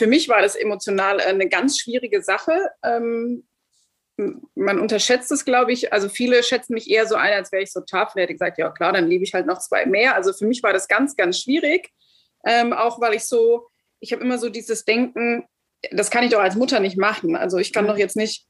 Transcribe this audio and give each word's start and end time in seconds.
für 0.00 0.06
mich 0.06 0.30
war 0.30 0.40
das 0.40 0.56
emotional 0.56 1.20
eine 1.20 1.46
ganz 1.46 1.78
schwierige 1.78 2.22
Sache. 2.22 2.70
Ähm, 2.82 3.46
man 4.54 4.80
unterschätzt 4.80 5.30
es, 5.30 5.44
glaube 5.44 5.72
ich. 5.72 5.92
Also 5.92 6.08
viele 6.08 6.42
schätzen 6.42 6.72
mich 6.72 6.88
eher 6.88 7.06
so 7.06 7.16
ein, 7.16 7.34
als 7.34 7.52
wäre 7.52 7.62
ich 7.62 7.70
so 7.70 7.80
tough. 7.82 8.14
Und 8.14 8.22
hätte 8.22 8.32
gesagt, 8.32 8.56
ja 8.56 8.70
klar, 8.70 8.94
dann 8.94 9.08
liebe 9.08 9.24
ich 9.24 9.34
halt 9.34 9.46
noch 9.46 9.58
zwei 9.58 9.84
mehr. 9.84 10.14
Also 10.14 10.32
für 10.32 10.46
mich 10.46 10.62
war 10.62 10.72
das 10.72 10.88
ganz, 10.88 11.16
ganz 11.16 11.38
schwierig. 11.38 11.90
Ähm, 12.46 12.72
auch 12.72 12.98
weil 13.02 13.12
ich 13.12 13.24
so, 13.24 13.68
ich 13.98 14.14
habe 14.14 14.24
immer 14.24 14.38
so 14.38 14.48
dieses 14.48 14.86
Denken, 14.86 15.44
das 15.90 16.10
kann 16.10 16.24
ich 16.24 16.30
doch 16.30 16.40
als 16.40 16.54
Mutter 16.54 16.80
nicht 16.80 16.96
machen. 16.96 17.36
Also 17.36 17.58
ich 17.58 17.70
kann 17.70 17.84
mhm. 17.84 17.88
doch 17.88 17.98
jetzt 17.98 18.16
nicht, 18.16 18.46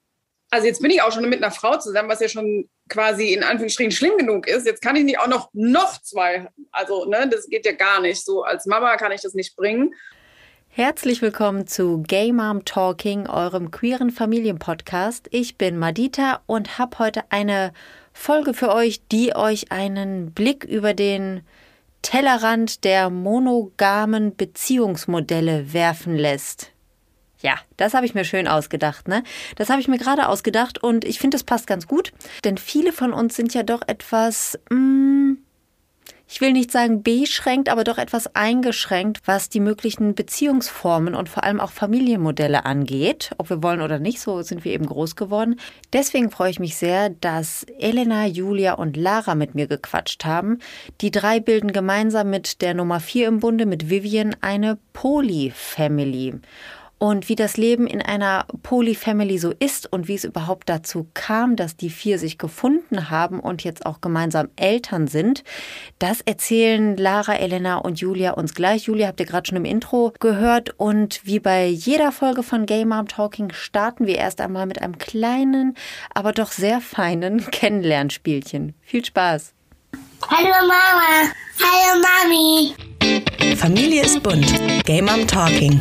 also 0.51 0.69
jetzt 0.69 0.81
bin 0.81 0.93
ich 0.93 1.03
auch 1.03 1.11
schon 1.11 1.29
mit 1.29 1.43
einer 1.43 1.51
Frau 1.51 1.79
zusammen, 1.79 2.09
was 2.09 2.21
ja 2.21 2.29
schon 2.29 2.71
quasi 2.89 3.33
in 3.33 3.43
Anführungsstrichen 3.43 3.91
schlimm 3.91 4.19
genug 4.19 4.47
ist. 4.47 4.67
Jetzt 4.67 4.83
kann 4.83 4.95
ich 4.95 5.03
nicht 5.03 5.19
auch 5.19 5.27
noch 5.27 5.51
noch 5.53 6.01
zwei. 6.01 6.49
Also 6.71 7.07
ne, 7.07 7.29
das 7.29 7.49
geht 7.49 7.67
ja 7.67 7.73
gar 7.73 8.01
nicht. 8.01 8.25
So 8.25 8.45
als 8.45 8.67
Mama 8.67 8.97
kann 8.97 9.11
ich 9.11 9.23
das 9.23 9.35
nicht 9.35 9.57
bringen. 9.57 9.93
Herzlich 10.73 11.21
willkommen 11.21 11.67
zu 11.67 12.01
Gay 12.07 12.33
Mom 12.33 12.65
Talking, 12.65 13.27
eurem 13.27 13.73
queeren 13.73 14.11
Familienpodcast. 14.11 15.27
Ich 15.33 15.59
bin 15.59 15.77
Madita 15.77 16.43
und 16.47 16.79
habe 16.79 17.01
heute 17.01 17.25
eine 17.31 17.73
Folge 18.13 18.55
für 18.55 18.73
euch, 18.73 19.03
die 19.11 19.35
euch 19.35 19.73
einen 19.73 20.31
Blick 20.31 20.63
über 20.63 20.95
den 20.95 21.41
Tellerrand 22.03 22.85
der 22.85 23.11
monogamen 23.11 24.37
Beziehungsmodelle 24.37 25.73
werfen 25.73 26.15
lässt. 26.15 26.71
Ja, 27.41 27.57
das 27.77 27.93
habe 27.93 28.07
ich 28.07 28.15
mir 28.15 28.25
schön 28.25 28.47
ausgedacht, 28.47 29.09
ne? 29.09 29.25
Das 29.57 29.71
habe 29.71 29.81
ich 29.81 29.89
mir 29.89 29.99
gerade 29.99 30.29
ausgedacht 30.29 30.81
und 30.81 31.05
ich 31.05 31.19
finde, 31.19 31.37
es 31.37 31.43
passt 31.43 31.67
ganz 31.67 31.89
gut, 31.89 32.13
denn 32.45 32.59
viele 32.59 32.93
von 32.93 33.13
uns 33.13 33.35
sind 33.35 33.55
ja 33.55 33.65
doch 33.65 33.83
etwas, 33.89 34.57
mh, 34.71 34.79
mm, 34.79 35.39
ich 36.33 36.41
will 36.41 36.53
nicht 36.53 36.71
sagen 36.71 37.03
beschränkt, 37.03 37.69
aber 37.69 37.83
doch 37.83 37.99
etwas 37.99 38.37
eingeschränkt, 38.37 39.19
was 39.25 39.49
die 39.49 39.59
möglichen 39.59 40.15
Beziehungsformen 40.15 41.17
und 41.17 41.29
vor 41.29 41.43
allem 41.43 41.59
auch 41.59 41.73
Familienmodelle 41.73 42.65
angeht. 42.65 43.33
Ob 43.39 43.51
wir 43.51 43.65
wollen 43.65 43.81
oder 43.81 43.99
nicht, 43.99 44.21
so 44.21 44.41
sind 44.43 44.65
wir 44.65 44.73
eben 44.73 44.87
groß 44.87 45.17
geworden. 45.17 45.59
Deswegen 45.93 46.31
freue 46.31 46.51
ich 46.51 46.61
mich 46.61 46.77
sehr, 46.77 47.11
dass 47.11 47.65
Elena, 47.81 48.27
Julia 48.27 48.75
und 48.75 48.97
Lara 48.97 49.35
mit 49.35 49.57
mir 49.57 49.67
gequatscht 49.67 50.25
haben. 50.25 50.61
Die 51.01 51.11
drei 51.11 51.41
bilden 51.41 51.73
gemeinsam 51.73 52.31
mit 52.31 52.63
der 52.63 52.75
Nummer 52.75 53.01
vier 53.01 53.27
im 53.27 53.41
Bunde, 53.41 53.67
mit 53.67 53.91
Vivian, 53.91 54.37
eine 54.41 54.79
Polyfamily 54.93 56.35
und 57.01 57.31
wie 57.31 57.35
das 57.35 57.57
Leben 57.57 57.87
in 57.87 58.03
einer 58.03 58.45
Polyfamily 58.63 59.39
so 59.39 59.53
ist 59.59 59.91
und 59.91 60.07
wie 60.07 60.15
es 60.15 60.25
überhaupt 60.25 60.69
dazu 60.69 61.09
kam, 61.15 61.57
dass 61.57 61.75
die 61.75 61.89
vier 61.89 62.19
sich 62.19 62.37
gefunden 62.37 63.09
haben 63.09 63.41
und 63.41 63.65
jetzt 63.65 63.87
auch 63.87 64.03
gemeinsam 64.03 64.49
Eltern 64.57 65.09
sind, 65.09 65.43
das 65.99 66.21
erzählen 66.21 66.99
Lara, 66.99 67.37
Elena 67.37 67.79
und 67.79 68.01
Julia 68.01 68.33
uns 68.33 68.55
gleich. 68.55 68.85
Julia 68.85 69.09
habt 69.09 69.19
ihr 69.19 69.27
gerade 69.27 69.49
schon 69.49 69.57
im 69.57 69.65
Intro 69.65 70.13
gehört 70.21 70.79
und 70.79 71.23
wie 71.25 71.41
bei 71.41 71.67
jeder 71.67 72.13
Folge 72.13 72.43
von 72.43 72.67
Game 72.67 72.91
Mom 72.91 73.09
Talking 73.09 73.51
starten 73.55 74.07
wir 74.07 74.19
erst 74.19 74.43
einmal 74.43 74.67
mit 74.67 74.83
einem 74.83 74.99
kleinen, 74.99 75.77
aber 76.15 76.33
doch 76.33 76.53
sehr 76.53 76.83
feinen 76.83 77.47
Kennenlernspielchen. 77.51 78.75
Viel 78.83 79.05
Spaß! 79.07 79.55
Hallo 80.29 80.51
Mama! 80.51 81.33
Hallo 81.59 82.03
Mami! 82.03 83.57
Familie 83.57 84.03
ist 84.03 84.23
bunt. 84.23 84.53
Game 84.85 85.07
Mom 85.07 85.27
Talking 85.27 85.81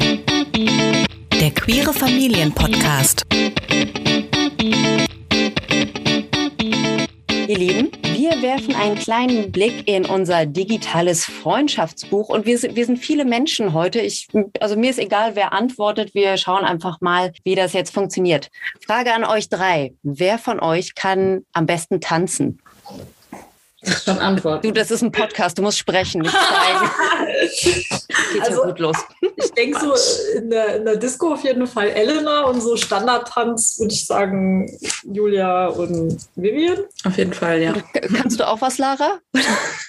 der 1.39 1.51
Queere 1.51 1.93
Familien-Podcast. 1.93 3.23
Ihr 7.47 7.57
Lieben, 7.57 7.91
wir 8.03 8.41
werfen 8.41 8.75
einen 8.75 8.97
kleinen 8.97 9.49
Blick 9.49 9.87
in 9.87 10.05
unser 10.05 10.45
digitales 10.45 11.23
Freundschaftsbuch 11.23 12.27
und 12.27 12.45
wir, 12.45 12.61
wir 12.61 12.85
sind 12.85 12.97
viele 12.97 13.23
Menschen 13.23 13.73
heute. 13.73 14.01
Ich, 14.01 14.27
also 14.59 14.75
mir 14.75 14.89
ist 14.89 14.99
egal, 14.99 15.37
wer 15.37 15.53
antwortet. 15.53 16.13
Wir 16.13 16.35
schauen 16.35 16.65
einfach 16.65 16.99
mal, 16.99 17.31
wie 17.45 17.55
das 17.55 17.71
jetzt 17.71 17.93
funktioniert. 17.93 18.49
Frage 18.85 19.13
an 19.13 19.23
euch 19.23 19.47
drei. 19.47 19.93
Wer 20.03 20.39
von 20.39 20.59
euch 20.59 20.93
kann 20.93 21.45
am 21.53 21.65
besten 21.65 22.01
tanzen? 22.01 22.61
Das 23.81 23.95
ist 23.95 24.05
schon 24.05 24.19
Antwort. 24.19 24.63
Du, 24.63 24.71
das 24.71 24.91
ist 24.91 25.01
ein 25.01 25.11
Podcast, 25.11 25.57
du 25.57 25.61
musst 25.61 25.77
sprechen, 25.77 26.21
nicht 26.21 26.35
zeigen. 26.35 26.91
Geht 28.33 28.41
also, 28.41 28.61
ja 28.61 28.67
gut 28.67 28.79
los. 28.79 28.97
Ich 29.37 29.51
denke 29.51 29.79
so, 29.79 29.93
in 30.37 30.49
der, 30.49 30.75
in 30.75 30.85
der, 30.85 30.97
Disco 30.97 31.33
auf 31.33 31.43
jeden 31.43 31.65
Fall 31.65 31.87
Elena 31.87 32.41
und 32.41 32.61
so 32.61 32.75
Standardtanz 32.75 33.77
würde 33.79 33.93
ich 33.93 34.05
sagen 34.05 34.69
Julia 35.03 35.67
und 35.67 36.17
Vivian. 36.35 36.79
Auf 37.05 37.17
jeden 37.17 37.33
Fall, 37.33 37.61
ja. 37.61 37.73
Kannst 38.17 38.39
du 38.39 38.47
auch 38.47 38.61
was, 38.61 38.77
Lara? 38.77 39.19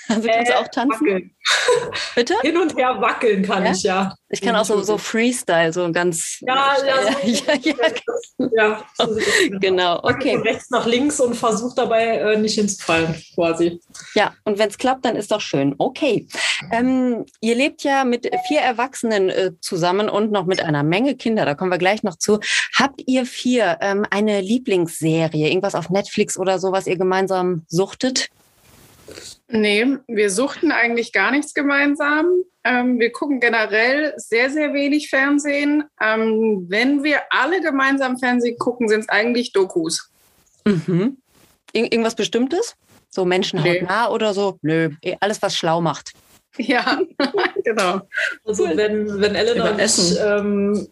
Also 0.09 0.27
kannst 0.27 0.51
äh, 0.51 0.55
du 0.55 0.59
auch 0.59 0.69
tanzen? 0.69 1.07
Wackeln. 1.07 1.31
Bitte? 2.17 2.35
Hin 2.43 2.57
und 2.57 2.77
her 2.77 3.01
wackeln 3.01 3.45
kann 3.45 3.65
ja? 3.65 3.71
ich, 3.71 3.83
ja. 3.85 4.13
Ich 4.33 4.41
kann 4.41 4.55
auch 4.55 4.65
so, 4.65 4.81
so 4.83 4.97
Freestyle, 4.97 5.73
so 5.73 5.91
ganz. 5.91 6.39
Ja, 6.41 6.77
ja, 6.87 7.03
so 7.03 7.19
ja, 7.27 7.55
ja, 7.61 8.49
ja. 8.53 8.85
So 8.95 9.19
genau. 9.61 9.99
Okay. 10.05 10.35
Von 10.35 10.43
rechts 10.43 10.71
nach 10.71 10.87
links 10.87 11.19
und 11.19 11.35
versucht 11.35 11.77
dabei 11.77 12.05
äh, 12.05 12.39
nicht 12.39 12.55
hinzufallen, 12.55 13.21
quasi. 13.35 13.81
Ja, 14.15 14.35
und 14.45 14.59
wenn 14.59 14.69
es 14.69 14.79
klappt, 14.79 15.05
dann 15.05 15.17
ist 15.17 15.33
doch 15.33 15.41
schön. 15.41 15.75
Okay. 15.79 16.29
Ähm, 16.71 17.27
ihr 17.41 17.57
lebt 17.57 17.83
ja 17.83 18.05
mit 18.05 18.31
vier 18.47 18.61
Erwachsenen 18.61 19.31
äh, 19.31 19.51
zusammen 19.61 20.09
und 20.09 20.31
noch 20.31 20.47
mit 20.47 20.63
einer 20.63 20.85
Menge 20.85 21.17
Kinder. 21.17 21.45
Da 21.45 21.55
kommen 21.55 21.73
wir 21.73 21.79
gleich 21.79 22.05
noch 22.05 22.17
zu. 22.17 22.39
Habt 22.79 23.03
ihr 23.07 23.27
vier 23.27 23.79
ähm, 23.81 24.07
eine 24.11 24.41
Lieblingsserie, 24.41 25.49
irgendwas 25.49 25.75
auf 25.75 25.91
Netflix 25.91 26.39
oder 26.39 26.61
so, 26.61 26.71
was 26.71 26.87
ihr 26.87 26.97
gemeinsam 26.97 27.65
suchtet? 27.67 28.29
Nee, 29.49 29.99
wir 30.07 30.31
suchten 30.31 30.71
eigentlich 30.71 31.13
gar 31.13 31.33
nichts 31.33 31.53
gemeinsam. 31.53 32.27
Ähm, 32.65 32.99
wir 33.01 33.11
gucken 33.13 33.41
generell 33.41 34.13
sehr, 34.17 34.51
sehr 34.51 34.75
wenig 34.75 35.09
Fernsehen. 35.09 35.85
Ähm, 36.01 36.67
wenn 36.69 37.03
wir 37.03 37.21
alle 37.31 37.61
gemeinsam 37.61 38.19
Fernsehen 38.19 38.59
gucken, 38.59 38.89
sind 38.89 39.01
es 39.01 39.09
eigentlich 39.09 39.53
Dokus. 39.53 40.11
Mhm. 40.65 41.17
Ir 41.73 41.85
irgendwas 41.85 42.15
Bestimmtes? 42.15 42.77
So 43.09 43.25
Menschen 43.25 43.63
nee. 43.63 43.83
oder 44.11 44.35
so? 44.35 44.59
Nö, 44.63 44.91
eh, 45.03 45.17
alles, 45.21 45.41
was 45.43 45.57
schlau 45.57 45.81
macht. 45.81 46.13
Ja, 46.59 47.01
genau. 47.65 48.01
Also 48.45 48.65
cool. 48.65 48.77
wenn, 48.77 49.21
wenn 49.21 49.35
Elena 49.35 49.71
und 49.71 49.81
ich 49.81 50.19
ähm, 50.21 50.89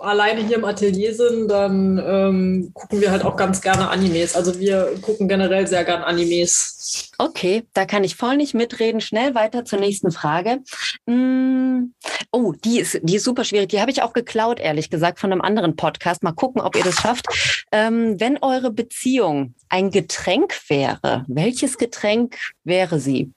alleine 0.00 0.44
hier 0.44 0.56
im 0.56 0.64
Atelier 0.64 1.14
sind, 1.14 1.48
dann 1.48 2.02
ähm, 2.04 2.70
gucken 2.74 3.00
wir 3.00 3.12
halt 3.12 3.24
auch 3.24 3.36
ganz 3.36 3.60
gerne 3.60 3.88
Animes. 3.88 4.34
Also 4.34 4.58
wir 4.58 4.94
gucken 5.02 5.28
generell 5.28 5.66
sehr 5.66 5.84
gerne 5.84 6.06
Animes. 6.06 7.12
Okay, 7.18 7.64
da 7.72 7.84
kann 7.86 8.04
ich 8.04 8.16
voll 8.16 8.36
nicht 8.36 8.54
mitreden. 8.54 9.00
Schnell 9.00 9.34
weiter 9.34 9.64
zur 9.64 9.78
nächsten 9.78 10.10
Frage. 10.10 10.58
Mm, 11.06 11.92
oh, 12.32 12.52
die 12.64 12.80
ist, 12.80 12.98
die 13.02 13.16
ist 13.16 13.24
super 13.24 13.44
schwierig. 13.44 13.68
Die 13.68 13.80
habe 13.80 13.90
ich 13.90 14.02
auch 14.02 14.12
geklaut, 14.12 14.58
ehrlich 14.58 14.90
gesagt, 14.90 15.20
von 15.20 15.30
einem 15.30 15.40
anderen 15.40 15.76
Podcast. 15.76 16.22
Mal 16.24 16.32
gucken, 16.32 16.60
ob 16.60 16.76
ihr 16.76 16.84
das 16.84 16.96
schafft. 16.96 17.26
Ähm, 17.70 18.18
wenn 18.18 18.38
eure 18.42 18.72
Beziehung 18.72 19.54
ein 19.68 19.90
Getränk 19.90 20.54
wäre, 20.68 21.24
welches 21.28 21.78
Getränk 21.78 22.36
wäre 22.64 22.98
sie? 22.98 23.32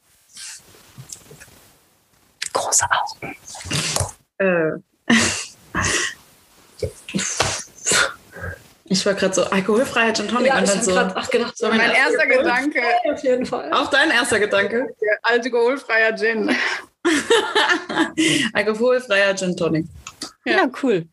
Große 2.54 2.86
Augen. 2.90 3.36
Äh. 4.38 4.72
Ich 8.86 9.06
war 9.06 9.14
gerade 9.14 9.34
so 9.34 9.44
alkoholfreier 9.44 10.14
Gin 10.14 10.28
Tonic 10.28 10.48
ja, 10.48 10.58
und 10.58 10.68
dann 10.68 10.82
so. 10.82 10.92
Grad, 10.92 11.14
ach, 11.16 11.30
gedacht, 11.30 11.56
so 11.58 11.68
mein 11.70 11.92
erster 11.92 12.26
Gedanke. 12.26 12.82
Auf 13.12 13.24
jeden 13.24 13.46
Fall. 13.46 13.72
Auch 13.72 13.90
dein 13.90 14.10
erster 14.10 14.40
Gedanke. 14.40 14.96
Alkoholfreier 15.22 16.16
Gin. 16.18 16.56
alkoholfreier 18.54 19.36
Gin 19.36 19.56
Tonic. 19.56 19.86
Ja. 20.46 20.58
ja, 20.58 20.72
cool. 20.82 21.08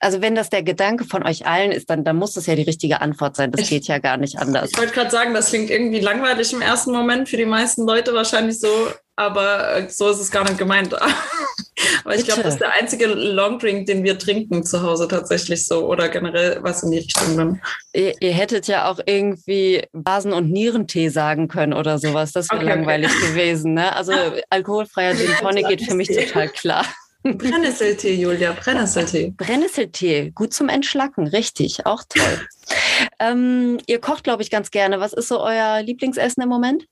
Also 0.00 0.22
wenn 0.22 0.34
das 0.34 0.50
der 0.50 0.62
Gedanke 0.62 1.04
von 1.04 1.24
euch 1.24 1.46
allen 1.46 1.72
ist, 1.72 1.90
dann, 1.90 2.04
dann 2.04 2.16
muss 2.16 2.34
das 2.34 2.46
ja 2.46 2.54
die 2.54 2.62
richtige 2.62 3.00
Antwort 3.00 3.36
sein. 3.36 3.50
Das 3.50 3.68
geht 3.68 3.86
ja 3.86 3.98
gar 3.98 4.16
nicht 4.16 4.38
anders. 4.38 4.70
Ich 4.72 4.78
wollte 4.78 4.92
gerade 4.92 5.10
sagen, 5.10 5.34
das 5.34 5.48
klingt 5.48 5.70
irgendwie 5.70 6.00
langweilig 6.00 6.52
im 6.52 6.62
ersten 6.62 6.92
Moment 6.92 7.28
für 7.28 7.36
die 7.36 7.46
meisten 7.46 7.86
Leute 7.86 8.14
wahrscheinlich 8.14 8.60
so, 8.60 8.68
aber 9.16 9.76
äh, 9.76 9.88
so 9.88 10.08
ist 10.08 10.20
es 10.20 10.30
gar 10.30 10.44
nicht 10.44 10.58
gemeint. 10.58 10.94
aber 12.04 12.14
ich 12.14 12.24
glaube, 12.24 12.42
das 12.42 12.54
ist 12.54 12.60
der 12.60 12.74
einzige 12.74 13.06
Longdrink, 13.06 13.86
den 13.86 14.04
wir 14.04 14.18
trinken 14.18 14.64
zu 14.64 14.82
Hause 14.82 15.08
tatsächlich 15.08 15.66
so 15.66 15.86
oder 15.86 16.08
generell 16.08 16.58
was 16.62 16.84
in 16.84 16.92
die 16.92 16.98
Richtung 16.98 17.36
dann. 17.36 17.60
Ihr, 17.92 18.14
ihr 18.20 18.32
hättet 18.32 18.68
ja 18.68 18.88
auch 18.88 19.00
irgendwie 19.04 19.82
Basen- 19.92 20.32
und 20.32 20.50
Nierentee 20.50 21.08
sagen 21.08 21.48
können 21.48 21.72
oder 21.72 21.98
sowas. 21.98 22.30
Das 22.32 22.50
wäre 22.50 22.62
okay, 22.62 22.70
langweilig 22.70 23.10
okay. 23.10 23.30
gewesen. 23.30 23.74
Ne? 23.74 23.94
Also 23.94 24.12
alkoholfreier 24.50 25.16
Gin 25.16 25.30
Tonic 25.40 25.66
geht 25.66 25.82
für 25.82 25.94
mich 25.94 26.08
total 26.08 26.48
klar. 26.48 26.86
Brennnesseltee, 27.22 28.14
Julia, 28.14 28.52
Brennnesseltee. 28.52 29.34
Brennnesseltee, 29.36 30.30
gut 30.34 30.54
zum 30.54 30.68
Entschlacken, 30.68 31.26
richtig, 31.26 31.84
auch 31.84 32.04
toll. 32.08 32.48
ähm, 33.18 33.78
ihr 33.86 34.00
kocht, 34.00 34.24
glaube 34.24 34.42
ich, 34.42 34.50
ganz 34.50 34.70
gerne. 34.70 35.00
Was 35.00 35.12
ist 35.12 35.28
so 35.28 35.40
euer 35.40 35.82
Lieblingsessen 35.82 36.42
im 36.42 36.48
Moment? 36.48 36.86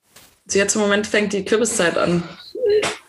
Jetzt 0.50 0.74
im 0.74 0.80
Moment 0.80 1.06
fängt 1.06 1.32
die 1.32 1.44
Kürbiszeit 1.44 1.96
an. 1.96 2.22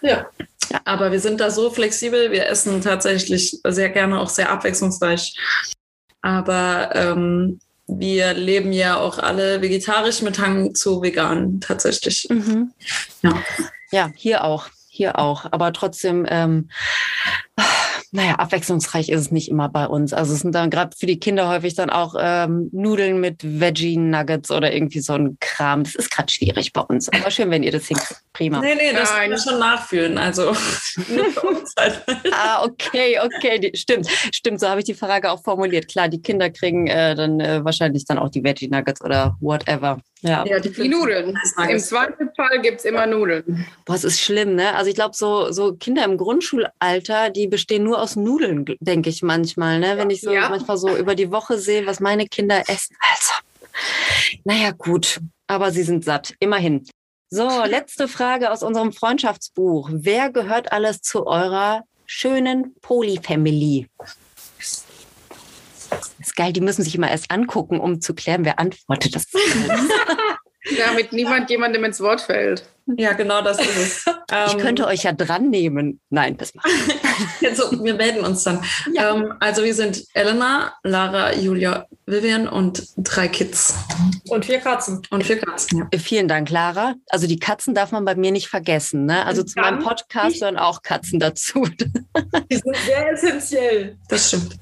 Ja. 0.02 0.28
ja. 0.70 0.82
Aber 0.86 1.12
wir 1.12 1.20
sind 1.20 1.40
da 1.40 1.50
so 1.50 1.70
flexibel. 1.70 2.32
Wir 2.32 2.48
essen 2.48 2.82
tatsächlich 2.82 3.60
sehr 3.68 3.90
gerne 3.90 4.20
auch 4.20 4.30
sehr 4.30 4.52
abwechslungsreich. 4.52 5.36
Aber 6.22 6.92
ähm, 6.96 7.60
wir 7.88 8.34
leben 8.34 8.74
ja 8.74 8.98
auch 8.98 9.18
alle 9.18 9.62
vegetarisch 9.62 10.22
mit 10.22 10.40
Hang 10.40 10.76
zu 10.76 11.02
vegan 11.02 11.62
tatsächlich. 11.62 12.28
Mhm. 12.30 12.72
Ja. 13.22 13.44
ja, 13.92 14.12
hier 14.16 14.44
auch. 14.44 14.68
Hier 14.98 15.20
auch. 15.20 15.46
Aber 15.52 15.74
trotzdem, 15.74 16.26
ähm, 16.28 16.70
naja, 18.12 18.36
abwechslungsreich 18.36 19.10
ist 19.10 19.22
es 19.22 19.32
nicht 19.32 19.48
immer 19.48 19.70
bei 19.70 19.86
uns. 19.86 20.12
Also 20.12 20.34
es 20.34 20.40
sind 20.40 20.56
dann 20.56 20.72
gerade 20.72 20.98
für 20.98 21.06
die 21.06 21.20
Kinder 21.20 21.50
häufig 21.50 21.76
dann 21.76 21.92
auch 21.92 22.16
ähm, 22.20 22.70
Nudeln 22.72 23.20
mit 23.20 23.44
Veggie-Nuggets 23.44 24.50
oder 24.50 24.74
irgendwie 24.74 25.02
so 25.02 25.14
ein 25.14 25.38
Kram. 25.40 25.84
Das 25.84 25.94
ist 25.94 26.10
gerade 26.10 26.34
schwierig 26.34 26.74
bei 26.74 26.82
uns. 26.82 27.10
Aber 27.10 27.30
schön, 27.30 27.52
wenn 27.52 27.62
ihr 27.62 27.72
das 27.72 27.86
hinkriegt. 27.86 28.24
Prima. 28.34 28.60
Nee, 28.60 28.74
nee, 28.74 28.92
das 28.92 29.14
kann 29.14 29.32
ich 29.32 29.40
schon 29.40 29.60
nachfühlen. 29.60 30.18
Also 30.18 30.46
nur 31.10 31.26
für 31.26 31.42
uns 31.42 31.76
halt. 31.78 32.04
ah, 32.32 32.64
okay, 32.64 33.20
okay. 33.20 33.60
Die, 33.60 33.78
stimmt, 33.78 34.08
stimmt. 34.32 34.60
So 34.60 34.68
habe 34.68 34.80
ich 34.80 34.86
die 34.86 34.96
Frage 34.96 35.30
auch 35.30 35.44
formuliert. 35.44 35.88
Klar, 35.88 36.10
die 36.10 36.22
Kinder 36.22 36.50
kriegen 36.50 36.88
äh, 36.88 37.14
dann 37.14 37.40
äh, 37.40 37.64
wahrscheinlich 37.64 38.06
dann 38.06 38.18
auch 38.18 38.30
die 38.30 38.44
Veggie-Nuggets 38.44 39.04
oder 39.04 39.38
whatever. 39.42 40.00
Ja, 40.22 40.46
ja 40.46 40.60
die, 40.60 40.72
die 40.72 40.90
Nudeln. 40.90 41.30
Im 41.30 41.36
Zweifelsfall 41.80 42.62
gibt 42.62 42.80
es 42.80 42.86
immer 42.86 43.06
Nudeln. 43.06 43.68
Boah, 43.86 43.96
es 43.96 44.04
ist 44.04 44.20
schlimm, 44.20 44.56
ne? 44.56 44.76
Also 44.76 44.90
ich 44.90 44.96
glaube, 44.96 45.16
so, 45.16 45.52
so 45.52 45.76
Kinder 45.76 46.04
im 46.06 46.18
Grundschulalter, 46.18 47.30
die 47.30 47.48
bestehen 47.48 47.84
nur 47.84 48.02
aus 48.02 48.16
Nudeln, 48.16 48.66
denke 48.80 49.10
ich 49.10 49.22
manchmal, 49.22 49.80
ne? 49.80 49.98
Wenn 49.98 50.10
ich 50.10 50.22
so 50.22 50.32
ja. 50.32 50.50
manchmal 50.50 50.78
so 50.78 50.96
über 50.96 51.16
die 51.16 51.32
Woche 51.32 51.58
sehe, 51.58 51.86
was 51.86 52.00
meine 52.00 52.28
Kinder 52.28 52.64
essen. 52.68 52.96
Also, 53.12 53.34
naja, 54.44 54.72
gut. 54.72 55.20
Aber 55.48 55.72
sie 55.72 55.84
sind 55.84 56.04
satt. 56.04 56.34
Immerhin. 56.40 56.86
So, 57.30 57.48
letzte 57.66 58.08
Frage 58.08 58.52
aus 58.52 58.64
unserem 58.64 58.94
Freundschaftsbuch. 58.94 59.90
Wer 59.94 60.32
gehört 60.32 60.72
alles 60.72 61.02
zu 61.02 61.28
eurer 61.28 61.84
schönen 62.06 62.76
Polyfamily? 62.82 63.88
Das 65.90 66.12
ist 66.20 66.36
geil, 66.36 66.54
die 66.54 66.62
müssen 66.62 66.84
sich 66.84 66.96
immer 66.96 67.10
erst 67.10 67.32
angucken, 67.32 67.80
um 67.80 68.02
zu 68.02 68.14
klären, 68.14 68.46
wer 68.46 68.60
antwortet. 68.60 69.16
Das 69.16 69.26
Damit 70.78 71.14
niemand 71.14 71.50
jemandem 71.50 71.84
ins 71.86 72.02
Wort 72.02 72.22
fällt. 72.22 72.68
Ja, 72.98 73.14
genau 73.14 73.42
das 73.42 73.60
ist 73.60 73.78
es. 73.78 74.06
ich 74.48 74.54
ähm, 74.54 74.60
könnte 74.60 74.88
euch 74.88 75.04
ja 75.04 75.12
dran 75.12 75.50
nehmen. 75.50 76.00
Nein, 76.10 76.38
das 76.38 76.56
macht 76.56 76.68
also, 77.44 77.84
Wir 77.84 77.96
melden 77.96 78.24
uns 78.24 78.44
dann. 78.44 78.64
Ja. 78.94 79.14
Ähm, 79.14 79.34
also 79.40 79.64
wir 79.64 79.74
sind 79.74 80.06
Elena, 80.14 80.74
Lara, 80.84 81.34
Julia, 81.36 81.86
Vivian 82.06 82.48
und 82.48 82.88
drei 82.98 83.28
Kids. 83.28 83.76
Und 84.30 84.46
vier 84.46 84.60
Katzen. 84.60 85.02
Und 85.10 85.26
vier 85.26 85.40
Katzen, 85.40 85.80
ja. 85.80 86.00
Vielen 86.00 86.30
Dank, 86.30 86.50
Lara. 86.50 86.96
Also 87.10 87.28
die 87.28 87.40
Katzen 87.40 87.74
darf 87.74 87.92
man 87.92 88.06
bei 88.06 88.16
mir 88.16 88.32
nicht 88.32 88.48
vergessen. 88.48 89.06
Ne? 89.06 89.26
Also 89.26 89.44
zu 89.44 89.60
meinem 89.60 89.80
Podcast 89.80 90.40
gehören 90.40 90.58
auch 90.58 90.82
Katzen 90.82 91.20
dazu. 91.20 91.68
Die 92.50 92.56
sind 92.56 92.76
sehr 92.86 93.12
essentiell. 93.12 93.98
Das 94.08 94.28
stimmt. 94.28 94.58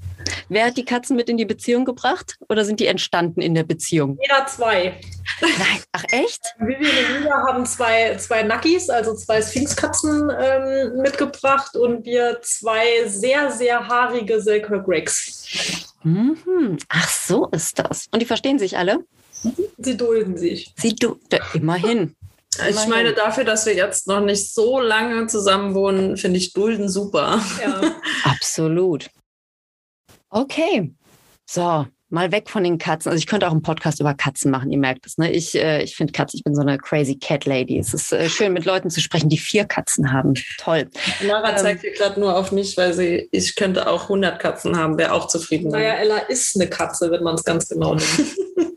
Wer 0.49 0.65
hat 0.65 0.77
die 0.77 0.85
Katzen 0.85 1.15
mit 1.15 1.29
in 1.29 1.37
die 1.37 1.45
Beziehung 1.45 1.85
gebracht 1.85 2.37
oder 2.49 2.65
sind 2.65 2.79
die 2.79 2.87
entstanden 2.87 3.41
in 3.41 3.55
der 3.55 3.63
Beziehung? 3.63 4.17
Jeder 4.21 4.45
zwei. 4.47 4.99
Nein, 5.41 5.81
ach 5.91 6.03
echt? 6.11 6.41
Vivian 6.59 6.81
und 6.81 7.15
Julia 7.15 7.35
haben 7.47 7.65
zwei, 7.65 8.15
zwei 8.17 8.43
Nackis, 8.43 8.89
also 8.89 9.15
zwei 9.15 9.41
Sphinxkatzen 9.41 10.31
ähm, 10.39 11.01
mitgebracht 11.01 11.75
und 11.75 12.05
wir 12.05 12.39
zwei 12.41 13.07
sehr, 13.07 13.51
sehr 13.51 13.87
haarige 13.87 14.41
Selkirk 14.41 14.85
Gregs. 14.85 15.93
Mhm. 16.03 16.77
Ach, 16.89 17.09
so 17.09 17.47
ist 17.47 17.79
das. 17.79 18.07
Und 18.11 18.21
die 18.21 18.25
verstehen 18.25 18.59
sich 18.59 18.77
alle? 18.77 18.99
Sie 19.77 19.97
dulden 19.97 20.37
sich. 20.37 20.73
Sie 20.77 20.95
du 20.95 21.19
immerhin. 21.53 22.15
Ich 22.69 22.87
meine, 22.87 23.13
dafür, 23.13 23.43
dass 23.43 23.65
wir 23.65 23.75
jetzt 23.75 24.07
noch 24.07 24.21
nicht 24.21 24.53
so 24.53 24.79
lange 24.79 25.27
zusammen 25.27 25.75
wohnen, 25.75 26.15
finde 26.15 26.37
ich 26.37 26.53
Dulden 26.53 26.87
super. 26.87 27.41
Ja. 27.61 27.81
Absolut. 28.23 29.09
Okay. 30.29 30.93
So, 31.45 31.85
mal 32.09 32.31
weg 32.31 32.49
von 32.49 32.63
den 32.63 32.77
Katzen. 32.77 33.11
Also 33.11 33.19
ich 33.19 33.27
könnte 33.27 33.47
auch 33.47 33.51
einen 33.51 33.61
Podcast 33.61 33.99
über 33.99 34.13
Katzen 34.13 34.51
machen, 34.51 34.71
ihr 34.71 34.77
merkt 34.77 35.05
es. 35.05 35.17
Ne? 35.17 35.31
Ich, 35.31 35.55
äh, 35.55 35.83
ich 35.83 35.95
finde 35.95 36.13
Katzen, 36.13 36.37
ich 36.37 36.43
bin 36.43 36.55
so 36.55 36.61
eine 36.61 36.77
crazy 36.77 37.17
Cat 37.17 37.45
Lady. 37.45 37.77
Es 37.77 37.93
ist 37.93 38.11
äh, 38.11 38.29
schön, 38.29 38.53
mit 38.53 38.65
Leuten 38.65 38.89
zu 38.89 39.01
sprechen, 39.01 39.29
die 39.29 39.37
vier 39.37 39.65
Katzen 39.65 40.11
haben. 40.11 40.33
Toll. 40.57 40.89
Lara 41.21 41.51
ähm, 41.51 41.57
zeigt 41.57 41.81
hier 41.81 41.93
gerade 41.93 42.19
nur 42.19 42.35
auf 42.35 42.51
mich, 42.51 42.77
weil 42.77 42.93
sie, 42.93 43.27
ich 43.31 43.55
könnte 43.55 43.87
auch 43.87 44.03
100 44.03 44.39
Katzen 44.39 44.77
haben, 44.77 44.97
wäre 44.97 45.13
auch 45.13 45.27
zufrieden. 45.27 45.69
Naja, 45.69 45.93
Ella 45.93 46.17
ist 46.17 46.55
eine 46.55 46.69
Katze, 46.69 47.11
wenn 47.11 47.23
man 47.23 47.35
es 47.35 47.43
ganz 47.43 47.69
genau 47.69 47.95
nimmt. 47.95 48.35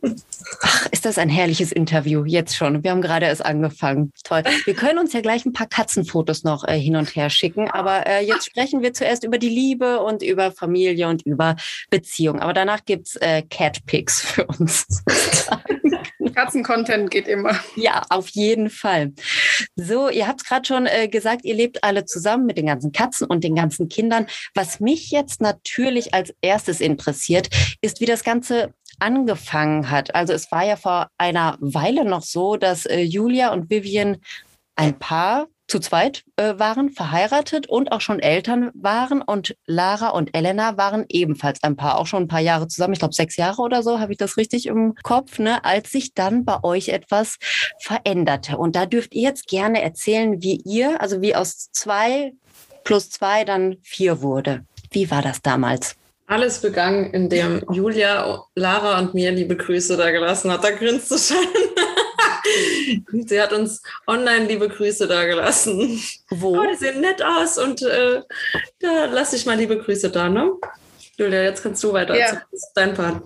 Ach, 0.63 0.87
ist 0.91 1.05
das 1.05 1.19
ein 1.19 1.29
herrliches 1.29 1.73
Interview, 1.73 2.25
jetzt 2.25 2.57
schon. 2.57 2.83
Wir 2.83 2.91
haben 2.91 3.03
gerade 3.03 3.27
erst 3.27 3.45
angefangen. 3.45 4.13
Toll. 4.25 4.43
Wir 4.65 4.75
können 4.75 4.99
uns 4.99 5.13
ja 5.13 5.21
gleich 5.21 5.45
ein 5.45 5.53
paar 5.53 5.67
Katzenfotos 5.67 6.45
noch 6.45 6.65
äh, 6.65 6.79
hin 6.79 6.97
und 6.97 7.15
her 7.15 7.31
schicken, 7.31 7.71
aber 7.71 8.07
äh, 8.07 8.25
jetzt 8.25 8.47
sprechen 8.51 8.83
wir 8.83 8.93
zuerst 8.93 9.25
über 9.25 9.39
die 9.39 9.49
Liebe 9.49 10.01
und 10.01 10.23
über 10.23 10.53
Familie 10.53 11.09
und 11.09 11.23
über 11.23 11.57
Beziehung. 11.91 12.41
Aber 12.41 12.53
danach 12.53 12.85
gibt's 12.85 13.17
äh, 13.17 13.43
Catpics 13.43 14.21
für 14.21 14.47
uns. 14.47 14.87
Katzencontent 16.39 17.11
geht 17.11 17.27
immer. 17.27 17.59
Ja, 17.75 18.03
auf 18.11 18.29
jeden 18.29 18.71
Fall. 18.71 19.13
So, 19.75 20.09
ihr 20.09 20.29
habt 20.29 20.47
gerade 20.47 20.65
schon 20.65 20.87
äh, 20.87 21.09
gesagt, 21.09 21.45
ihr 21.45 21.55
lebt 21.55 21.83
alle 21.83 22.05
zusammen 22.05 22.47
mit 22.47 22.57
den 22.57 22.67
ganzen 22.67 22.93
Katzen 22.93 23.27
und 23.27 23.43
den 23.43 23.57
ganzen 23.57 23.89
Kindern. 23.89 24.29
Was 24.55 24.79
mich 24.79 25.11
jetzt 25.11 25.41
natürlich 25.41 26.15
als 26.15 26.33
erstes 26.41 26.81
interessiert, 26.81 27.49
ist, 27.81 28.01
wie 28.01 28.07
das 28.07 28.23
Ganze 28.23 28.73
angefangen 29.01 29.91
hat. 29.91 30.15
Also 30.15 30.33
es 30.33 30.53
war 30.53 30.65
ja 30.65 30.77
vor 30.77 31.09
einer 31.19 31.57
Weile 31.61 32.05
noch 32.05 32.23
so, 32.23 32.57
dass 32.57 32.87
äh, 32.87 33.01
Julia 33.01 33.53
und 33.53 33.69
Vivian 33.69 34.19
ein 34.77 34.97
Paar 34.97 35.49
zu 35.69 35.79
zweit 35.79 36.25
äh, 36.37 36.59
waren, 36.59 36.91
verheiratet 36.91 37.69
und 37.69 37.93
auch 37.93 38.01
schon 38.01 38.21
Eltern 38.21 38.71
waren. 38.75 39.23
Und 39.23 39.55
Lara 39.67 40.09
und 40.09 40.35
Elena 40.35 40.77
waren 40.79 41.05
ebenfalls 41.09 41.63
ein 41.63 41.77
Paar, 41.77 41.99
auch 41.99 42.07
schon 42.07 42.25
ein 42.25 42.29
paar 42.29 42.41
Jahre 42.41 42.67
zusammen. 42.67 42.95
Ich 42.95 42.99
glaube, 42.99 43.15
sechs 43.15 43.37
Jahre 43.37 43.61
oder 43.63 43.83
so, 43.83 44.01
habe 44.01 44.13
ich 44.13 44.19
das 44.19 44.39
richtig 44.39 44.67
im 44.67 44.95
Kopf, 45.03 45.39
ne? 45.39 45.65
als 45.65 45.93
sich 45.93 46.15
dann 46.15 46.45
bei 46.45 46.65
euch 46.65 46.89
etwas 46.89 47.37
veränderte. 47.81 48.57
Und 48.57 48.75
da 48.75 48.87
dürft 48.87 49.15
ihr 49.15 49.23
jetzt 49.23 49.47
gerne 49.47 49.83
erzählen, 49.83 50.43
wie 50.43 50.61
ihr, 50.65 51.01
also 51.01 51.21
wie 51.21 51.37
aus 51.37 51.71
zwei 51.71 52.33
plus 52.83 53.11
zwei 53.11 53.45
dann 53.45 53.77
vier 53.83 54.23
wurde. 54.23 54.65
Wie 54.91 55.11
war 55.11 55.21
das 55.21 55.43
damals? 55.43 55.97
Alles 56.27 56.61
begann, 56.61 57.11
indem 57.11 57.63
Julia, 57.71 58.43
Lara 58.55 58.99
und 58.99 59.13
mir 59.13 59.33
liebe 59.33 59.57
Grüße 59.57 59.99
da 59.99 60.11
gelassen 60.11 60.51
hat. 60.51 60.65
Da 60.65 60.71
grinst 60.71 61.11
du 61.11 61.19
schon. 61.19 61.37
Sie 63.27 63.41
hat 63.41 63.53
uns 63.53 63.83
online 64.07 64.47
liebe 64.47 64.69
Grüße 64.69 65.07
da 65.07 65.25
gelassen. 65.25 66.01
Wo? 66.31 66.59
Oh, 66.59 66.65
die 66.71 66.77
sehen 66.77 67.01
nett 67.01 67.23
aus 67.23 67.59
und 67.59 67.83
äh, 67.83 68.23
da 68.81 69.07
lasse 69.07 69.37
ich 69.37 69.47
mal 69.47 69.57
liebe 69.57 69.79
Grüße 69.79 70.11
da, 70.11 70.29
ne? 70.29 70.53
Julia, 71.17 71.43
jetzt 71.43 71.63
kannst 71.63 71.83
du 71.83 71.93
weiter. 71.93 72.17
Ja. 72.17 72.33
Das 72.33 72.43
ist 72.53 72.73
dein 72.75 72.95
Part. 72.95 73.23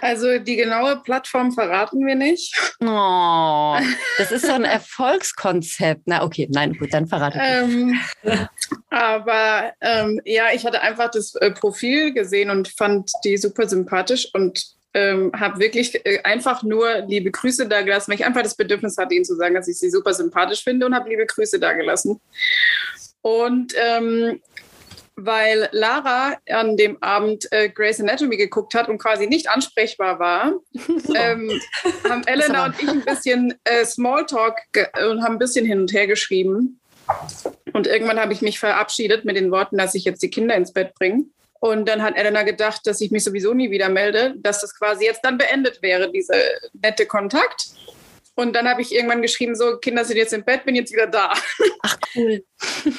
Also 0.00 0.38
die 0.38 0.56
genaue 0.56 1.02
Plattform 1.02 1.52
verraten 1.52 2.06
wir 2.06 2.14
nicht. 2.14 2.54
Oh, 2.80 3.76
das 4.18 4.30
ist 4.30 4.46
so 4.46 4.52
ein 4.52 4.64
Erfolgskonzept. 4.64 6.02
Na 6.06 6.22
okay, 6.22 6.48
nein, 6.50 6.74
gut, 6.74 6.94
dann 6.94 7.08
verrate 7.08 7.38
ähm, 7.40 7.98
Aber 8.90 9.72
ähm, 9.80 10.20
ja, 10.24 10.46
ich 10.54 10.64
hatte 10.64 10.80
einfach 10.80 11.10
das 11.10 11.34
äh, 11.36 11.50
Profil 11.50 12.12
gesehen 12.12 12.50
und 12.50 12.68
fand 12.68 13.10
die 13.24 13.36
super 13.36 13.68
sympathisch 13.68 14.28
und 14.32 14.75
ähm, 14.96 15.30
habe 15.38 15.60
wirklich 15.60 15.94
äh, 16.06 16.22
einfach 16.22 16.62
nur 16.62 17.00
liebe 17.06 17.30
Grüße 17.30 17.68
da 17.68 17.82
gelassen, 17.82 18.10
weil 18.10 18.18
ich 18.18 18.24
einfach 18.24 18.42
das 18.42 18.56
Bedürfnis 18.56 18.96
hatte, 18.96 19.14
ihnen 19.14 19.26
zu 19.26 19.36
sagen, 19.36 19.54
dass 19.54 19.68
ich 19.68 19.78
sie 19.78 19.90
super 19.90 20.14
sympathisch 20.14 20.64
finde 20.64 20.86
und 20.86 20.94
habe 20.94 21.10
liebe 21.10 21.26
Grüße 21.26 21.60
da 21.60 21.74
gelassen. 21.74 22.18
Und 23.20 23.74
ähm, 23.76 24.40
weil 25.14 25.68
Lara 25.72 26.36
an 26.48 26.78
dem 26.78 27.02
Abend 27.02 27.46
äh, 27.50 27.68
Grey's 27.68 28.00
Anatomy 28.00 28.38
geguckt 28.38 28.74
hat 28.74 28.88
und 28.88 28.96
quasi 28.96 29.26
nicht 29.26 29.50
ansprechbar 29.50 30.18
war, 30.18 30.52
ähm, 31.14 31.60
haben 32.08 32.26
Elena 32.26 32.64
und 32.64 32.82
ich 32.82 32.88
ein 32.88 33.04
bisschen 33.04 33.54
äh, 33.64 33.84
Smalltalk 33.84 34.56
und 35.10 35.22
haben 35.22 35.34
ein 35.34 35.38
bisschen 35.38 35.66
hin 35.66 35.80
und 35.80 35.92
her 35.92 36.06
geschrieben. 36.06 36.80
Und 37.74 37.86
irgendwann 37.86 38.18
habe 38.18 38.32
ich 38.32 38.40
mich 38.40 38.58
verabschiedet 38.58 39.26
mit 39.26 39.36
den 39.36 39.50
Worten, 39.50 39.76
dass 39.76 39.94
ich 39.94 40.04
jetzt 40.04 40.22
die 40.22 40.30
Kinder 40.30 40.54
ins 40.54 40.72
Bett 40.72 40.94
bringe. 40.94 41.26
Und 41.60 41.88
dann 41.88 42.02
hat 42.02 42.16
Elena 42.16 42.42
gedacht, 42.42 42.86
dass 42.86 43.00
ich 43.00 43.10
mich 43.10 43.24
sowieso 43.24 43.54
nie 43.54 43.70
wieder 43.70 43.88
melde, 43.88 44.34
dass 44.38 44.60
das 44.60 44.78
quasi 44.78 45.04
jetzt 45.04 45.24
dann 45.24 45.38
beendet 45.38 45.82
wäre, 45.82 46.10
dieser 46.10 46.36
nette 46.82 47.06
Kontakt. 47.06 47.68
Und 48.36 48.54
dann 48.54 48.68
habe 48.68 48.82
ich 48.82 48.94
irgendwann 48.94 49.22
geschrieben, 49.22 49.56
so, 49.56 49.78
Kinder 49.78 50.04
sind 50.04 50.18
jetzt 50.18 50.34
im 50.34 50.44
Bett, 50.44 50.66
bin 50.66 50.74
jetzt 50.74 50.92
wieder 50.92 51.06
da. 51.06 51.32
Ach, 51.82 51.98
cool. 52.14 52.44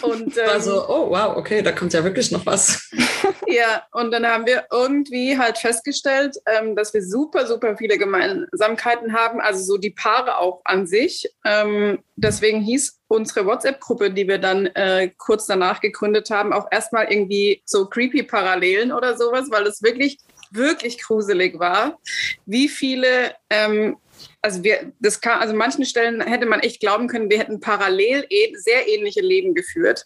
Und 0.01 0.35
ähm, 0.35 0.45
war 0.47 0.59
so, 0.59 0.89
oh 0.89 1.11
wow, 1.11 1.37
okay, 1.37 1.61
da 1.61 1.71
kommt 1.71 1.93
ja 1.93 2.03
wirklich 2.03 2.31
noch 2.31 2.43
was. 2.47 2.89
ja, 3.47 3.83
und 3.91 4.11
dann 4.11 4.25
haben 4.25 4.47
wir 4.47 4.65
irgendwie 4.71 5.37
halt 5.37 5.59
festgestellt, 5.59 6.35
ähm, 6.47 6.75
dass 6.75 6.91
wir 6.95 7.03
super, 7.03 7.45
super 7.45 7.77
viele 7.77 7.99
Gemeinsamkeiten 7.99 9.13
haben, 9.13 9.39
also 9.39 9.63
so 9.63 9.77
die 9.77 9.91
Paare 9.91 10.39
auch 10.39 10.61
an 10.65 10.87
sich. 10.87 11.31
Ähm, 11.45 11.99
deswegen 12.15 12.61
hieß 12.61 12.99
unsere 13.07 13.45
WhatsApp-Gruppe, 13.45 14.09
die 14.09 14.27
wir 14.27 14.39
dann 14.39 14.65
äh, 14.65 15.11
kurz 15.19 15.45
danach 15.45 15.81
gegründet 15.81 16.31
haben, 16.31 16.51
auch 16.51 16.65
erstmal 16.71 17.11
irgendwie 17.11 17.61
so 17.63 17.85
creepy 17.85 18.23
Parallelen 18.23 18.91
oder 18.91 19.15
sowas, 19.15 19.51
weil 19.51 19.67
es 19.67 19.83
wirklich 19.83 20.17
wirklich 20.51 21.01
gruselig 21.01 21.59
war, 21.59 21.99
wie 22.45 22.69
viele 22.69 23.35
ähm, 23.49 23.97
also 24.41 24.63
wir, 24.63 24.91
das 24.99 25.21
kann, 25.21 25.39
also 25.39 25.53
manchen 25.53 25.85
Stellen 25.85 26.21
hätte 26.21 26.45
man 26.45 26.61
echt 26.61 26.79
glauben 26.79 27.07
können, 27.07 27.29
wir 27.29 27.39
hätten 27.39 27.59
parallel 27.59 28.25
eh, 28.29 28.55
sehr 28.55 28.87
ähnliche 28.87 29.21
Leben 29.21 29.53
geführt. 29.53 30.05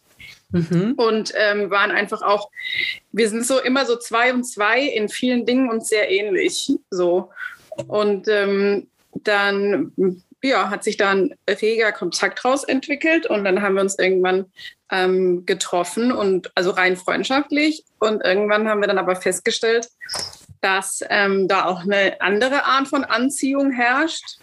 Mhm. 0.51 0.93
Und 0.97 1.33
ähm, 1.35 1.69
waren 1.69 1.91
einfach 1.91 2.21
auch, 2.21 2.49
wir 3.11 3.29
sind 3.29 3.45
so 3.45 3.59
immer 3.59 3.85
so 3.85 3.95
zwei 3.97 4.33
und 4.33 4.43
zwei 4.43 4.81
in 4.81 5.07
vielen 5.09 5.45
Dingen 5.45 5.69
uns 5.69 5.87
sehr 5.87 6.09
ähnlich. 6.11 6.71
So. 6.89 7.29
Und 7.87 8.27
ähm, 8.27 8.87
dann 9.13 9.93
ja, 10.43 10.69
hat 10.69 10.83
sich 10.83 10.97
da 10.97 11.11
ein 11.11 11.35
reger 11.47 11.91
Kontakt 11.91 12.43
raus 12.43 12.63
entwickelt 12.63 13.27
und 13.27 13.43
dann 13.43 13.61
haben 13.61 13.75
wir 13.75 13.81
uns 13.81 13.99
irgendwann 13.99 14.45
ähm, 14.91 15.45
getroffen 15.45 16.11
und 16.11 16.51
also 16.55 16.71
rein 16.71 16.97
freundschaftlich. 16.97 17.85
Und 17.99 18.23
irgendwann 18.23 18.67
haben 18.67 18.81
wir 18.81 18.87
dann 18.87 18.97
aber 18.97 19.15
festgestellt, 19.15 19.87
dass 20.61 21.03
ähm, 21.09 21.47
da 21.47 21.65
auch 21.65 21.81
eine 21.81 22.21
andere 22.21 22.65
Art 22.65 22.87
von 22.87 23.03
Anziehung 23.03 23.71
herrscht. 23.71 24.39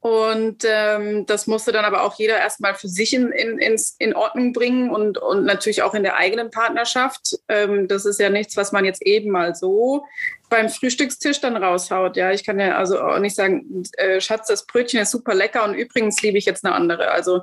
Und 0.00 0.64
ähm, 0.64 1.26
das 1.26 1.48
musste 1.48 1.72
dann 1.72 1.84
aber 1.84 2.04
auch 2.04 2.16
jeder 2.16 2.38
erstmal 2.38 2.74
für 2.76 2.86
sich 2.86 3.12
in, 3.12 3.32
in, 3.32 3.76
in 3.98 4.14
Ordnung 4.14 4.52
bringen 4.52 4.88
und, 4.88 5.18
und 5.18 5.44
natürlich 5.44 5.82
auch 5.82 5.94
in 5.94 6.04
der 6.04 6.14
eigenen 6.14 6.50
Partnerschaft. 6.52 7.36
Ähm, 7.48 7.88
das 7.88 8.04
ist 8.04 8.20
ja 8.20 8.30
nichts, 8.30 8.56
was 8.56 8.70
man 8.70 8.84
jetzt 8.84 9.02
eben 9.02 9.30
mal 9.30 9.56
so 9.56 10.04
beim 10.48 10.68
Frühstückstisch 10.68 11.40
dann 11.40 11.56
raushaut. 11.56 12.16
Ja, 12.16 12.30
ich 12.30 12.44
kann 12.44 12.60
ja 12.60 12.76
also 12.76 13.00
auch 13.00 13.18
nicht 13.18 13.34
sagen, 13.34 13.82
äh, 13.96 14.20
Schatz, 14.20 14.46
das 14.46 14.66
Brötchen 14.66 15.00
ist 15.00 15.10
super 15.10 15.34
lecker 15.34 15.64
und 15.64 15.74
übrigens 15.74 16.22
liebe 16.22 16.38
ich 16.38 16.44
jetzt 16.44 16.64
eine 16.64 16.74
andere. 16.74 17.10
Also 17.10 17.42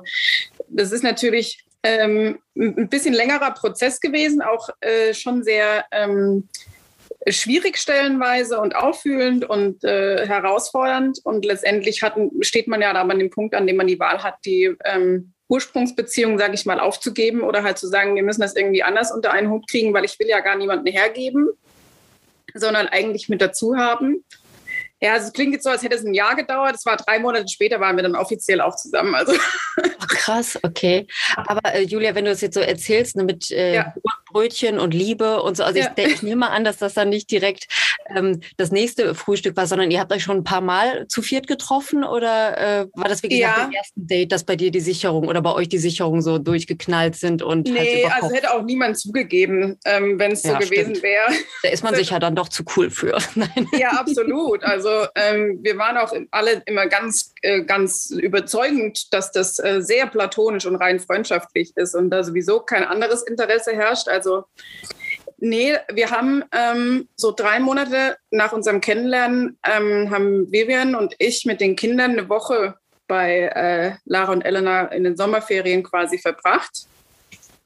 das 0.68 0.90
ist 0.90 1.04
natürlich 1.04 1.66
ähm, 1.82 2.38
ein 2.56 2.88
bisschen 2.88 3.12
längerer 3.12 3.50
Prozess 3.50 4.00
gewesen, 4.00 4.40
auch 4.40 4.70
äh, 4.80 5.12
schon 5.12 5.42
sehr 5.44 5.84
ähm, 5.92 6.48
schwierig 7.28 7.78
stellenweise 7.78 8.60
und 8.60 8.76
auffühlend 8.76 9.48
und 9.48 9.84
äh, 9.84 10.26
herausfordernd. 10.26 11.20
Und 11.24 11.44
letztendlich 11.44 12.02
hat, 12.02 12.16
steht 12.40 12.68
man 12.68 12.82
ja 12.82 12.92
da 12.92 13.02
an 13.02 13.18
dem 13.18 13.30
Punkt, 13.30 13.54
an 13.54 13.66
dem 13.66 13.76
man 13.76 13.86
die 13.86 13.98
Wahl 13.98 14.22
hat, 14.22 14.36
die 14.44 14.74
ähm, 14.84 15.32
Ursprungsbeziehung, 15.48 16.38
sage 16.38 16.54
ich 16.54 16.66
mal, 16.66 16.80
aufzugeben 16.80 17.42
oder 17.42 17.62
halt 17.62 17.78
zu 17.78 17.86
sagen, 17.86 18.14
wir 18.14 18.22
müssen 18.22 18.40
das 18.40 18.56
irgendwie 18.56 18.82
anders 18.82 19.12
unter 19.12 19.32
einen 19.32 19.50
Hut 19.50 19.68
kriegen, 19.68 19.92
weil 19.94 20.04
ich 20.04 20.18
will 20.18 20.28
ja 20.28 20.40
gar 20.40 20.56
niemanden 20.56 20.86
hergeben, 20.86 21.48
sondern 22.54 22.88
eigentlich 22.88 23.28
mit 23.28 23.40
dazu 23.40 23.76
haben. 23.76 24.24
Ja, 25.04 25.12
also 25.12 25.26
es 25.26 25.34
klingt 25.34 25.52
jetzt 25.52 25.64
so, 25.64 25.68
als 25.68 25.82
hätte 25.82 25.96
es 25.96 26.02
ein 26.02 26.14
Jahr 26.14 26.34
gedauert. 26.34 26.76
Es 26.76 26.86
war 26.86 26.96
drei 26.96 27.18
Monate 27.18 27.46
später, 27.46 27.78
waren 27.78 27.94
wir 27.94 28.02
dann 28.02 28.16
offiziell 28.16 28.62
auch 28.62 28.74
zusammen. 28.74 29.14
Also. 29.14 29.34
Ach, 30.00 30.08
krass, 30.08 30.58
okay. 30.62 31.06
Aber 31.36 31.74
äh, 31.74 31.82
Julia, 31.82 32.14
wenn 32.14 32.24
du 32.24 32.30
das 32.30 32.40
jetzt 32.40 32.54
so 32.54 32.60
erzählst, 32.60 33.14
ne, 33.14 33.24
mit 33.24 33.50
äh, 33.50 33.74
ja. 33.74 33.94
Brötchen 34.32 34.78
und 34.78 34.94
Liebe 34.94 35.42
und 35.42 35.58
so, 35.58 35.62
also 35.62 35.78
ja. 35.78 35.92
ich, 35.94 36.06
ich 36.06 36.22
nehme 36.22 36.36
mal 36.36 36.48
an, 36.48 36.64
dass 36.64 36.78
das 36.78 36.94
dann 36.94 37.10
nicht 37.10 37.30
direkt 37.30 37.66
ähm, 38.16 38.40
das 38.56 38.72
nächste 38.72 39.14
Frühstück 39.14 39.58
war, 39.58 39.66
sondern 39.66 39.90
ihr 39.90 40.00
habt 40.00 40.10
euch 40.10 40.22
schon 40.22 40.38
ein 40.38 40.44
paar 40.44 40.62
Mal 40.62 41.06
zu 41.08 41.20
viert 41.20 41.48
getroffen 41.48 42.02
oder 42.02 42.56
äh, 42.56 42.86
war 42.94 43.08
das 43.10 43.22
wirklich 43.22 43.40
ja. 43.40 43.48
nach 43.48 43.64
dem 43.66 43.72
ersten 43.72 44.06
Date, 44.06 44.32
dass 44.32 44.44
bei 44.44 44.56
dir 44.56 44.70
die 44.70 44.80
Sicherung 44.80 45.28
oder 45.28 45.42
bei 45.42 45.52
euch 45.52 45.68
die 45.68 45.78
Sicherungen 45.78 46.22
so 46.22 46.38
durchgeknallt 46.38 47.14
sind 47.16 47.42
und 47.42 47.68
halt 47.68 47.78
Nee, 47.78 48.04
halt 48.08 48.22
also 48.22 48.34
hätte 48.34 48.54
auch 48.54 48.62
niemand 48.62 48.98
zugegeben, 48.98 49.78
ähm, 49.84 50.18
wenn 50.18 50.32
es 50.32 50.42
so 50.42 50.54
gewesen 50.54 51.02
wäre. 51.02 51.30
Da 51.62 51.68
ist 51.68 51.84
man 51.84 51.94
sich 51.94 52.08
ja 52.08 52.18
dann 52.18 52.34
doch 52.34 52.48
zu 52.48 52.64
cool 52.76 52.88
für. 52.88 53.18
ja, 53.78 53.90
absolut. 53.90 54.64
Also 54.64 54.93
ähm, 55.14 55.58
wir 55.62 55.76
waren 55.78 55.96
auch 55.96 56.12
alle 56.30 56.62
immer 56.66 56.86
ganz, 56.86 57.32
äh, 57.42 57.62
ganz 57.62 58.10
überzeugend, 58.10 59.12
dass 59.12 59.32
das 59.32 59.58
äh, 59.58 59.80
sehr 59.80 60.06
platonisch 60.06 60.66
und 60.66 60.76
rein 60.76 61.00
freundschaftlich 61.00 61.76
ist 61.76 61.94
und 61.94 62.10
da 62.10 62.22
sowieso 62.22 62.60
kein 62.60 62.84
anderes 62.84 63.22
Interesse 63.22 63.72
herrscht. 63.72 64.08
Also 64.08 64.44
nee, 65.38 65.76
wir 65.92 66.10
haben 66.10 66.44
ähm, 66.52 67.08
so 67.16 67.32
drei 67.32 67.60
Monate 67.60 68.16
nach 68.30 68.52
unserem 68.52 68.80
Kennenlernen 68.80 69.58
ähm, 69.64 70.10
haben 70.10 70.50
Vivian 70.50 70.94
und 70.94 71.14
ich 71.18 71.44
mit 71.44 71.60
den 71.60 71.76
Kindern 71.76 72.12
eine 72.12 72.28
Woche 72.28 72.74
bei 73.06 73.40
äh, 73.54 73.96
Lara 74.04 74.32
und 74.32 74.42
Elena 74.42 74.86
in 74.86 75.04
den 75.04 75.16
Sommerferien 75.16 75.82
quasi 75.82 76.18
verbracht. 76.18 76.86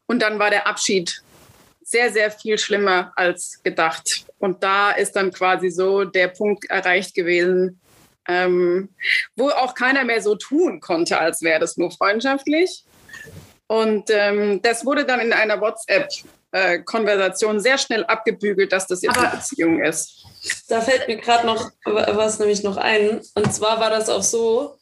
Und 0.07 0.23
dann 0.23 0.39
war 0.39 0.51
der 0.51 0.67
Abschied 0.67 1.23
sehr, 1.89 2.13
sehr 2.13 2.31
viel 2.31 2.59
schlimmer 2.59 3.13
als 3.17 3.63
gedacht. 3.63 4.27
Und 4.39 4.63
da 4.63 4.91
ist 4.91 5.17
dann 5.17 5.33
quasi 5.33 5.71
so 5.71 6.05
der 6.05 6.29
Punkt 6.29 6.69
erreicht 6.71 7.15
gewesen, 7.15 7.81
ähm, 8.29 8.91
wo 9.37 9.49
auch 9.49 9.75
keiner 9.75 10.05
mehr 10.05 10.21
so 10.21 10.35
tun 10.35 10.81
konnte, 10.81 11.19
als 11.19 11.41
wäre 11.41 11.61
das 11.61 11.79
nur 11.79 11.91
freundschaftlich. 11.91 12.85
Und 13.69 14.11
ähm, 14.11 14.61
das 14.61 14.85
wurde 14.85 15.07
dann 15.07 15.21
in 15.21 15.33
einer 15.33 15.63
WhatsApp-Konversation 15.63 17.57
äh, 17.57 17.61
sehr 17.61 17.79
schnell 17.79 18.05
abgebügelt, 18.05 18.71
dass 18.71 18.87
das 18.87 19.01
jetzt 19.01 19.17
Aber 19.17 19.29
eine 19.29 19.39
Beziehung 19.39 19.83
ist. 19.83 20.27
Da 20.69 20.83
fällt 20.83 21.09
mir 21.09 21.17
gerade 21.17 21.47
noch 21.47 21.71
was 21.85 22.39
nämlich 22.39 22.63
noch 22.63 22.77
ein. 22.77 23.23
Und 23.35 23.55
zwar 23.55 23.81
war 23.81 23.89
das 23.89 24.11
auch 24.11 24.23
so, 24.23 24.78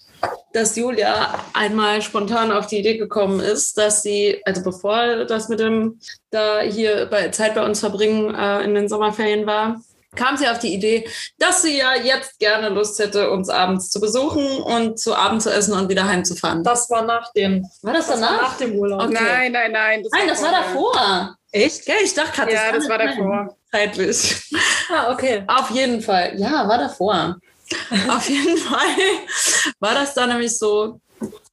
dass 0.52 0.76
Julia 0.76 1.44
einmal 1.52 2.00
spontan 2.00 2.50
auf 2.50 2.66
die 2.66 2.78
Idee 2.78 2.96
gekommen 2.96 3.40
ist, 3.40 3.76
dass 3.76 4.02
sie, 4.02 4.40
also 4.44 4.62
bevor 4.62 5.24
das 5.26 5.48
mit 5.48 5.60
dem 5.60 6.00
da 6.30 6.60
hier 6.60 7.06
bei 7.06 7.28
Zeit 7.28 7.54
bei 7.54 7.64
uns 7.64 7.80
verbringen 7.80 8.34
äh, 8.34 8.62
in 8.62 8.74
den 8.74 8.88
Sommerferien 8.88 9.46
war, 9.46 9.80
kam 10.16 10.36
sie 10.36 10.48
auf 10.48 10.58
die 10.58 10.72
Idee, 10.72 11.06
dass 11.38 11.62
sie 11.62 11.76
ja 11.76 11.94
jetzt 11.94 12.38
gerne 12.38 12.70
Lust 12.70 12.98
hätte, 12.98 13.30
uns 13.30 13.48
abends 13.48 13.90
zu 13.90 14.00
besuchen 14.00 14.62
und 14.62 14.98
zu 14.98 15.14
Abend 15.14 15.42
zu 15.42 15.50
essen 15.52 15.74
und 15.74 15.88
wieder 15.88 16.08
heimzufahren. 16.08 16.64
Das 16.64 16.88
war 16.90 17.02
nach 17.02 17.32
dem. 17.34 17.66
War 17.82 17.92
das, 17.92 18.06
das 18.06 18.20
danach? 18.20 18.36
War 18.36 18.42
nach 18.42 18.56
dem 18.56 18.72
Urlaub. 18.76 19.02
Okay. 19.02 19.18
Nein, 19.20 19.52
nein, 19.52 19.72
nein. 19.72 20.02
Das 20.02 20.12
nein, 20.12 20.22
war 20.22 20.28
das 20.28 20.42
war 20.42 20.52
davor. 20.52 21.36
Echt? 21.52 21.86
Ja, 21.86 21.94
ich 22.02 22.14
dachte 22.14 22.32
gerade, 22.32 22.52
ja, 22.52 22.72
das, 22.72 22.78
das 22.78 22.88
war 22.88 22.98
davor. 22.98 23.56
Zeitlich. 23.70 24.42
Ah, 24.88 25.12
okay. 25.12 25.42
Auf 25.48 25.70
jeden 25.70 26.00
Fall. 26.00 26.34
Ja, 26.36 26.68
war 26.68 26.78
davor. 26.78 27.38
Auf 28.08 28.28
jeden 28.28 28.56
Fall 28.56 28.96
war 29.80 29.94
das 29.94 30.14
da 30.14 30.26
nämlich 30.26 30.56
so, 30.56 31.00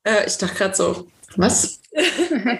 äh, 0.03 0.25
ich 0.27 0.38
dachte 0.38 0.55
gerade 0.55 0.75
so, 0.75 1.08
was? 1.36 1.79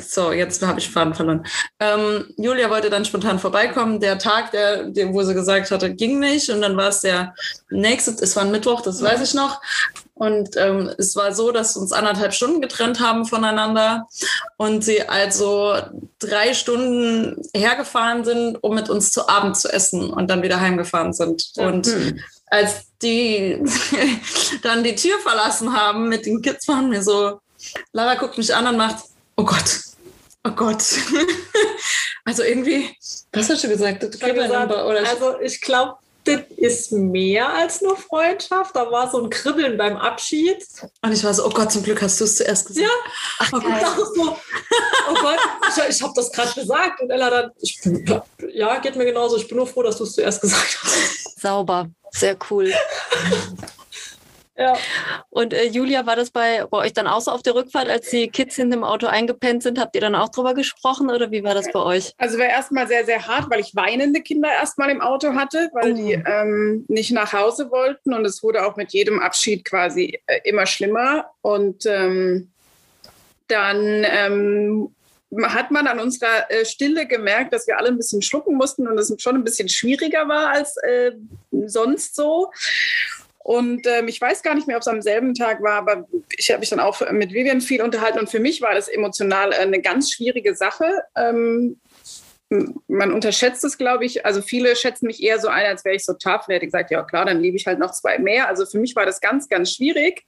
so, 0.00 0.32
jetzt 0.32 0.62
habe 0.62 0.78
ich 0.78 0.90
Faden 0.90 1.14
verloren. 1.14 1.46
Ähm, 1.78 2.26
Julia 2.36 2.70
wollte 2.70 2.90
dann 2.90 3.04
spontan 3.04 3.38
vorbeikommen. 3.38 4.00
Der 4.00 4.18
Tag, 4.18 4.50
der, 4.52 4.84
der, 4.84 5.12
wo 5.12 5.22
sie 5.22 5.34
gesagt 5.34 5.70
hatte, 5.70 5.94
ging 5.94 6.18
nicht. 6.18 6.50
Und 6.50 6.62
dann 6.62 6.76
war 6.76 6.88
es 6.88 7.00
der 7.00 7.34
nächste, 7.70 8.12
es 8.12 8.36
war 8.36 8.44
ein 8.44 8.50
Mittwoch, 8.50 8.80
das 8.80 9.02
weiß 9.02 9.22
ich 9.22 9.34
noch. 9.34 9.60
Und 10.14 10.56
ähm, 10.56 10.90
es 10.98 11.16
war 11.16 11.34
so, 11.34 11.52
dass 11.52 11.76
uns 11.76 11.90
anderthalb 11.90 12.34
Stunden 12.34 12.60
getrennt 12.60 13.00
haben 13.00 13.24
voneinander 13.24 14.06
und 14.56 14.84
sie 14.84 15.08
also 15.08 15.76
drei 16.18 16.54
Stunden 16.54 17.42
hergefahren 17.54 18.24
sind, 18.24 18.62
um 18.62 18.74
mit 18.74 18.90
uns 18.90 19.10
zu 19.10 19.28
Abend 19.28 19.56
zu 19.56 19.68
essen 19.68 20.10
und 20.10 20.28
dann 20.28 20.42
wieder 20.42 20.60
heimgefahren 20.60 21.12
sind. 21.12 21.52
Und 21.56 21.86
mhm. 21.86 22.20
als 22.46 22.86
die 23.00 23.62
dann 24.62 24.84
die 24.84 24.94
Tür 24.94 25.18
verlassen 25.18 25.74
haben 25.74 26.08
mit 26.08 26.26
den 26.26 26.42
Kids, 26.42 26.68
waren 26.68 26.90
wir 26.90 27.02
so, 27.02 27.40
Lara 27.92 28.14
guckt 28.16 28.36
mich 28.38 28.54
an 28.54 28.66
und 28.66 28.76
macht, 28.76 29.04
oh 29.36 29.44
Gott, 29.44 29.80
oh 30.44 30.50
Gott. 30.50 30.84
also 32.24 32.42
irgendwie, 32.42 32.94
was 33.32 33.48
hast 33.48 33.64
du 33.64 33.68
gesagt? 33.68 34.04
Ich 34.04 34.20
gesagt 34.20 34.70
oder 34.70 35.08
also 35.08 35.40
ich 35.40 35.60
glaube, 35.60 35.96
das 36.24 36.40
ist 36.56 36.92
mehr 36.92 37.48
als 37.48 37.82
nur 37.82 37.96
Freundschaft. 37.96 38.76
Da 38.76 38.90
war 38.90 39.10
so 39.10 39.22
ein 39.22 39.30
Kribbeln 39.30 39.76
beim 39.76 39.96
Abschied. 39.96 40.64
Und 41.02 41.12
ich 41.12 41.24
war 41.24 41.34
so, 41.34 41.46
oh 41.46 41.50
Gott, 41.50 41.72
zum 41.72 41.82
Glück 41.82 42.00
hast 42.00 42.20
du 42.20 42.24
es 42.24 42.36
zuerst 42.36 42.66
gesagt. 42.66 42.86
Ja, 42.86 43.12
Ach, 43.38 43.50
oh, 43.54 43.60
Gott, 43.60 44.14
so, 44.14 44.36
oh 45.10 45.14
Gott, 45.20 45.38
ich, 45.68 45.96
ich 45.96 46.02
habe 46.02 46.12
das 46.14 46.30
gerade 46.30 46.52
gesagt. 46.52 47.00
Und 47.00 47.10
Ella 47.10 47.30
dann, 47.30 47.50
ich, 47.60 47.80
ja, 48.52 48.78
geht 48.78 48.96
mir 48.96 49.04
genauso. 49.04 49.36
Ich 49.36 49.48
bin 49.48 49.56
nur 49.56 49.66
froh, 49.66 49.82
dass 49.82 49.96
du 49.98 50.04
es 50.04 50.12
zuerst 50.12 50.40
gesagt 50.40 50.78
hast. 50.82 51.40
Sauber, 51.40 51.90
sehr 52.10 52.36
cool. 52.50 52.72
Ja. 54.56 54.76
Und 55.30 55.54
äh, 55.54 55.64
Julia, 55.64 56.04
war 56.04 56.14
das 56.14 56.30
bei, 56.30 56.66
bei, 56.70 56.78
euch 56.78 56.92
dann 56.92 57.06
auch 57.06 57.20
so 57.20 57.30
auf 57.30 57.42
der 57.42 57.54
Rückfahrt, 57.54 57.88
als 57.88 58.10
die 58.10 58.28
Kids 58.28 58.56
hinten 58.56 58.74
im 58.74 58.84
Auto 58.84 59.06
eingepennt 59.06 59.62
sind? 59.62 59.78
Habt 59.78 59.94
ihr 59.94 60.02
dann 60.02 60.14
auch 60.14 60.28
drüber 60.28 60.52
gesprochen 60.52 61.10
oder 61.10 61.30
wie 61.30 61.42
war 61.42 61.54
das 61.54 61.72
bei 61.72 61.80
euch? 61.80 62.12
Also 62.18 62.38
war 62.38 62.46
erstmal 62.46 62.86
sehr, 62.86 63.04
sehr 63.06 63.26
hart, 63.26 63.50
weil 63.50 63.60
ich 63.60 63.74
weinende 63.74 64.20
Kinder 64.20 64.50
erstmal 64.50 64.90
im 64.90 65.00
Auto 65.00 65.34
hatte, 65.34 65.70
weil 65.72 65.92
oh. 65.92 65.96
die 65.96 66.12
ähm, 66.12 66.84
nicht 66.88 67.12
nach 67.12 67.32
Hause 67.32 67.70
wollten 67.70 68.12
und 68.12 68.26
es 68.26 68.42
wurde 68.42 68.66
auch 68.66 68.76
mit 68.76 68.92
jedem 68.92 69.20
Abschied 69.20 69.64
quasi 69.64 70.20
äh, 70.26 70.40
immer 70.44 70.66
schlimmer. 70.66 71.30
Und 71.40 71.86
ähm, 71.86 72.50
dann 73.48 74.04
ähm, 74.06 74.94
hat 75.44 75.70
man 75.70 75.86
an 75.86 75.98
unserer 75.98 76.50
äh, 76.50 76.64
Stille 76.66 77.06
gemerkt, 77.06 77.54
dass 77.54 77.66
wir 77.66 77.78
alle 77.78 77.88
ein 77.88 77.96
bisschen 77.96 78.20
schlucken 78.20 78.56
mussten 78.56 78.86
und 78.86 78.98
es 78.98 79.14
schon 79.18 79.36
ein 79.36 79.44
bisschen 79.44 79.68
schwieriger 79.68 80.28
war 80.28 80.50
als 80.50 80.76
äh, 80.78 81.12
sonst 81.66 82.14
so. 82.14 82.50
Und 83.44 83.86
ähm, 83.86 84.08
ich 84.08 84.20
weiß 84.20 84.42
gar 84.42 84.54
nicht 84.54 84.66
mehr, 84.66 84.76
ob 84.76 84.82
es 84.82 84.88
am 84.88 85.02
selben 85.02 85.34
Tag 85.34 85.62
war, 85.62 85.74
aber 85.74 86.06
ich 86.36 86.50
habe 86.50 86.60
mich 86.60 86.70
dann 86.70 86.80
auch 86.80 87.00
mit 87.10 87.32
Vivian 87.32 87.60
viel 87.60 87.82
unterhalten 87.82 88.20
und 88.20 88.30
für 88.30 88.38
mich 88.38 88.60
war 88.62 88.74
das 88.74 88.88
emotional 88.88 89.52
eine 89.52 89.80
ganz 89.80 90.12
schwierige 90.12 90.54
Sache. 90.54 90.86
Ähm, 91.16 91.80
man 92.86 93.12
unterschätzt 93.12 93.64
es, 93.64 93.78
glaube 93.78 94.04
ich. 94.04 94.26
Also 94.26 94.42
viele 94.42 94.76
schätzen 94.76 95.06
mich 95.06 95.22
eher 95.22 95.40
so 95.40 95.48
ein, 95.48 95.66
als 95.66 95.84
wäre 95.84 95.96
ich 95.96 96.04
so 96.04 96.12
tough. 96.12 96.46
Hätte 96.48 96.66
gesagt, 96.66 96.90
ja 96.90 97.02
klar, 97.02 97.24
dann 97.24 97.40
liebe 97.40 97.56
ich 97.56 97.66
halt 97.66 97.78
noch 97.78 97.92
zwei 97.92 98.18
mehr. 98.18 98.48
Also 98.48 98.66
für 98.66 98.78
mich 98.78 98.94
war 98.94 99.06
das 99.06 99.20
ganz, 99.20 99.48
ganz 99.48 99.72
schwierig. 99.72 100.24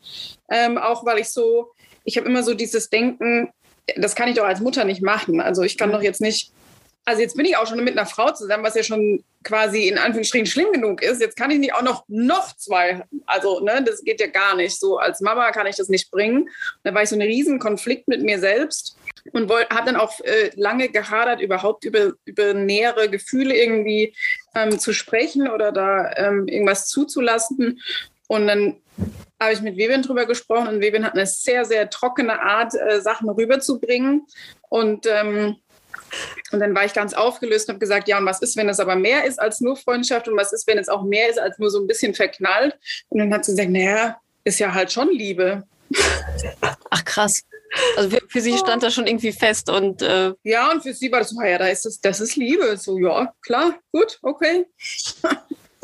Ähm, 0.51 0.79
auch 0.79 1.05
weil 1.05 1.19
ich 1.19 1.29
so, 1.29 1.73
ich 2.05 2.17
habe 2.17 2.27
immer 2.29 2.43
so 2.43 2.55
dieses 2.55 2.89
Denken, 2.89 3.51
das 3.97 4.15
kann 4.15 4.29
ich 4.29 4.37
doch 4.37 4.45
als 4.45 4.61
Mutter 4.61 4.85
nicht 4.85 5.03
machen. 5.03 5.41
Also 5.41 5.63
ich 5.63 5.77
kann 5.77 5.93
doch 5.93 6.03
jetzt 6.03 6.21
nicht 6.21 6.53
also 7.05 7.21
jetzt 7.21 7.37
bin 7.37 7.45
ich 7.45 7.57
auch 7.57 7.67
schon 7.67 7.83
mit 7.85 7.97
einer 7.97 8.07
Frau 8.07 8.33
zusammen, 8.33 8.65
was 8.65 8.75
ja 8.75 8.83
schon 8.83 9.23
quasi 9.43 9.89
in 9.89 9.99
Anführungsstrichen 9.99 10.47
schlimm 10.47 10.73
genug 10.73 11.03
ist. 11.03 11.21
Jetzt 11.21 11.37
kann 11.37 11.51
ich 11.51 11.59
nicht 11.59 11.75
auch 11.75 11.83
noch, 11.83 12.05
noch 12.09 12.57
zwei. 12.57 13.05
Also, 13.27 13.61
ne, 13.61 13.83
das 13.85 14.03
geht 14.03 14.21
ja 14.21 14.27
gar 14.27 14.57
nicht. 14.57 14.79
So 14.79 14.97
als 14.97 15.21
Mama 15.21 15.51
kann 15.53 15.67
ich 15.67 15.77
das 15.77 15.89
nicht 15.89 16.11
bringen. 16.11 16.49
Da 16.83 16.95
war 16.95 17.03
ich 17.03 17.11
so 17.11 17.17
ein 17.17 17.23
riesen 17.23 17.59
Konflikt 17.59 18.09
mit 18.09 18.23
mir 18.23 18.39
selbst 18.39 18.97
und 19.33 19.51
habe 19.51 19.87
dann 19.87 19.97
auch 19.97 20.19
äh, 20.21 20.51
lange 20.55 20.89
gehadert, 20.89 21.41
überhaupt 21.41 21.85
über, 21.85 22.13
über 22.25 22.55
nähere 22.55 23.09
Gefühle 23.11 23.55
irgendwie 23.55 24.15
ähm, 24.55 24.79
zu 24.79 24.93
sprechen 24.93 25.49
oder 25.49 25.73
da 25.73 26.11
ähm, 26.17 26.49
irgendwas 26.49 26.87
zuzulassen. 26.87 27.81
Und 28.29 28.47
dann 28.47 28.77
habe 29.41 29.53
ich 29.53 29.61
mit 29.61 29.77
Vivian 29.77 30.03
drüber 30.03 30.25
gesprochen 30.25 30.69
und 30.69 30.81
Vivian 30.81 31.05
hat 31.05 31.15
eine 31.15 31.27
sehr, 31.27 31.67
sehr 31.67 31.91
trockene 31.91 32.41
Art, 32.41 32.75
äh, 32.75 33.01
Sachen 33.01 33.29
rüberzubringen. 33.29 34.27
Und, 34.71 35.07
ähm, 35.07 35.57
und 36.55 36.61
dann 36.61 36.75
war 36.75 36.85
ich 36.85 36.95
ganz 36.95 37.13
aufgelöst 37.13 37.69
und 37.69 37.75
habe 37.75 37.81
gesagt, 37.81 38.09
ja, 38.09 38.19
und 38.19 38.27
was 38.27 38.41
ist, 38.41 38.57
wenn 38.57 38.69
es 38.69 38.81
aber 38.81 38.97
mehr 38.97 39.25
ist 39.25 39.41
als 39.41 39.61
nur 39.61 39.77
Freundschaft 39.77 40.29
und 40.29 40.37
was 40.37 40.53
ist, 40.53 40.67
wenn 40.67 40.79
es 40.79 40.89
auch 40.89 41.03
mehr 41.03 41.29
ist 41.29 41.39
als 41.39 41.59
nur 41.59 41.71
so 41.71 41.81
ein 41.81 41.87
bisschen 41.87 42.15
verknallt? 42.15 42.79
Und 43.09 43.19
dann 43.19 43.33
hat 43.33 43.45
sie 43.45 43.53
gesagt, 43.53 43.71
naja, 43.71 44.17
ist 44.45 44.61
ja 44.61 44.73
halt 44.73 44.93
schon 44.93 45.11
Liebe. 45.11 45.65
Ach 46.91 47.05
krass. 47.05 47.43
Also 47.97 48.11
für, 48.11 48.21
für, 48.29 48.41
sie 48.41 48.57
stand 48.57 48.85
das 48.85 48.95
schon 48.95 49.09
irgendwie 49.09 49.33
fest 49.33 49.69
und 49.69 50.01
äh 50.01 50.33
ja 50.45 50.71
und 50.71 50.83
für 50.83 50.95
sie 50.95 51.11
war 51.11 51.19
das 51.19 51.31
so 51.31 51.43
ja 51.43 51.59
da 51.59 51.67
ist 51.67 51.85
das 51.85 52.01
das 52.01 52.21
ist 52.21 52.37
Liebe 52.37 52.77
so 52.77 52.99
ja 52.99 53.35
klar 53.43 53.81
gut 53.91 54.21
okay 54.23 54.67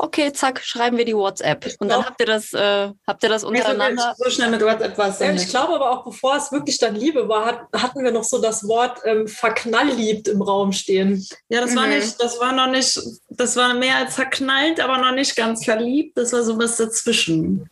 okay, 0.01 0.33
zack, 0.33 0.61
schreiben 0.63 0.97
wir 0.97 1.05
die 1.05 1.15
WhatsApp. 1.15 1.75
Und 1.79 1.89
dann 1.89 2.05
habt 2.05 2.19
ihr 2.19 2.25
das, 2.25 2.53
äh, 2.53 2.89
habt 3.05 3.23
ihr 3.23 3.29
das 3.29 3.43
untereinander. 3.43 4.15
So 4.17 4.29
schnell 4.29 4.49
mit 4.49 4.61
WhatsApp 4.61 4.97
was. 4.97 5.19
Ja, 5.19 5.31
ich 5.31 5.47
glaube 5.47 5.75
aber 5.75 5.91
auch, 5.91 6.03
bevor 6.03 6.35
es 6.35 6.51
wirklich 6.51 6.79
dann 6.79 6.95
Liebe 6.95 7.29
war, 7.29 7.45
hat, 7.45 7.59
hatten 7.73 8.03
wir 8.03 8.11
noch 8.11 8.23
so 8.23 8.41
das 8.41 8.67
Wort 8.67 8.99
ähm, 9.05 9.27
verknallliebt 9.27 10.27
im 10.27 10.41
Raum 10.41 10.71
stehen. 10.71 11.25
Ja, 11.49 11.61
das 11.61 11.71
mhm. 11.71 11.75
war 11.75 11.87
nicht, 11.87 12.21
das 12.21 12.39
war 12.39 12.51
noch 12.51 12.67
nicht, 12.67 12.99
das 13.29 13.55
war 13.55 13.73
mehr 13.75 13.97
als 13.97 14.15
verknallt, 14.15 14.79
aber 14.79 14.97
noch 14.97 15.13
nicht 15.13 15.35
ganz 15.35 15.63
verliebt. 15.63 16.17
Das 16.17 16.33
war 16.33 16.43
so 16.43 16.57
was 16.57 16.77
dazwischen. 16.77 17.69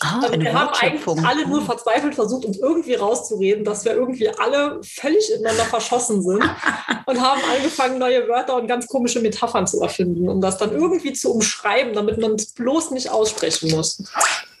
Ah, 0.00 0.20
also 0.22 0.40
wir 0.40 0.52
haben 0.52 0.74
eigentlich 0.74 1.24
alle 1.24 1.46
nur 1.46 1.62
verzweifelt 1.62 2.14
versucht, 2.14 2.44
uns 2.44 2.58
irgendwie 2.58 2.94
rauszureden, 2.94 3.64
dass 3.64 3.84
wir 3.84 3.92
irgendwie 3.92 4.28
alle 4.28 4.80
völlig 4.82 5.30
ineinander 5.32 5.64
verschossen 5.64 6.22
sind 6.22 6.42
und 7.06 7.20
haben 7.20 7.40
angefangen, 7.56 7.98
neue 7.98 8.28
Wörter 8.28 8.56
und 8.56 8.66
ganz 8.66 8.88
komische 8.88 9.20
Metaphern 9.20 9.66
zu 9.66 9.80
erfinden, 9.80 10.28
um 10.28 10.40
das 10.40 10.58
dann 10.58 10.72
irgendwie 10.72 11.12
zu 11.12 11.32
umschreiben, 11.32 11.94
damit 11.94 12.18
man 12.18 12.32
es 12.32 12.52
bloß 12.52 12.90
nicht 12.90 13.10
aussprechen 13.10 13.70
muss. 13.70 14.02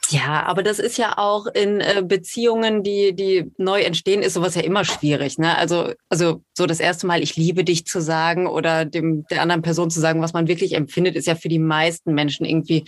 Ja, 0.08 0.44
aber 0.44 0.62
das 0.62 0.78
ist 0.78 0.98
ja 0.98 1.18
auch 1.18 1.46
in 1.46 1.80
äh, 1.80 2.02
Beziehungen, 2.04 2.84
die, 2.84 3.12
die 3.12 3.50
neu 3.56 3.82
entstehen, 3.82 4.22
ist 4.22 4.34
sowas 4.34 4.54
ja 4.54 4.62
immer 4.62 4.84
schwierig. 4.84 5.38
Ne? 5.38 5.56
Also, 5.58 5.92
also 6.08 6.42
so 6.56 6.66
das 6.66 6.80
erste 6.80 7.06
Mal, 7.06 7.22
ich 7.22 7.36
liebe 7.36 7.64
dich 7.64 7.86
zu 7.86 8.00
sagen 8.00 8.46
oder 8.46 8.86
dem 8.86 9.26
der 9.30 9.42
anderen 9.42 9.62
Person 9.62 9.90
zu 9.90 10.00
sagen, 10.00 10.22
was 10.22 10.32
man 10.32 10.48
wirklich 10.48 10.74
empfindet, 10.74 11.14
ist 11.14 11.26
ja 11.26 11.34
für 11.34 11.48
die 11.48 11.58
meisten 11.58 12.14
Menschen 12.14 12.46
irgendwie 12.46 12.84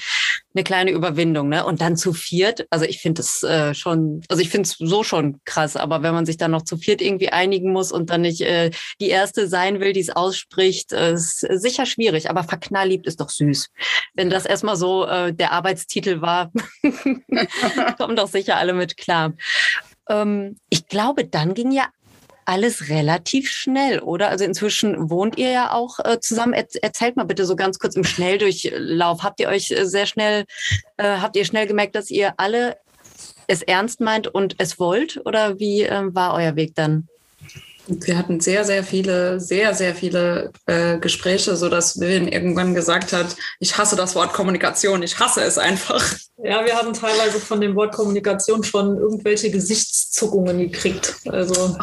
eine 0.54 0.64
kleine 0.64 0.90
Überwindung. 0.90 1.50
Ne? 1.50 1.64
Und 1.66 1.80
dann 1.82 1.96
zu 1.96 2.14
viert, 2.14 2.66
also 2.70 2.86
ich 2.86 3.00
finde 3.00 3.20
es 3.20 3.42
äh, 3.42 3.74
schon, 3.74 4.22
also 4.28 4.42
ich 4.42 4.48
finde 4.48 4.68
es 4.68 4.76
so 4.78 5.02
schon 5.02 5.40
krass, 5.44 5.76
aber 5.76 6.02
wenn 6.02 6.14
man 6.14 6.24
sich 6.24 6.38
dann 6.38 6.50
noch 6.50 6.62
zu 6.62 6.78
viert 6.78 7.02
irgendwie 7.02 7.28
einigen 7.28 7.72
muss 7.72 7.92
und 7.92 8.08
dann 8.08 8.22
nicht 8.22 8.40
äh, 8.40 8.70
die 9.00 9.10
erste 9.10 9.48
sein 9.48 9.80
will, 9.80 9.92
die 9.92 10.00
es 10.00 10.10
ausspricht, 10.10 10.92
äh, 10.92 11.12
ist 11.12 11.40
sicher 11.40 11.84
schwierig. 11.84 12.30
Aber 12.30 12.44
verknallliebt 12.44 13.06
ist 13.06 13.20
doch 13.20 13.30
süß. 13.30 13.68
Wenn 14.14 14.30
das 14.30 14.46
erstmal 14.46 14.76
so 14.76 15.04
äh, 15.06 15.34
der 15.34 15.52
Arbeitstitel 15.52 16.22
war. 16.22 16.50
Kommen 17.98 18.16
doch 18.16 18.28
sicher 18.28 18.56
alle 18.56 18.72
mit 18.72 18.96
klar. 18.96 19.34
Ähm, 20.08 20.56
ich 20.70 20.86
glaube, 20.86 21.24
dann 21.24 21.54
ging 21.54 21.70
ja 21.70 21.88
alles 22.48 22.88
relativ 22.88 23.50
schnell, 23.50 23.98
oder? 24.00 24.30
Also 24.30 24.44
inzwischen 24.44 25.10
wohnt 25.10 25.36
ihr 25.36 25.50
ja 25.50 25.72
auch 25.72 25.98
äh, 25.98 26.18
zusammen. 26.18 26.54
Er 26.54 26.66
erzählt 26.80 27.14
mal 27.14 27.24
bitte 27.24 27.44
so 27.44 27.56
ganz 27.56 27.78
kurz 27.78 27.94
im 27.94 28.04
Schnelldurchlauf. 28.04 29.22
Habt 29.22 29.38
ihr 29.40 29.48
euch 29.48 29.70
äh, 29.70 29.84
sehr 29.84 30.06
schnell, 30.06 30.44
äh, 30.96 31.18
habt 31.18 31.36
ihr 31.36 31.44
schnell 31.44 31.66
gemerkt, 31.66 31.94
dass 31.94 32.10
ihr 32.10 32.32
alle 32.38 32.78
es 33.48 33.60
ernst 33.62 34.00
meint 34.00 34.28
und 34.28 34.54
es 34.56 34.78
wollt? 34.78 35.20
Oder 35.26 35.58
wie 35.58 35.82
äh, 35.82 36.14
war 36.14 36.32
euer 36.34 36.56
Weg 36.56 36.74
dann? 36.74 37.06
wir 37.90 38.18
hatten 38.18 38.38
sehr, 38.38 38.66
sehr 38.66 38.84
viele, 38.84 39.40
sehr, 39.40 39.74
sehr 39.74 39.94
viele 39.94 40.52
äh, 40.66 40.98
Gespräche, 40.98 41.56
so 41.56 41.70
dass 41.70 41.98
Vivian 41.98 42.28
irgendwann 42.28 42.74
gesagt 42.74 43.14
hat, 43.14 43.34
ich 43.60 43.78
hasse 43.78 43.96
das 43.96 44.14
Wort 44.14 44.34
Kommunikation, 44.34 45.02
ich 45.02 45.18
hasse 45.18 45.40
es 45.40 45.56
einfach. 45.56 46.04
Ja, 46.36 46.66
wir 46.66 46.76
haben 46.76 46.92
teilweise 46.92 47.40
von 47.40 47.62
dem 47.62 47.74
Wort 47.76 47.94
Kommunikation 47.94 48.62
schon 48.62 48.98
irgendwelche 48.98 49.50
Gesichtszuckungen 49.50 50.58
gekriegt. 50.58 51.16
Also. 51.26 51.76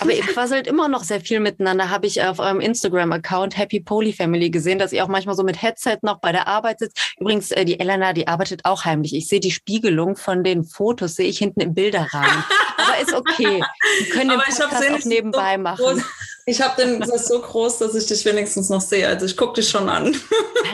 Aber 0.00 0.12
ihr 0.12 0.22
quasselt 0.22 0.66
immer 0.66 0.88
noch 0.88 1.04
sehr 1.04 1.20
viel 1.20 1.40
miteinander, 1.40 1.90
habe 1.90 2.06
ich 2.06 2.22
auf 2.22 2.38
eurem 2.38 2.60
Instagram-Account 2.60 3.56
Happy 3.56 3.80
Poly 3.80 4.12
Family 4.12 4.50
gesehen, 4.50 4.78
dass 4.78 4.92
ihr 4.92 5.04
auch 5.04 5.08
manchmal 5.08 5.34
so 5.34 5.42
mit 5.42 5.60
Headset 5.60 5.98
noch 6.02 6.20
bei 6.20 6.32
der 6.32 6.48
Arbeit 6.48 6.80
sitzt. 6.80 7.14
Übrigens, 7.18 7.50
äh, 7.50 7.64
die 7.64 7.78
Elena, 7.80 8.12
die 8.12 8.26
arbeitet 8.26 8.64
auch 8.64 8.84
heimlich. 8.84 9.14
Ich 9.14 9.28
sehe 9.28 9.40
die 9.40 9.50
Spiegelung 9.50 10.16
von 10.16 10.44
den 10.44 10.64
Fotos, 10.64 11.14
sehe 11.16 11.28
ich 11.28 11.38
hinten 11.38 11.60
im 11.60 11.74
Bilderrahmen. 11.74 12.44
Aber 12.76 12.98
ist 13.00 13.14
okay. 13.14 13.62
Wir 13.98 14.08
können 14.10 14.30
den 14.30 14.40
Podcast 14.40 14.90
auch 14.90 15.04
nebenbei 15.04 15.56
so 15.56 15.62
machen. 15.62 16.04
Ich 16.48 16.62
habe 16.62 16.80
den 16.80 16.98
das 17.00 17.10
ist 17.10 17.28
so 17.28 17.42
groß, 17.42 17.76
dass 17.76 17.94
ich 17.94 18.06
dich 18.06 18.24
wenigstens 18.24 18.70
noch 18.70 18.80
sehe. 18.80 19.06
Also 19.06 19.26
ich 19.26 19.36
gucke 19.36 19.60
dich 19.60 19.68
schon 19.68 19.90
an. 19.90 20.16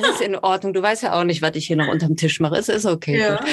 Alles 0.01 0.21
in 0.21 0.37
Ordnung. 0.37 0.73
Du 0.73 0.81
weißt 0.81 1.03
ja 1.03 1.19
auch 1.19 1.25
nicht, 1.25 1.43
was 1.43 1.57
ich 1.57 1.67
hier 1.67 1.75
noch 1.75 1.89
unterm 1.89 2.15
Tisch 2.15 2.39
mache. 2.39 2.57
Es 2.57 2.69
ist 2.69 2.87
okay. 2.87 3.19
Ja. 3.19 3.45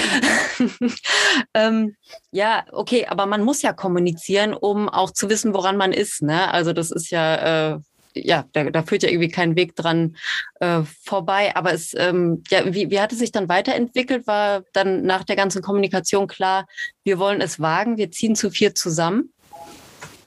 ähm, 1.56 1.96
ja, 2.32 2.64
okay, 2.74 3.08
aber 3.08 3.26
man 3.26 3.44
muss 3.44 3.64
ja 3.64 3.74
kommunizieren, 3.74 4.54
um 4.54 4.88
auch 4.88 5.10
zu 5.10 5.30
wissen, 5.30 5.56
woran 5.56 5.78
man 5.78 5.94
ist. 5.94 6.22
Ne? 6.22 6.54
Also 6.54 6.74
das 6.74 6.92
ist 6.92 7.10
ja, 7.10 7.74
äh, 7.74 7.80
ja, 8.14 8.46
da, 8.54 8.66
da 8.66 8.84
führt 8.84 9.02
ja 9.02 9.10
irgendwie 9.10 9.30
kein 9.30 9.56
Weg 9.56 9.76
dran 9.76 10.16
äh, 10.60 10.82
vorbei. 11.04 11.56
Aber 11.56 11.74
es, 11.74 11.96
ähm, 11.98 12.44
ja, 12.52 12.72
wie, 12.72 12.92
wie 12.92 13.00
hat 13.00 13.14
es 13.14 13.18
sich 13.18 13.32
dann 13.32 13.50
weiterentwickelt? 13.50 14.28
War 14.28 14.62
dann 14.74 15.08
nach 15.08 15.24
der 15.24 15.36
ganzen 15.36 15.64
Kommunikation 15.64 16.28
klar, 16.28 16.68
wir 17.04 17.18
wollen 17.18 17.42
es 17.42 17.60
wagen, 17.60 17.98
wir 17.98 18.12
ziehen 18.12 18.36
zu 18.36 18.52
vier 18.52 18.76
zusammen? 18.76 19.34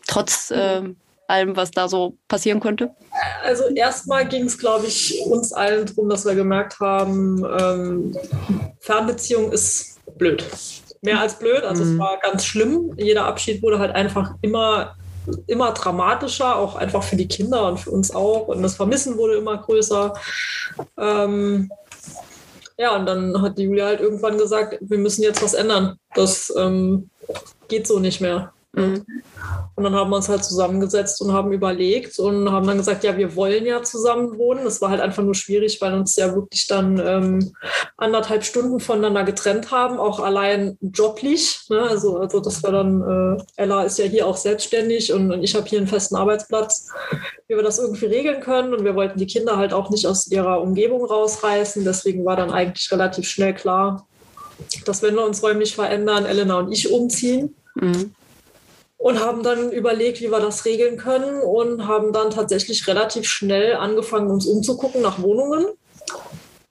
Trotz 0.09 0.51
äh, 0.51 0.83
allem, 1.29 1.57
was 1.57 1.71
da 1.71 1.89
so 1.89 2.17
passieren 2.29 2.61
könnte? 2.61 2.91
Also 3.43 3.65
erstmal 3.75 4.27
ging 4.27 4.45
es, 4.45 4.59
glaube 4.59 4.87
ich, 4.87 5.21
uns 5.27 5.53
allen 5.53 5.87
darum, 5.87 6.09
dass 6.09 6.25
wir 6.25 6.35
gemerkt 6.35 6.81
haben, 6.81 7.45
ähm, 7.59 8.17
Fernbeziehung 8.81 9.53
ist 9.53 9.99
blöd. 10.19 10.45
Mehr 11.03 11.21
als 11.21 11.39
blöd, 11.39 11.63
also 11.65 11.85
mhm. 11.85 11.93
es 11.93 11.99
war 11.99 12.19
ganz 12.21 12.45
schlimm. 12.45 12.93
Jeder 12.97 13.27
Abschied 13.27 13.63
wurde 13.63 13.79
halt 13.79 13.95
einfach 13.95 14.35
immer 14.43 14.97
immer 15.47 15.73
dramatischer, 15.73 16.57
auch 16.57 16.77
einfach 16.77 17.03
für 17.03 17.17
die 17.17 17.29
Kinder 17.29 17.69
und 17.69 17.79
für 17.79 17.91
uns 17.91 18.15
auch. 18.15 18.49
Und 18.49 18.63
das 18.63 18.77
Vermissen 18.77 19.17
wurde 19.17 19.37
immer 19.37 19.57
größer. 19.57 20.13
Ähm, 20.99 21.71
ja, 22.77 22.97
und 22.97 23.07
dann 23.07 23.41
hat 23.41 23.57
die 23.57 23.65
Julia 23.65 23.87
halt 23.87 24.01
irgendwann 24.01 24.37
gesagt, 24.37 24.79
wir 24.81 24.99
müssen 24.99 25.23
jetzt 25.23 25.43
was 25.43 25.55
ändern. 25.55 25.97
Das 26.15 26.53
ähm, 26.57 27.11
geht 27.69 27.87
so 27.87 27.99
nicht 27.99 28.21
mehr. 28.21 28.53
Mhm. 28.75 29.05
Und 29.77 29.85
dann 29.85 29.95
haben 29.95 30.11
wir 30.11 30.17
uns 30.17 30.29
halt 30.29 30.45
zusammengesetzt 30.45 31.21
und 31.21 31.33
haben 31.33 31.53
überlegt 31.53 32.19
und 32.19 32.51
haben 32.51 32.67
dann 32.67 32.77
gesagt, 32.77 33.03
ja, 33.03 33.17
wir 33.17 33.35
wollen 33.35 33.67
ja 33.67 33.83
zusammen 33.83 34.39
wohnen. 34.39 34.65
Das 34.65 34.81
war 34.81 34.91
halt 34.91 35.01
einfach 35.01 35.23
nur 35.23 35.35
schwierig, 35.35 35.81
weil 35.81 35.95
uns 35.95 36.17
ja 36.17 36.35
wirklich 36.35 36.67
dann 36.67 37.01
ähm, 37.05 37.53
anderthalb 37.97 38.45
Stunden 38.45 38.79
voneinander 38.79 39.25
getrennt 39.25 39.73
haben, 39.73 39.99
auch 39.99 40.21
allein 40.21 40.79
joblich. 40.81 41.61
Ne? 41.71 41.83
Also, 41.83 42.19
also 42.19 42.41
das 42.41 42.63
war 42.63 42.73
dann, 42.73 43.39
äh, 43.39 43.43
Ella 43.57 43.83
ist 43.85 43.99
ja 43.99 44.05
hier 44.05 44.27
auch 44.27 44.37
selbstständig 44.37 45.13
und, 45.13 45.33
und 45.33 45.43
ich 45.43 45.55
habe 45.55 45.67
hier 45.67 45.79
einen 45.79 45.89
festen 45.89 46.17
Arbeitsplatz, 46.17 46.89
wie 47.49 47.57
wir 47.57 47.63
das 47.63 47.79
irgendwie 47.79 48.07
regeln 48.07 48.41
können. 48.41 48.75
Und 48.75 48.85
wir 48.85 48.95
wollten 48.95 49.19
die 49.19 49.27
Kinder 49.27 49.57
halt 49.57 49.73
auch 49.73 49.91
nicht 49.91 50.07
aus 50.07 50.29
ihrer 50.29 50.61
Umgebung 50.61 51.05
rausreißen. 51.05 51.85
Deswegen 51.85 52.25
war 52.25 52.37
dann 52.37 52.53
eigentlich 52.53 52.91
relativ 52.93 53.27
schnell 53.27 53.55
klar, 53.55 54.07
dass 54.85 55.03
wenn 55.03 55.15
wir 55.17 55.25
uns 55.25 55.43
räumlich 55.43 55.75
verändern, 55.75 56.27
Elena 56.27 56.59
und 56.59 56.73
ich 56.73 56.93
umziehen. 56.93 57.57
Mhm 57.75 58.15
und 59.05 59.21
haben 59.21 59.43
dann 59.43 59.71
überlegt, 59.71 60.23
wie 60.23 60.31
wir 60.31 60.41
das 60.41 60.65
regeln 60.65 60.97
können 60.97 61.43
und 61.43 61.87
haben 61.87 62.15
dann 62.15 62.31
tatsächlich 62.31 62.87
relativ 62.87 63.29
schnell 63.29 63.77
angefangen, 63.77 64.31
uns 64.31 64.47
umzugucken 64.47 65.03
nach 65.03 65.21
Wohnungen. 65.21 65.67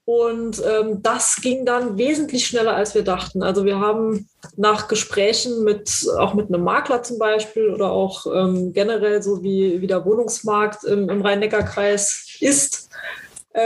Und 0.05 0.59
ähm, 0.67 1.03
das 1.03 1.41
ging 1.43 1.63
dann 1.63 1.95
wesentlich 1.99 2.47
schneller, 2.47 2.75
als 2.75 2.95
wir 2.95 3.03
dachten. 3.03 3.43
Also 3.43 3.65
wir 3.65 3.79
haben 3.79 4.27
nach 4.57 4.87
Gesprächen 4.87 5.63
mit, 5.63 6.07
auch 6.17 6.33
mit 6.33 6.47
einem 6.47 6.63
Makler 6.63 7.03
zum 7.03 7.19
Beispiel 7.19 7.69
oder 7.69 7.91
auch 7.91 8.25
ähm, 8.25 8.73
generell 8.73 9.21
so 9.21 9.43
wie, 9.43 9.79
wie 9.79 9.87
der 9.87 10.03
Wohnungsmarkt 10.03 10.85
im, 10.85 11.11
im 11.11 11.21
Rhein-Neckar-Kreis 11.21 12.37
ist, 12.39 12.82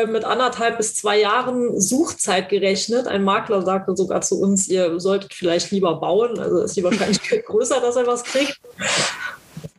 mit 0.08 0.26
anderthalb 0.26 0.78
bis 0.78 0.96
zwei 0.96 1.20
Jahren 1.20 1.80
Suchzeit 1.80 2.50
gerechnet. 2.50 3.08
Ein 3.08 3.24
Makler 3.24 3.62
sagte 3.62 3.96
sogar 3.96 4.20
zu 4.22 4.40
uns, 4.40 4.68
ihr 4.68 5.00
solltet 5.00 5.34
vielleicht 5.34 5.72
lieber 5.72 5.96
bauen. 5.96 6.38
Also 6.40 6.60
ist 6.60 6.76
die 6.76 6.84
Wahrscheinlichkeit 6.84 7.46
größer, 7.46 7.80
dass 7.80 7.96
er 7.96 8.06
was 8.06 8.26
kriegt. 8.26 8.60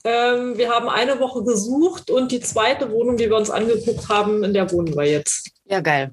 Ähm, 0.05 0.57
wir 0.57 0.71
haben 0.71 0.89
eine 0.89 1.21
Woche 1.21 1.43
gesucht 1.45 2.11
und 2.11 2.33
die 2.33 2.41
zweite 2.41 2.91
Wohnung, 2.91 3.17
die 3.17 3.29
wir 3.29 3.37
uns 3.37 3.51
angeguckt 3.51 4.09
haben, 4.09 4.45
in 4.45 4.55
der 4.55 4.71
wohnen 4.73 4.97
wir 4.97 5.05
jetzt. 5.05 5.51
Ja, 5.67 5.81
geil. 5.81 6.13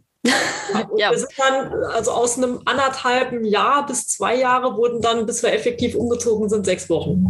ja. 0.98 1.12
Wir 1.12 1.18
sind 1.18 1.30
dann, 1.38 1.72
also 1.86 2.12
aus 2.12 2.38
einem 2.38 2.62
anderthalben 2.66 3.46
Jahr 3.46 3.86
bis 3.86 4.08
zwei 4.08 4.36
Jahre 4.36 4.76
wurden 4.76 5.02
dann, 5.02 5.26
bis 5.26 5.44
wir 5.44 5.54
effektiv 5.54 5.96
umgezogen 5.96 6.50
sind, 6.50 6.66
sechs 6.66 6.90
Wochen. 6.90 7.30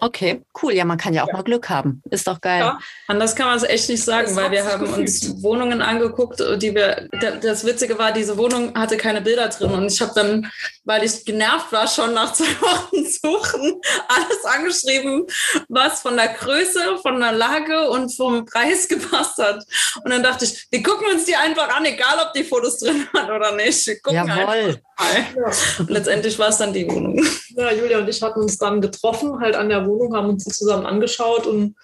Okay, 0.00 0.42
cool. 0.62 0.72
Ja, 0.72 0.84
man 0.84 0.98
kann 0.98 1.14
ja 1.14 1.22
auch 1.22 1.28
ja. 1.28 1.34
mal 1.34 1.42
Glück 1.42 1.68
haben. 1.68 2.02
Ist 2.10 2.26
doch 2.26 2.40
geil. 2.40 2.60
Ja, 2.60 2.78
anders 3.06 3.36
kann 3.36 3.46
man 3.46 3.56
es 3.56 3.62
echt 3.62 3.88
nicht 3.88 4.02
sagen, 4.02 4.28
das 4.28 4.36
weil 4.36 4.50
wir 4.50 4.64
haben 4.64 4.84
gefühlt. 4.84 5.08
uns 5.08 5.42
Wohnungen 5.42 5.80
angeguckt, 5.80 6.42
die 6.60 6.74
wir. 6.74 7.08
Das 7.40 7.64
Witzige 7.64 7.98
war, 7.98 8.12
diese 8.12 8.36
Wohnung 8.36 8.74
hatte 8.74 8.96
keine 8.96 9.20
Bilder 9.20 9.48
drin 9.48 9.70
und 9.70 9.86
ich 9.86 10.00
habe 10.00 10.12
dann, 10.14 10.50
weil 10.84 11.04
ich 11.04 11.24
genervt 11.24 11.72
war, 11.72 11.86
schon 11.86 12.14
nach 12.14 12.32
zwei 12.34 12.60
Wochen 12.60 13.04
suchen, 13.06 13.80
alles 14.08 14.44
angeschrieben, 14.44 15.26
was 15.68 16.00
von 16.00 16.16
der 16.16 16.28
Größe, 16.28 16.98
von 17.02 17.20
der 17.20 17.32
Lage 17.32 17.88
und 17.90 18.14
vom 18.14 18.44
Preis 18.44 18.88
gepasst 18.88 19.38
hat. 19.38 19.64
Und 20.04 20.10
dann 20.10 20.22
dachte 20.22 20.44
ich, 20.46 20.66
wir 20.70 20.82
gucken 20.82 21.06
uns 21.12 21.24
die 21.24 21.36
einfach 21.36 21.74
an, 21.74 21.84
egal 21.84 22.18
ob 22.26 22.32
die 22.32 22.44
Fotos 22.44 22.78
drin 22.78 23.06
waren 23.12 23.30
oder 23.30 23.52
nicht. 23.52 23.86
Wir 23.86 24.00
gucken 24.00 24.26
Jawohl. 24.26 24.44
Einfach. 24.44 24.80
Ja. 24.98 25.50
Letztendlich 25.88 26.38
war 26.38 26.48
es 26.48 26.58
dann 26.58 26.72
die 26.72 26.88
Wohnung. 26.90 27.22
Ja, 27.56 27.72
Julia 27.72 27.98
und 27.98 28.08
ich 28.08 28.22
hatten 28.22 28.40
uns 28.40 28.58
dann 28.58 28.80
getroffen, 28.80 29.40
halt 29.40 29.56
an 29.56 29.68
der 29.68 29.86
Wohnung, 29.86 30.14
haben 30.14 30.30
uns 30.30 30.44
die 30.44 30.50
zusammen 30.50 30.86
angeschaut 30.86 31.46
und 31.46 31.74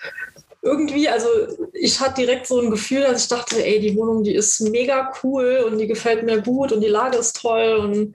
irgendwie, 0.62 1.09
also 1.09 1.27
ich 1.72 1.98
hatte 1.98 2.20
direkt 2.20 2.46
so 2.46 2.61
ein 2.61 2.70
Gefühl, 2.70 3.01
dass 3.01 3.22
ich 3.22 3.29
dachte, 3.29 3.64
ey, 3.64 3.81
die 3.81 3.96
Wohnung, 3.96 4.22
die 4.22 4.35
ist 4.35 4.61
mega 4.61 5.12
cool 5.22 5.64
und 5.66 5.79
die 5.79 5.88
gefällt 5.88 6.22
mir 6.22 6.40
gut 6.40 6.70
und 6.70 6.81
die 6.81 6.88
Lage 6.88 7.18
ist 7.18 7.40
toll 7.40 7.75
und 7.75 8.14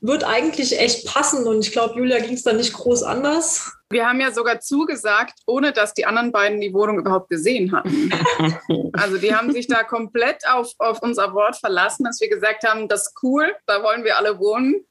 wird 0.00 0.24
eigentlich 0.24 0.78
echt 0.78 1.06
passen. 1.06 1.46
Und 1.46 1.60
ich 1.60 1.70
glaube, 1.70 1.96
Julia 1.96 2.18
ging 2.18 2.34
es 2.34 2.42
dann 2.42 2.56
nicht 2.56 2.72
groß 2.72 3.04
anders. 3.04 3.75
Wir 3.90 4.08
haben 4.08 4.20
ja 4.20 4.32
sogar 4.32 4.60
zugesagt, 4.60 5.38
ohne 5.46 5.72
dass 5.72 5.94
die 5.94 6.06
anderen 6.06 6.32
beiden 6.32 6.60
die 6.60 6.74
Wohnung 6.74 6.98
überhaupt 6.98 7.30
gesehen 7.30 7.72
hatten. 7.72 8.10
Also 8.92 9.18
die 9.18 9.34
haben 9.34 9.52
sich 9.52 9.66
da 9.66 9.82
komplett 9.82 10.48
auf, 10.48 10.72
auf 10.78 11.02
unser 11.02 11.34
Wort 11.34 11.56
verlassen, 11.56 12.04
dass 12.04 12.20
wir 12.20 12.30
gesagt 12.30 12.66
haben, 12.66 12.88
das 12.88 13.08
ist 13.08 13.14
cool, 13.22 13.54
da 13.66 13.82
wollen 13.82 14.04
wir 14.04 14.16
alle 14.16 14.38
wohnen. 14.38 14.86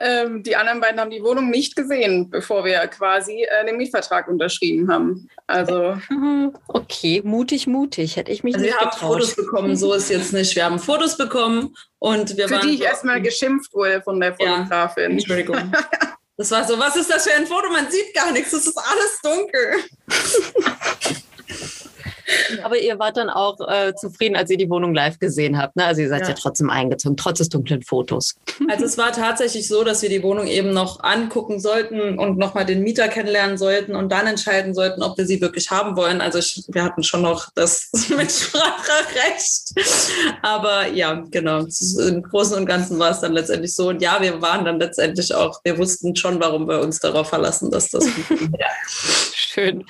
Ähm, 0.00 0.42
die 0.42 0.56
anderen 0.56 0.80
beiden 0.80 1.00
haben 1.00 1.10
die 1.10 1.22
Wohnung 1.22 1.50
nicht 1.50 1.76
gesehen, 1.76 2.30
bevor 2.30 2.64
wir 2.64 2.78
quasi 2.88 3.44
äh, 3.44 3.66
den 3.66 3.76
Mietvertrag 3.76 4.28
unterschrieben 4.28 4.90
haben. 4.90 5.28
Also 5.46 5.96
okay, 6.68 7.22
mutig, 7.24 7.66
mutig. 7.66 8.16
Hätte 8.16 8.32
ich 8.32 8.42
mich 8.42 8.54
also 8.54 8.66
nicht 8.66 8.74
wir 8.74 8.84
getraut. 8.84 9.02
haben 9.02 9.12
Fotos 9.12 9.36
bekommen, 9.36 9.76
so 9.76 9.92
ist 9.94 10.10
jetzt 10.10 10.32
nicht. 10.32 10.54
Wir 10.56 10.64
haben 10.64 10.78
Fotos 10.78 11.16
bekommen 11.16 11.74
und 11.98 12.36
wir 12.36 12.48
für 12.48 12.56
waren 12.56 12.68
die 12.68 12.74
ich 12.74 12.82
erstmal 12.82 13.20
geschimpft 13.22 13.72
wurde 13.74 14.02
von 14.02 14.20
der 14.20 14.34
Fotografin. 14.34 15.02
Ja, 15.04 15.10
Entschuldigung. 15.10 15.72
Das 16.36 16.50
war 16.50 16.66
so, 16.66 16.78
was 16.78 16.96
ist 16.96 17.10
das 17.10 17.24
für 17.24 17.34
ein 17.34 17.46
Foto? 17.46 17.70
Man 17.70 17.90
sieht 17.90 18.12
gar 18.12 18.32
nichts, 18.32 18.52
es 18.52 18.66
ist 18.66 18.78
alles 18.78 19.20
dunkel. 19.22 19.84
Aber 22.62 22.78
ihr 22.78 22.98
wart 22.98 23.16
dann 23.16 23.30
auch 23.30 23.58
äh, 23.68 23.94
zufrieden, 23.94 24.36
als 24.36 24.50
ihr 24.50 24.56
die 24.56 24.70
Wohnung 24.70 24.94
live 24.94 25.18
gesehen 25.18 25.58
habt. 25.58 25.76
Ne? 25.76 25.84
Also 25.84 26.02
ihr 26.02 26.08
seid 26.08 26.22
ja. 26.22 26.28
ja. 26.28 26.34
trotzdem 26.34 26.70
eingezogen, 26.70 27.16
trotz 27.16 27.38
des 27.38 27.48
dunklen 27.48 27.82
Fotos. 27.82 28.36
Also 28.70 28.86
es 28.86 28.96
war 28.96 29.12
tatsächlich 29.12 29.68
so, 29.68 29.84
dass 29.84 30.02
wir 30.02 30.08
die 30.08 30.22
Wohnung 30.22 30.46
eben 30.46 30.72
noch 30.72 31.02
angucken 31.02 31.60
sollten 31.60 32.18
und 32.18 32.38
nochmal 32.38 32.64
den 32.64 32.82
Mieter 32.82 33.08
kennenlernen 33.08 33.58
sollten 33.58 33.94
und 33.94 34.10
dann 34.10 34.26
entscheiden 34.26 34.74
sollten, 34.74 35.02
ob 35.02 35.18
wir 35.18 35.26
sie 35.26 35.40
wirklich 35.40 35.70
haben 35.70 35.96
wollen. 35.96 36.20
Also 36.20 36.38
ich, 36.38 36.64
wir 36.68 36.82
hatten 36.82 37.02
schon 37.02 37.22
noch 37.22 37.50
das 37.54 37.90
Mitspracherecht. 38.08 39.74
Aber 40.42 40.88
ja, 40.88 41.24
genau. 41.30 41.66
Im 42.08 42.22
Großen 42.22 42.56
und 42.56 42.66
Ganzen 42.66 42.98
war 42.98 43.10
es 43.10 43.20
dann 43.20 43.32
letztendlich 43.32 43.74
so. 43.74 43.88
Und 43.88 44.00
ja, 44.02 44.20
wir 44.20 44.40
waren 44.40 44.64
dann 44.64 44.80
letztendlich 44.80 45.34
auch, 45.34 45.60
wir 45.64 45.78
wussten 45.78 46.16
schon, 46.16 46.40
warum 46.40 46.66
wir 46.68 46.80
uns 46.80 47.00
darauf 47.00 47.28
verlassen, 47.28 47.70
dass 47.70 47.90
das. 47.90 48.06
ja. 48.58 48.68
Schön. 49.34 49.84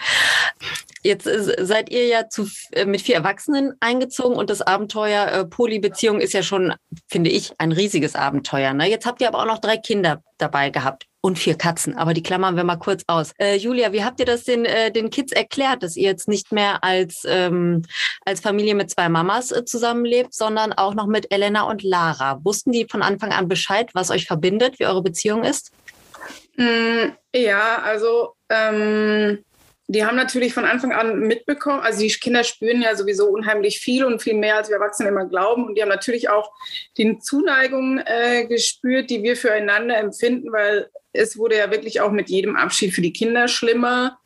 Jetzt 1.04 1.26
äh, 1.26 1.64
seid 1.64 1.90
ihr 1.90 2.06
ja 2.06 2.28
zu, 2.30 2.48
äh, 2.72 2.86
mit 2.86 3.02
vier 3.02 3.16
Erwachsenen 3.16 3.74
eingezogen 3.80 4.36
und 4.36 4.48
das 4.48 4.62
Abenteuer 4.62 5.26
äh, 5.26 5.44
Polybeziehung 5.44 6.18
ist 6.18 6.32
ja 6.32 6.42
schon, 6.42 6.74
finde 7.08 7.28
ich, 7.28 7.52
ein 7.58 7.72
riesiges 7.72 8.16
Abenteuer. 8.16 8.72
Ne? 8.72 8.88
Jetzt 8.88 9.04
habt 9.04 9.20
ihr 9.20 9.28
aber 9.28 9.40
auch 9.40 9.46
noch 9.46 9.58
drei 9.58 9.76
Kinder 9.76 10.22
dabei 10.38 10.70
gehabt 10.70 11.06
und 11.20 11.38
vier 11.38 11.56
Katzen, 11.56 11.96
aber 11.96 12.14
die 12.14 12.22
klammern 12.22 12.56
wir 12.56 12.64
mal 12.64 12.76
kurz 12.76 13.04
aus. 13.06 13.32
Äh, 13.38 13.56
Julia, 13.56 13.92
wie 13.92 14.02
habt 14.02 14.18
ihr 14.18 14.26
das 14.26 14.44
den, 14.44 14.64
äh, 14.64 14.90
den 14.90 15.10
Kids 15.10 15.32
erklärt, 15.32 15.82
dass 15.82 15.96
ihr 15.96 16.04
jetzt 16.04 16.26
nicht 16.26 16.52
mehr 16.52 16.82
als, 16.82 17.22
ähm, 17.26 17.82
als 18.24 18.40
Familie 18.40 18.74
mit 18.74 18.90
zwei 18.90 19.10
Mamas 19.10 19.52
äh, 19.52 19.66
zusammenlebt, 19.66 20.32
sondern 20.32 20.72
auch 20.72 20.94
noch 20.94 21.06
mit 21.06 21.30
Elena 21.30 21.64
und 21.64 21.82
Lara? 21.82 22.40
Wussten 22.44 22.72
die 22.72 22.86
von 22.90 23.02
Anfang 23.02 23.30
an 23.30 23.46
Bescheid, 23.46 23.90
was 23.92 24.10
euch 24.10 24.26
verbindet, 24.26 24.78
wie 24.78 24.86
eure 24.86 25.02
Beziehung 25.02 25.44
ist? 25.44 25.70
Mm, 26.56 27.12
ja, 27.34 27.82
also 27.82 28.34
ähm 28.48 29.44
die 29.86 30.04
haben 30.04 30.16
natürlich 30.16 30.54
von 30.54 30.64
Anfang 30.64 30.92
an 30.92 31.20
mitbekommen, 31.20 31.80
also 31.80 32.00
die 32.00 32.08
Kinder 32.08 32.42
spüren 32.42 32.80
ja 32.80 32.96
sowieso 32.96 33.28
unheimlich 33.28 33.80
viel 33.80 34.04
und 34.04 34.22
viel 34.22 34.34
mehr, 34.34 34.56
als 34.56 34.68
wir 34.68 34.76
Erwachsene 34.76 35.10
immer 35.10 35.26
glauben. 35.26 35.66
Und 35.66 35.74
die 35.74 35.82
haben 35.82 35.90
natürlich 35.90 36.30
auch 36.30 36.50
die 36.96 37.18
Zuneigung 37.18 37.98
äh, 37.98 38.46
gespürt, 38.46 39.10
die 39.10 39.22
wir 39.22 39.36
füreinander 39.36 39.98
empfinden, 39.98 40.52
weil 40.52 40.88
es 41.12 41.36
wurde 41.36 41.58
ja 41.58 41.70
wirklich 41.70 42.00
auch 42.00 42.10
mit 42.10 42.28
jedem 42.28 42.56
Abschied 42.56 42.94
für 42.94 43.02
die 43.02 43.12
Kinder 43.12 43.46
schlimmer. 43.46 44.18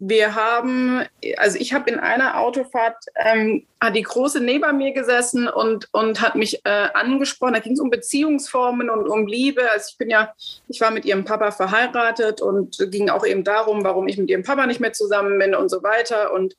Wir 0.00 0.36
haben, 0.36 1.04
also 1.38 1.58
ich 1.58 1.72
habe 1.72 1.90
in 1.90 1.98
einer 1.98 2.38
Autofahrt, 2.38 2.96
ähm, 3.16 3.66
hat 3.80 3.96
die 3.96 4.02
Große 4.02 4.40
neben 4.40 4.76
mir 4.76 4.92
gesessen 4.92 5.48
und, 5.48 5.88
und 5.92 6.20
hat 6.20 6.36
mich 6.36 6.64
äh, 6.64 6.88
angesprochen. 6.94 7.54
Da 7.54 7.58
ging 7.58 7.72
es 7.72 7.80
um 7.80 7.90
Beziehungsformen 7.90 8.90
und 8.90 9.08
um 9.08 9.26
Liebe. 9.26 9.68
Also 9.72 9.88
ich 9.90 9.98
bin 9.98 10.10
ja, 10.10 10.32
ich 10.68 10.80
war 10.80 10.92
mit 10.92 11.04
ihrem 11.04 11.24
Papa 11.24 11.50
verheiratet 11.50 12.40
und 12.40 12.78
ging 12.90 13.10
auch 13.10 13.26
eben 13.26 13.42
darum, 13.42 13.82
warum 13.82 14.06
ich 14.06 14.18
mit 14.18 14.30
ihrem 14.30 14.44
Papa 14.44 14.66
nicht 14.66 14.80
mehr 14.80 14.92
zusammen 14.92 15.36
bin 15.38 15.54
und 15.54 15.68
so 15.68 15.82
weiter. 15.82 16.32
Und 16.32 16.56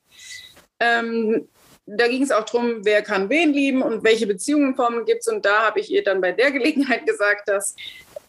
ähm, 0.78 1.48
da 1.86 2.08
ging 2.08 2.22
es 2.22 2.30
auch 2.30 2.44
darum, 2.44 2.84
wer 2.84 3.02
kann 3.02 3.30
wen 3.30 3.52
lieben 3.52 3.82
und 3.82 4.04
welche 4.04 4.26
Beziehungsformen 4.26 5.06
gibt 5.06 5.20
es. 5.20 5.28
Und 5.28 5.44
da 5.44 5.66
habe 5.66 5.80
ich 5.80 5.90
ihr 5.90 6.04
dann 6.04 6.20
bei 6.20 6.32
der 6.32 6.50
Gelegenheit 6.52 7.06
gesagt, 7.06 7.48
dass 7.48 7.74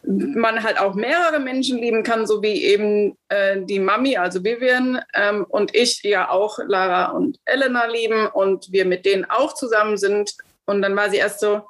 man 0.03 0.63
halt 0.63 0.79
auch 0.79 0.95
mehrere 0.95 1.39
Menschen 1.39 1.77
lieben 1.77 2.03
kann, 2.03 2.25
so 2.25 2.41
wie 2.41 2.63
eben 2.63 3.17
äh, 3.29 3.61
die 3.61 3.79
Mami, 3.79 4.17
also 4.17 4.43
Vivian 4.43 5.01
ähm, 5.13 5.45
und 5.47 5.75
ich 5.75 6.01
ja 6.03 6.29
auch 6.29 6.59
Lara 6.65 7.11
und 7.11 7.39
Elena 7.45 7.85
lieben 7.85 8.27
und 8.27 8.71
wir 8.71 8.85
mit 8.85 9.05
denen 9.05 9.25
auch 9.25 9.53
zusammen 9.53 9.97
sind. 9.97 10.35
Und 10.65 10.81
dann 10.81 10.95
war 10.95 11.09
sie 11.09 11.17
erst 11.17 11.39
so, 11.39 11.61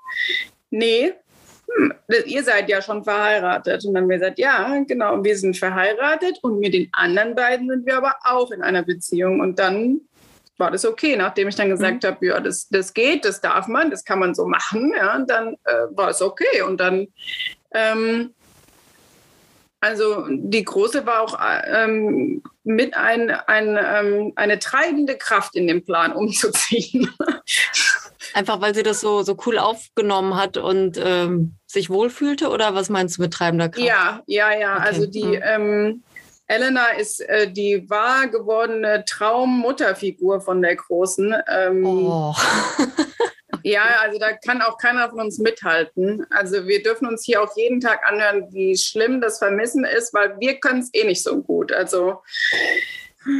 nee, 0.69 1.13
hm, 1.75 1.93
ihr 2.25 2.43
seid 2.43 2.69
ja 2.69 2.81
schon 2.81 3.03
verheiratet. 3.03 3.85
Und 3.85 3.93
dann 3.93 4.03
haben 4.03 4.09
wir 4.09 4.19
gesagt, 4.19 4.39
ja, 4.39 4.81
genau, 4.87 5.23
wir 5.23 5.37
sind 5.37 5.57
verheiratet 5.57 6.39
und 6.41 6.59
mit 6.59 6.73
den 6.73 6.89
anderen 6.93 7.35
beiden 7.35 7.69
sind 7.69 7.85
wir 7.85 7.97
aber 7.97 8.15
auch 8.23 8.51
in 8.51 8.61
einer 8.61 8.83
Beziehung. 8.83 9.39
Und 9.39 9.59
dann 9.59 10.01
war 10.57 10.71
das 10.71 10.85
okay, 10.85 11.15
nachdem 11.17 11.47
ich 11.47 11.55
dann 11.55 11.69
gesagt 11.69 12.03
mhm. 12.03 12.07
habe, 12.07 12.25
ja, 12.25 12.39
das, 12.39 12.69
das 12.69 12.93
geht, 12.93 13.25
das 13.25 13.41
darf 13.41 13.67
man, 13.67 13.89
das 13.89 14.05
kann 14.05 14.19
man 14.19 14.35
so 14.35 14.45
machen, 14.45 14.93
ja, 14.95 15.15
und 15.15 15.29
dann 15.29 15.55
äh, 15.65 15.87
war 15.91 16.09
es 16.09 16.21
okay. 16.21 16.61
Und 16.61 16.79
dann 16.79 17.07
ähm, 17.73 18.33
also 19.81 20.27
die 20.29 20.63
Große 20.63 21.05
war 21.07 21.21
auch 21.21 21.39
ähm, 21.65 22.43
mit 22.63 22.95
ein, 22.95 23.31
ein, 23.31 23.79
ähm, 23.81 24.31
eine 24.35 24.59
treibende 24.59 25.17
Kraft 25.17 25.55
in 25.55 25.65
dem 25.65 25.83
Plan 25.83 26.13
umzuziehen. 26.13 27.09
Einfach 28.33 28.61
weil 28.61 28.75
sie 28.75 28.83
das 28.83 29.01
so, 29.01 29.23
so 29.23 29.35
cool 29.45 29.57
aufgenommen 29.57 30.37
hat 30.37 30.57
und 30.57 31.01
ähm, 31.03 31.55
sich 31.65 31.89
wohlfühlte? 31.89 32.49
Oder 32.49 32.75
was 32.75 32.89
meinst 32.89 33.17
du 33.17 33.23
mit 33.23 33.33
treibender 33.33 33.69
Kraft? 33.69 33.85
Ja, 33.85 34.21
ja, 34.27 34.53
ja. 34.53 34.75
Okay. 34.75 34.85
Also 34.85 35.05
die 35.07 35.37
hm. 35.37 35.41
ähm, 35.43 36.03
Elena 36.47 36.89
ist 36.99 37.21
äh, 37.21 37.51
die 37.51 37.89
wahr 37.89 38.27
gewordene 38.27 39.03
Traummutterfigur 39.05 40.41
von 40.41 40.61
der 40.61 40.75
Großen. 40.75 41.33
Ähm, 41.49 41.85
oh. 41.85 42.35
Ja, 43.63 43.83
also 44.01 44.19
da 44.19 44.33
kann 44.33 44.61
auch 44.61 44.77
keiner 44.77 45.09
von 45.09 45.21
uns 45.21 45.37
mithalten. 45.39 46.25
Also 46.29 46.67
wir 46.67 46.81
dürfen 46.81 47.07
uns 47.07 47.23
hier 47.23 47.41
auch 47.41 47.55
jeden 47.55 47.79
Tag 47.79 48.07
anhören, 48.07 48.47
wie 48.51 48.77
schlimm 48.77 49.21
das 49.21 49.39
Vermissen 49.39 49.85
ist, 49.85 50.13
weil 50.13 50.39
wir 50.39 50.59
können 50.59 50.79
es 50.79 50.89
eh 50.93 51.05
nicht 51.05 51.23
so 51.23 51.41
gut. 51.41 51.71
Also 51.71 52.21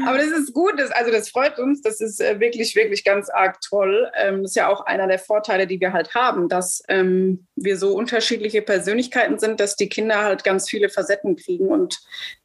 aber 0.05 0.19
das 0.19 0.27
ist 0.27 0.53
gut, 0.53 0.73
das, 0.77 0.91
also 0.91 1.12
das 1.12 1.29
freut 1.29 1.57
uns, 1.57 1.81
das 1.81 2.01
ist 2.01 2.21
äh, 2.21 2.39
wirklich, 2.39 2.75
wirklich 2.75 3.03
ganz 3.03 3.29
arg 3.29 3.60
toll. 3.62 4.12
Ähm, 4.15 4.43
das 4.43 4.51
ist 4.51 4.55
ja 4.55 4.67
auch 4.67 4.86
einer 4.86 5.07
der 5.07 5.17
Vorteile, 5.17 5.65
die 5.65 5.79
wir 5.79 5.91
halt 5.91 6.13
haben, 6.13 6.49
dass 6.49 6.84
ähm, 6.88 7.47
wir 7.55 7.77
so 7.77 7.95
unterschiedliche 7.95 8.62
Persönlichkeiten 8.62 9.39
sind, 9.39 9.60
dass 9.60 9.75
die 9.75 9.89
Kinder 9.89 10.23
halt 10.23 10.43
ganz 10.43 10.69
viele 10.69 10.89
Facetten 10.89 11.36
kriegen. 11.36 11.67
Und 11.69 11.99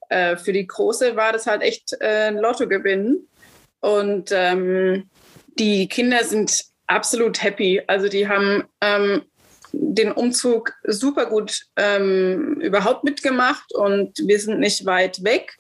äh, 0.08 0.36
für 0.36 0.52
die 0.52 0.66
Große 0.66 1.14
war 1.16 1.32
das 1.32 1.46
halt 1.46 1.60
echt 1.60 1.94
äh, 2.00 2.28
ein 2.28 2.38
Lottogewinn. 2.38 3.28
Und 3.80 4.30
ähm, 4.32 5.10
die 5.58 5.88
Kinder 5.88 6.24
sind 6.24 6.64
absolut 6.86 7.42
happy. 7.42 7.82
Also 7.86 8.08
die 8.08 8.28
haben 8.28 8.64
ähm, 8.80 9.22
den 9.72 10.12
Umzug 10.12 10.72
super 10.84 11.26
gut 11.26 11.60
ähm, 11.76 12.60
überhaupt 12.60 13.04
mitgemacht 13.04 13.74
und 13.74 14.16
wir 14.18 14.38
sind 14.38 14.60
nicht 14.60 14.86
weit 14.86 15.22
weg 15.22 15.56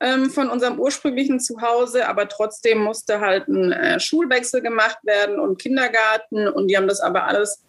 ähm, 0.00 0.30
von 0.30 0.48
unserem 0.48 0.78
ursprünglichen 0.78 1.40
Zuhause, 1.40 2.08
aber 2.08 2.28
trotzdem 2.28 2.78
musste 2.78 3.20
halt 3.20 3.48
ein 3.48 3.72
äh, 3.72 4.00
Schulwechsel 4.00 4.62
gemacht 4.62 4.98
werden 5.02 5.38
und 5.38 5.60
Kindergarten 5.60 6.48
und 6.48 6.68
die 6.68 6.76
haben 6.76 6.88
das 6.88 7.00
aber 7.00 7.24
alles 7.24 7.62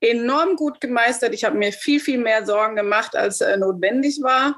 enorm 0.00 0.56
gut 0.56 0.80
gemeistert. 0.80 1.34
Ich 1.34 1.44
habe 1.44 1.56
mir 1.56 1.72
viel, 1.72 2.00
viel 2.00 2.18
mehr 2.18 2.44
Sorgen 2.44 2.76
gemacht, 2.76 3.16
als 3.16 3.40
äh, 3.40 3.56
notwendig 3.56 4.20
war. 4.22 4.56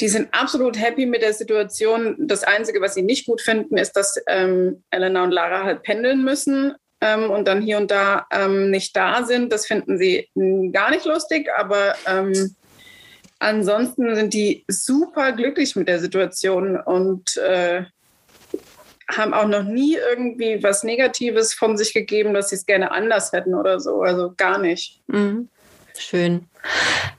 Die 0.00 0.08
sind 0.08 0.28
absolut 0.32 0.78
happy 0.78 1.06
mit 1.06 1.22
der 1.22 1.32
Situation. 1.32 2.16
Das 2.18 2.44
Einzige, 2.44 2.80
was 2.80 2.94
sie 2.94 3.02
nicht 3.02 3.26
gut 3.26 3.40
finden, 3.40 3.78
ist, 3.78 3.92
dass 3.92 4.20
ähm, 4.26 4.82
Elena 4.90 5.24
und 5.24 5.30
Lara 5.30 5.64
halt 5.64 5.82
pendeln 5.82 6.22
müssen 6.22 6.74
ähm, 7.00 7.30
und 7.30 7.48
dann 7.48 7.62
hier 7.62 7.78
und 7.78 7.90
da 7.90 8.26
ähm, 8.30 8.70
nicht 8.70 8.96
da 8.96 9.24
sind. 9.24 9.52
Das 9.52 9.66
finden 9.66 9.98
sie 9.98 10.28
gar 10.72 10.90
nicht 10.90 11.06
lustig, 11.06 11.48
aber 11.56 11.94
ähm, 12.06 12.54
ansonsten 13.38 14.14
sind 14.14 14.34
die 14.34 14.64
super 14.68 15.32
glücklich 15.32 15.76
mit 15.76 15.88
der 15.88 15.98
Situation 15.98 16.78
und 16.78 17.36
äh, 17.38 17.84
haben 19.08 19.34
auch 19.34 19.46
noch 19.46 19.62
nie 19.62 19.96
irgendwie 19.96 20.62
was 20.62 20.82
Negatives 20.82 21.54
von 21.54 21.76
sich 21.76 21.92
gegeben, 21.92 22.34
dass 22.34 22.50
sie 22.50 22.56
es 22.56 22.66
gerne 22.66 22.90
anders 22.90 23.32
hätten 23.32 23.54
oder 23.54 23.78
so. 23.78 24.02
Also 24.02 24.32
gar 24.36 24.58
nicht. 24.58 25.00
Mhm. 25.06 25.48
Schön. 25.96 26.48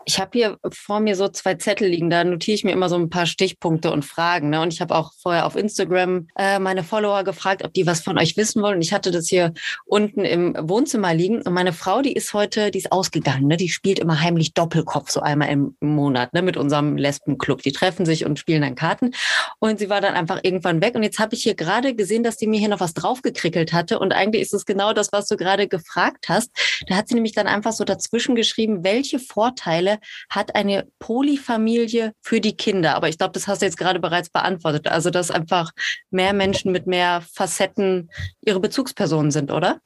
Ich 0.06 0.20
habe 0.20 0.32
hier 0.34 0.58
vor 0.72 1.00
mir 1.00 1.16
so 1.16 1.28
zwei 1.28 1.56
Zettel 1.56 1.90
liegen, 1.90 2.10
da 2.10 2.24
notiere 2.24 2.56
ich 2.56 2.64
mir 2.64 2.72
immer 2.72 2.88
so 2.88 2.96
ein 2.96 3.10
paar 3.10 3.26
Stichpunkte 3.26 3.92
und 3.92 4.06
Fragen. 4.06 4.50
Ne? 4.50 4.62
Und 4.62 4.74
ich 4.74 4.80
habe 4.80 4.96
auch 4.96 5.12
vorher 5.22 5.46
auf 5.46 5.56
Instagram 5.56 6.28
äh, 6.38 6.60
meine 6.60 6.84
Follower 6.84 7.24
gefragt, 7.24 7.64
ob 7.66 7.74
die 7.74 7.86
was 7.86 8.02
von 8.02 8.18
euch 8.18 8.38
wissen 8.38 8.62
wollen. 8.62 8.76
Und 8.76 8.82
ich 8.82 8.94
hatte 8.94 9.12
das 9.12 9.28
hier 9.28 9.54
unten 9.86 10.24
im 10.24 10.56
Wohnzimmer 10.60 11.14
liegen. 11.14 11.42
Und 11.42 11.54
meine 11.54 11.74
Frau, 11.74 12.02
die 12.02 12.14
ist 12.14 12.34
heute, 12.34 12.72
die 12.72 12.78
ist 12.80 12.92
ausgegangen. 12.92 13.48
Ne? 13.48 13.58
Die 13.58 13.70
spielt 13.70 14.00
immer 14.00 14.22
heimlich 14.22 14.54
Doppelkopf, 14.54 15.10
so 15.10 15.20
einmal 15.20 15.50
im 15.50 15.76
Monat 15.82 16.34
ne? 16.34 16.42
mit 16.42 16.56
unserem 16.56 16.96
Lesbenclub. 16.96 17.62
Die 17.62 17.74
treffen 17.74 18.06
sich 18.06 18.26
und 18.26 18.40
spielen 18.40 18.62
dann 18.62 18.76
Karten. 18.76 19.12
Und 19.60 19.80
sie 19.80 19.90
war 19.90 20.00
dann 20.00 20.14
einfach 20.14 20.40
irgendwann 20.42 20.82
weg. 20.82 20.96
Und 20.96 21.04
jetzt 21.04 21.20
habe 21.20 21.36
ich 21.36 21.44
hier 21.44 21.56
gerade 21.56 21.96
gesehen, 21.96 22.24
dass 22.24 22.38
die 22.38 22.48
mir 22.48 22.60
hier 22.60 22.70
noch 22.70 22.80
was 22.80 22.94
draufgekrickelt 22.94 23.74
hatte. 23.74 24.00
Und 24.00 24.14
eigentlich 24.14 24.42
ist 24.42 24.54
es 24.54 24.66
genau 24.66 24.94
das, 24.94 25.12
was 25.12 25.28
du 25.28 25.36
gerade 25.36 25.68
gefragt 25.68 26.30
hast. 26.30 26.52
Da 26.88 26.96
hat 26.96 27.10
sie 27.10 27.16
nämlich 27.16 27.34
dann 27.34 27.48
einfach 27.48 27.74
so 27.74 27.84
dazwischen 27.84 28.36
geschrieben, 28.36 28.84
welche 28.84 29.20
Vorteile 29.38 30.00
hat 30.32 30.56
eine 30.56 30.88
Polyfamilie 30.98 32.14
für 32.22 32.42
die 32.42 32.58
Kinder? 32.58 32.96
Aber 32.96 33.08
ich 33.08 33.20
glaube, 33.20 33.34
das 33.34 33.48
hast 33.48 33.62
du 33.62 33.68
jetzt 33.68 33.78
gerade 33.78 34.00
bereits 34.00 34.32
beantwortet. 34.32 34.88
Also, 34.88 35.12
dass 35.12 35.30
einfach 35.30 35.70
mehr 36.10 36.34
Menschen 36.34 36.72
mit 36.72 36.88
mehr 36.88 37.22
Facetten 37.36 38.10
ihre 38.42 38.60
Bezugspersonen 38.60 39.30
sind, 39.30 39.52
oder? 39.52 39.80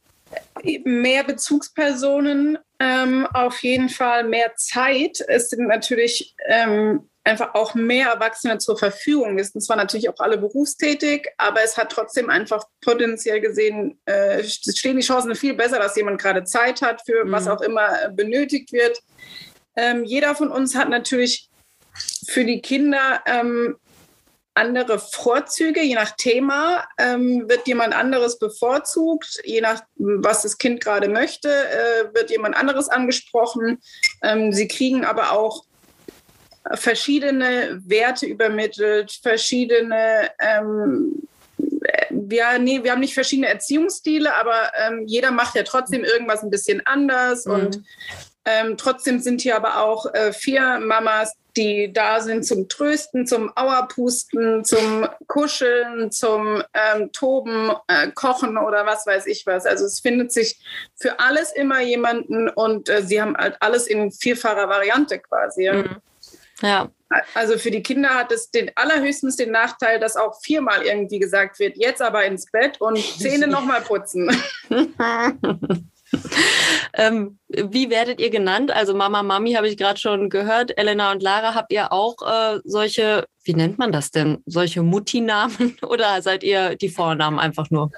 Mehr 0.86 1.26
Bezugspersonen, 1.26 2.60
ähm, 2.80 3.28
auf 3.34 3.62
jeden 3.62 3.90
Fall 3.90 4.24
mehr 4.24 4.56
Zeit. 4.56 5.20
Es 5.28 5.50
sind 5.50 5.68
natürlich 5.68 6.34
ähm, 6.48 7.10
einfach 7.24 7.54
auch 7.54 7.76
mehr 7.76 8.10
Erwachsene 8.10 8.58
zur 8.58 8.78
Verfügung. 8.78 9.38
Wir 9.38 9.44
sind 9.44 9.62
zwar 9.62 9.78
natürlich 9.78 10.10
auch 10.10 10.20
alle 10.20 10.38
berufstätig, 10.38 11.28
aber 11.38 11.64
es 11.64 11.78
hat 11.78 11.92
trotzdem 11.92 12.30
einfach 12.30 12.66
potenziell 12.82 13.42
gesehen, 13.42 14.00
äh, 14.06 14.44
stehen 14.44 14.98
die 14.98 15.06
Chancen 15.06 15.36
viel 15.36 15.54
besser, 15.54 15.80
dass 15.80 15.96
jemand 15.96 16.20
gerade 16.20 16.44
Zeit 16.44 16.82
hat 16.82 17.02
für 17.06 17.26
mhm. 17.26 17.32
was 17.32 17.48
auch 17.48 17.62
immer 17.62 18.10
benötigt 18.10 18.72
wird. 18.72 19.00
Ähm, 19.76 20.04
jeder 20.04 20.36
von 20.36 20.50
uns 20.50 20.76
hat 20.76 20.90
natürlich 20.90 21.50
für 22.28 22.44
die 22.44 22.62
Kinder 22.62 23.22
ähm, 23.26 23.78
andere 24.54 25.00
Vorzüge, 25.00 25.82
je 25.82 25.96
nach 25.96 26.12
Thema 26.18 26.86
ähm, 26.98 27.48
wird 27.48 27.68
jemand 27.68 27.96
anderes 27.96 28.38
bevorzugt, 28.38 29.40
je 29.46 29.62
nach 29.62 29.82
was 29.96 30.42
das 30.42 30.58
Kind 30.58 30.84
gerade 30.84 31.08
möchte, 31.08 31.50
äh, 31.50 32.14
wird 32.14 32.32
jemand 32.32 32.58
anderes 32.58 32.90
angesprochen. 32.90 33.80
Ähm, 34.22 34.52
sie 34.52 34.68
kriegen 34.68 35.06
aber 35.06 35.32
auch 35.32 35.64
verschiedene 36.74 37.82
Werte 37.86 38.26
übermittelt, 38.26 39.20
verschiedene 39.22 40.30
ähm, 40.40 41.28
ja, 42.30 42.58
nee, 42.58 42.84
wir 42.84 42.92
haben 42.92 43.00
nicht 43.00 43.14
verschiedene 43.14 43.48
Erziehungsstile, 43.48 44.34
aber 44.36 44.72
ähm, 44.78 45.04
jeder 45.06 45.32
macht 45.32 45.56
ja 45.56 45.64
trotzdem 45.64 46.04
irgendwas 46.04 46.44
ein 46.44 46.50
bisschen 46.50 46.82
anders 46.86 47.46
mhm. 47.46 47.54
und 47.54 47.84
ähm, 48.46 48.76
trotzdem 48.78 49.20
sind 49.20 49.42
hier 49.42 49.56
aber 49.56 49.82
auch 49.82 50.12
äh, 50.14 50.34
vier 50.34 50.80
Mamas, 50.80 51.34
die 51.56 51.92
da 51.94 52.22
sind 52.22 52.46
zum 52.46 52.68
Trösten, 52.70 53.28
zum 53.28 53.56
Auerpusten, 53.56 54.64
zum 54.64 55.08
Kuscheln, 55.28 56.12
zum 56.12 56.64
ähm, 56.74 57.12
Toben, 57.12 57.72
äh, 57.88 58.10
Kochen 58.16 58.58
oder 58.58 58.86
was 58.86 59.06
weiß 59.06 59.28
ich 59.28 59.46
was. 59.46 59.66
Also 59.66 59.86
es 59.86 60.00
findet 60.00 60.32
sich 60.32 60.58
für 60.96 61.20
alles 61.20 61.52
immer 61.52 61.82
jemanden 61.82 62.50
und 62.50 62.90
äh, 62.90 63.04
sie 63.04 63.22
haben 63.22 63.36
halt 63.36 63.58
alles 63.60 63.86
in 63.86 64.12
vierfacher 64.12 64.70
Variante 64.70 65.20
quasi. 65.20 65.70
Mhm. 65.72 65.98
Ja. 66.62 66.90
Also 67.34 67.58
für 67.58 67.72
die 67.72 67.84
Kinder 67.84 68.10
hat 68.10 68.32
es 68.32 68.52
den 68.52 68.72
allerhöchstens 68.76 69.36
den 69.36 69.52
Nachteil, 69.52 70.00
dass 70.00 70.16
auch 70.16 70.40
viermal 70.42 70.84
irgendwie 70.84 71.20
gesagt 71.20 71.60
wird, 71.60 71.76
jetzt 71.78 72.02
aber 72.02 72.24
ins 72.26 72.46
Bett 72.50 72.80
und 72.80 72.98
Zähne 72.98 73.48
nochmal 73.48 73.82
putzen. 73.82 74.32
ähm, 76.94 77.40
wie 77.50 77.90
werdet 77.90 78.22
ihr 78.22 78.30
genannt? 78.30 78.72
Also 78.72 78.96
Mama, 78.96 79.24
Mami 79.24 79.54
habe 79.54 79.68
ich 79.68 79.78
gerade 79.78 80.00
schon 80.00 80.30
gehört. 80.30 80.78
Elena 80.78 81.12
und 81.12 81.22
Lara, 81.22 81.54
habt 81.54 81.74
ihr 81.74 81.92
auch 81.92 82.16
äh, 82.22 82.60
solche, 82.64 83.26
wie 83.44 83.54
nennt 83.54 83.78
man 83.78 83.92
das 83.92 84.12
denn? 84.12 84.42
Solche 84.46 84.82
Mutti-Namen 84.82 85.78
oder 85.88 86.22
seid 86.22 86.44
ihr 86.44 86.76
die 86.76 86.90
Vornamen 86.90 87.40
einfach 87.40 87.70
nur? 87.72 87.92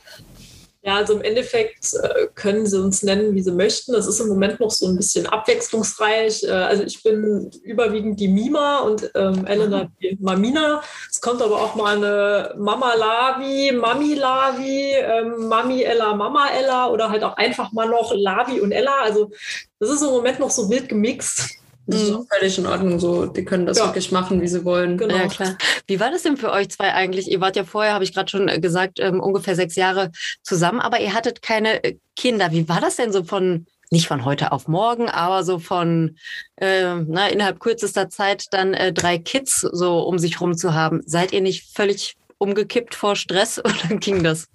Ja, 0.85 0.97
also 0.97 1.13
im 1.13 1.21
Endeffekt 1.21 1.93
äh, 1.93 2.27
können 2.35 2.65
sie 2.65 2.77
uns 2.77 3.03
nennen, 3.03 3.33
wie 3.33 3.41
sie 3.41 3.53
möchten. 3.53 3.93
Das 3.93 4.05
ist 4.05 4.19
im 4.19 4.27
Moment 4.27 4.59
noch 4.59 4.69
so 4.69 4.85
ein 4.85 4.97
bisschen 4.97 5.25
abwechslungsreich. 5.25 6.43
Äh, 6.43 6.51
also 6.51 6.83
ich 6.83 7.01
bin 7.01 7.49
überwiegend 7.63 8.19
die 8.19 8.27
Mima 8.27 8.79
und 8.79 9.09
ähm, 9.15 9.45
Elena 9.45 9.89
die 10.01 10.17
Mamina. 10.19 10.81
Es 11.09 11.21
kommt 11.21 11.41
aber 11.41 11.61
auch 11.61 11.75
mal 11.75 11.95
eine 11.95 12.55
Mama 12.57 12.95
Lavi, 12.95 13.71
Mami 13.71 14.15
Lavi, 14.15 14.91
ähm, 14.95 15.47
Mami 15.47 15.83
Ella, 15.83 16.15
Mama 16.15 16.49
Ella 16.49 16.89
oder 16.89 17.09
halt 17.09 17.23
auch 17.23 17.37
einfach 17.37 17.71
mal 17.71 17.87
noch 17.87 18.13
Lavi 18.13 18.59
und 18.59 18.73
Ella. 18.73 19.03
Also 19.03 19.31
das 19.79 19.89
ist 19.89 20.01
im 20.01 20.09
Moment 20.09 20.41
noch 20.41 20.51
so 20.51 20.69
wild 20.69 20.89
gemixt. 20.89 21.62
Das 21.85 22.01
ist 22.01 22.11
auch 22.13 22.19
mhm. 22.19 22.27
völlig 22.31 22.57
in 22.57 22.65
Ordnung 22.65 22.99
so. 22.99 23.25
Die 23.25 23.43
können 23.43 23.65
das 23.65 23.77
ja. 23.77 23.85
wirklich 23.85 24.11
machen, 24.11 24.41
wie 24.41 24.47
sie 24.47 24.63
wollen. 24.63 24.97
Genau. 24.97 25.15
Ja, 25.15 25.27
klar. 25.27 25.57
Wie 25.87 25.99
war 25.99 26.11
das 26.11 26.23
denn 26.23 26.37
für 26.37 26.51
euch 26.51 26.69
zwei 26.69 26.93
eigentlich? 26.93 27.29
Ihr 27.29 27.41
wart 27.41 27.55
ja 27.55 27.65
vorher, 27.65 27.93
habe 27.93 28.03
ich 28.03 28.13
gerade 28.13 28.29
schon 28.29 28.47
gesagt, 28.61 28.99
ähm, 28.99 29.19
ungefähr 29.19 29.55
sechs 29.55 29.75
Jahre 29.75 30.11
zusammen, 30.43 30.79
aber 30.79 31.01
ihr 31.01 31.13
hattet 31.13 31.41
keine 31.41 31.83
äh, 31.83 31.97
Kinder. 32.15 32.51
Wie 32.51 32.69
war 32.69 32.79
das 32.79 32.95
denn 32.95 33.11
so 33.11 33.23
von, 33.23 33.65
nicht 33.91 34.07
von 34.07 34.23
heute 34.23 34.53
auf 34.53 34.67
morgen, 34.67 35.09
aber 35.09 35.43
so 35.43 35.59
von 35.59 36.15
äh, 36.55 36.95
na, 36.95 37.27
innerhalb 37.27 37.59
kürzester 37.59 38.09
Zeit 38.09 38.45
dann 38.51 38.73
äh, 38.73 38.93
drei 38.93 39.17
Kids 39.17 39.59
so 39.59 39.99
um 39.99 40.19
sich 40.19 40.39
rum 40.39 40.55
zu 40.55 40.73
haben? 40.73 41.01
Seid 41.05 41.33
ihr 41.33 41.41
nicht 41.41 41.75
völlig 41.75 42.15
umgekippt 42.37 42.95
vor 42.95 43.17
Stress 43.17 43.59
oder 43.63 43.97
ging 43.97 44.23
das? 44.23 44.47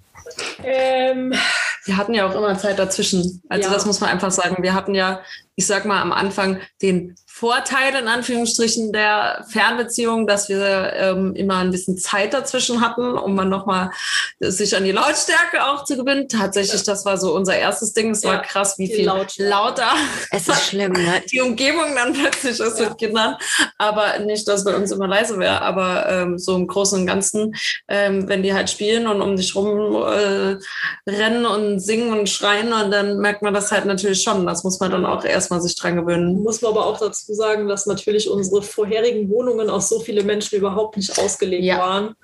Ähm, 0.62 1.34
wir 1.84 1.96
hatten 1.96 2.14
ja 2.14 2.28
auch 2.28 2.34
immer 2.34 2.56
Zeit 2.58 2.78
dazwischen. 2.78 3.42
Also 3.48 3.68
ja. 3.68 3.74
das 3.74 3.86
muss 3.86 4.00
man 4.00 4.10
einfach 4.10 4.30
sagen. 4.30 4.62
Wir 4.62 4.74
hatten 4.74 4.94
ja 4.94 5.20
ich 5.58 5.66
sag 5.66 5.86
mal, 5.86 6.00
am 6.00 6.12
Anfang 6.12 6.60
den 6.82 7.16
Vorteil 7.26 7.94
in 7.94 8.06
Anführungsstrichen 8.08 8.92
der 8.92 9.44
Fernbeziehung, 9.48 10.26
dass 10.26 10.48
wir 10.48 10.92
ähm, 10.94 11.34
immer 11.34 11.58
ein 11.58 11.72
bisschen 11.72 11.98
Zeit 11.98 12.32
dazwischen 12.32 12.80
hatten, 12.80 13.12
um 13.18 13.34
man 13.34 13.48
nochmal 13.48 13.90
sich 14.40 14.76
an 14.76 14.84
die 14.84 14.92
Lautstärke 14.92 15.66
auch 15.66 15.84
zu 15.84 15.96
gewinnen. 15.96 16.28
Tatsächlich, 16.28 16.84
das 16.84 17.04
war 17.04 17.16
so 17.16 17.34
unser 17.34 17.56
erstes 17.56 17.92
Ding. 17.92 18.10
Es 18.10 18.22
ja, 18.22 18.30
war 18.30 18.42
krass, 18.42 18.78
wie 18.78 18.86
viel 18.86 19.06
Lautstärke. 19.06 19.50
lauter 19.50 19.92
es 20.30 20.48
ist 20.48 20.68
schlimm, 20.68 20.92
ne? 20.92 21.22
die 21.32 21.40
Umgebung 21.40 21.94
dann 21.94 22.12
plötzlich 22.12 22.58
ist 22.58 22.78
ja. 22.78 22.88
mit 22.88 22.98
Kindern. 22.98 23.36
Aber 23.78 24.20
nicht, 24.20 24.46
dass 24.46 24.64
bei 24.64 24.76
uns 24.76 24.92
immer 24.92 25.08
leise 25.08 25.38
wäre, 25.40 25.62
aber 25.62 26.08
ähm, 26.08 26.38
so 26.38 26.56
im 26.56 26.68
Großen 26.68 27.00
und 27.00 27.06
Ganzen, 27.06 27.54
ähm, 27.88 28.28
wenn 28.28 28.44
die 28.44 28.54
halt 28.54 28.70
spielen 28.70 29.08
und 29.08 29.22
um 29.22 29.36
dich 29.36 29.54
rum 29.56 30.02
äh, 30.02 30.56
rennen 31.08 31.46
und 31.46 31.80
singen 31.80 32.12
und 32.16 32.28
schreien, 32.28 32.72
und 32.72 32.90
dann 32.90 33.18
merkt 33.18 33.42
man 33.42 33.54
das 33.54 33.72
halt 33.72 33.86
natürlich 33.86 34.22
schon. 34.22 34.46
Das 34.46 34.64
muss 34.64 34.80
man 34.80 34.90
dann 34.90 35.06
auch 35.06 35.24
erstmal 35.48 35.62
sich 35.62 35.76
dran 35.76 35.96
gewöhnen. 35.96 36.42
Muss 36.42 36.60
man 36.60 36.72
aber 36.72 36.86
auch 36.86 36.98
dazu 36.98 37.32
sagen, 37.32 37.68
dass 37.68 37.86
natürlich 37.86 38.28
unsere 38.28 38.62
vorherigen 38.62 39.30
Wohnungen 39.30 39.70
auf 39.70 39.82
so 39.82 40.00
viele 40.00 40.22
Menschen 40.22 40.58
überhaupt 40.58 40.96
nicht 40.96 41.18
ausgelegt 41.18 41.64
ja. 41.64 41.78
waren. 41.78 42.14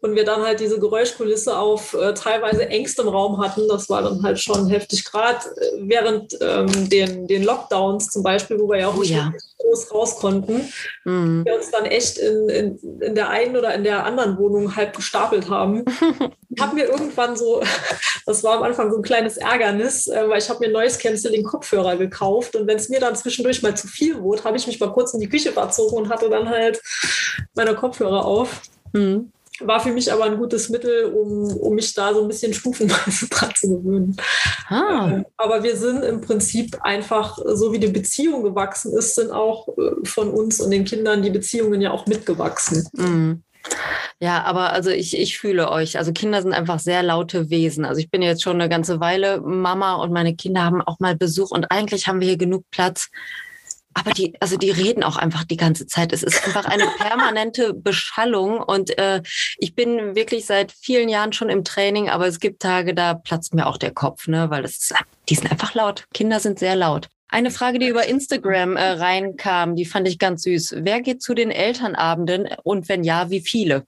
Und 0.00 0.14
wir 0.14 0.24
dann 0.24 0.42
halt 0.42 0.60
diese 0.60 0.80
Geräuschkulisse 0.80 1.58
auf 1.58 1.94
äh, 1.94 2.14
teilweise 2.14 2.66
engstem 2.68 3.08
Raum 3.08 3.38
hatten. 3.38 3.68
Das 3.68 3.90
war 3.90 4.02
dann 4.02 4.22
halt 4.22 4.40
schon 4.40 4.68
heftig. 4.68 5.04
Gerade 5.04 5.38
äh, 5.56 5.80
während 5.80 6.38
ähm, 6.40 6.88
den, 6.88 7.26
den 7.26 7.44
Lockdowns 7.44 8.08
zum 8.08 8.22
Beispiel, 8.22 8.58
wo 8.58 8.68
wir 8.68 8.78
ja 8.78 8.88
auch 8.88 8.96
oh, 8.96 9.00
nicht 9.00 9.10
ja. 9.10 9.32
groß 9.58 9.92
raus 9.92 10.16
konnten, 10.16 10.72
mhm. 11.04 11.44
wir 11.44 11.54
uns 11.54 11.70
dann 11.70 11.84
echt 11.84 12.16
in, 12.18 12.48
in, 12.48 13.00
in 13.00 13.14
der 13.14 13.28
einen 13.28 13.56
oder 13.56 13.74
in 13.74 13.84
der 13.84 14.04
anderen 14.04 14.38
Wohnung 14.38 14.74
halb 14.74 14.96
gestapelt 14.96 15.50
haben. 15.50 15.84
ich 16.60 16.66
habe 16.66 16.74
mir 16.74 16.84
irgendwann 16.84 17.36
so, 17.36 17.62
das 18.26 18.44
war 18.44 18.58
am 18.58 18.62
Anfang 18.62 18.90
so 18.90 18.98
ein 18.98 19.02
kleines 19.02 19.38
Ärgernis, 19.38 20.08
äh, 20.08 20.28
weil 20.28 20.38
ich 20.38 20.50
habe 20.50 20.60
mir 20.60 20.70
Noise 20.70 20.98
Canceling 20.98 21.42
Kopfhörer 21.42 21.96
gekauft 21.96 22.54
und 22.54 22.66
wenn 22.66 22.76
es 22.76 22.90
mir 22.90 23.00
dann 23.00 23.16
zwischendurch 23.16 23.62
mal 23.62 23.74
zu 23.74 23.88
viel 23.88 24.20
wurde, 24.20 24.44
habe 24.44 24.58
ich 24.58 24.66
mich 24.66 24.78
mal 24.78 24.92
kurz 24.92 25.14
in 25.14 25.20
die 25.20 25.28
Küche 25.28 25.52
verzogen 25.52 25.96
und 25.96 26.08
hatte 26.10 26.28
dann 26.28 26.48
halt 26.50 26.82
meine 27.54 27.74
Kopfhörer 27.74 28.26
auf. 28.26 28.60
Mhm. 28.92 29.32
War 29.60 29.80
für 29.80 29.92
mich 29.92 30.12
aber 30.12 30.24
ein 30.24 30.38
gutes 30.38 30.68
Mittel, 30.68 31.04
um, 31.04 31.56
um 31.56 31.74
mich 31.74 31.94
da 31.94 32.12
so 32.12 32.22
ein 32.22 32.28
bisschen 32.28 32.52
stufenweise 32.52 33.28
dran 33.30 33.54
zu 33.54 33.68
gewöhnen. 33.68 34.16
Ah. 34.68 35.10
Ähm, 35.10 35.26
aber 35.38 35.62
wir 35.62 35.76
sind 35.76 36.02
im 36.02 36.20
Prinzip 36.20 36.76
einfach, 36.82 37.38
so 37.44 37.72
wie 37.72 37.78
die 37.78 37.88
Beziehung 37.88 38.42
gewachsen 38.42 38.92
ist, 38.92 39.14
sind 39.14 39.30
auch 39.30 39.68
äh, 39.68 40.04
von 40.04 40.30
uns 40.30 40.60
und 40.60 40.70
den 40.70 40.84
Kindern 40.84 41.22
die 41.22 41.30
Beziehungen 41.30 41.80
ja 41.80 41.90
auch 41.90 42.06
mitgewachsen. 42.06 42.86
Mhm. 42.92 43.42
Ja, 44.20 44.42
aber 44.44 44.72
also 44.72 44.90
ich, 44.90 45.18
ich 45.18 45.38
fühle 45.38 45.70
euch. 45.70 45.98
Also 45.98 46.12
Kinder 46.12 46.42
sind 46.42 46.52
einfach 46.52 46.78
sehr 46.78 47.02
laute 47.02 47.50
Wesen. 47.50 47.84
Also 47.84 48.00
ich 48.00 48.10
bin 48.10 48.22
jetzt 48.22 48.42
schon 48.42 48.60
eine 48.60 48.68
ganze 48.68 49.00
Weile 49.00 49.40
Mama 49.40 49.94
und 49.94 50.12
meine 50.12 50.34
Kinder 50.34 50.62
haben 50.64 50.82
auch 50.82 51.00
mal 51.00 51.16
Besuch 51.16 51.50
und 51.50 51.70
eigentlich 51.70 52.06
haben 52.06 52.20
wir 52.20 52.28
hier 52.28 52.36
genug 52.36 52.64
Platz 52.70 53.10
aber 53.92 54.12
die, 54.12 54.34
also 54.40 54.56
die 54.56 54.70
reden 54.70 55.02
auch 55.02 55.16
einfach 55.16 55.44
die 55.44 55.56
ganze 55.56 55.86
Zeit. 55.86 56.12
Es 56.12 56.22
ist 56.22 56.46
einfach 56.46 56.64
eine 56.64 56.86
permanente 56.98 57.74
Beschallung 57.74 58.60
und 58.60 58.96
äh, 58.98 59.22
ich 59.58 59.74
bin 59.74 60.14
wirklich 60.14 60.46
seit 60.46 60.72
vielen 60.72 61.08
Jahren 61.08 61.32
schon 61.32 61.48
im 61.48 61.64
Training, 61.64 62.08
aber 62.08 62.26
es 62.26 62.40
gibt 62.40 62.62
Tage, 62.62 62.94
da 62.94 63.14
platzt 63.14 63.54
mir 63.54 63.66
auch 63.66 63.78
der 63.78 63.92
Kopf, 63.92 64.28
ne, 64.28 64.50
weil 64.50 64.62
das 64.62 64.72
ist, 64.72 64.94
die 65.28 65.34
sind 65.34 65.50
einfach 65.50 65.74
laut. 65.74 66.06
Kinder 66.14 66.40
sind 66.40 66.58
sehr 66.58 66.76
laut. 66.76 67.08
Eine 67.32 67.52
Frage, 67.52 67.78
die 67.78 67.88
über 67.88 68.08
Instagram 68.08 68.76
äh, 68.76 68.82
reinkam, 68.82 69.76
die 69.76 69.84
fand 69.84 70.08
ich 70.08 70.18
ganz 70.18 70.42
süß. 70.42 70.76
Wer 70.78 71.00
geht 71.00 71.22
zu 71.22 71.32
den 71.34 71.52
Elternabenden 71.52 72.48
und 72.64 72.88
wenn 72.88 73.04
ja, 73.04 73.30
wie 73.30 73.40
viele? 73.40 73.84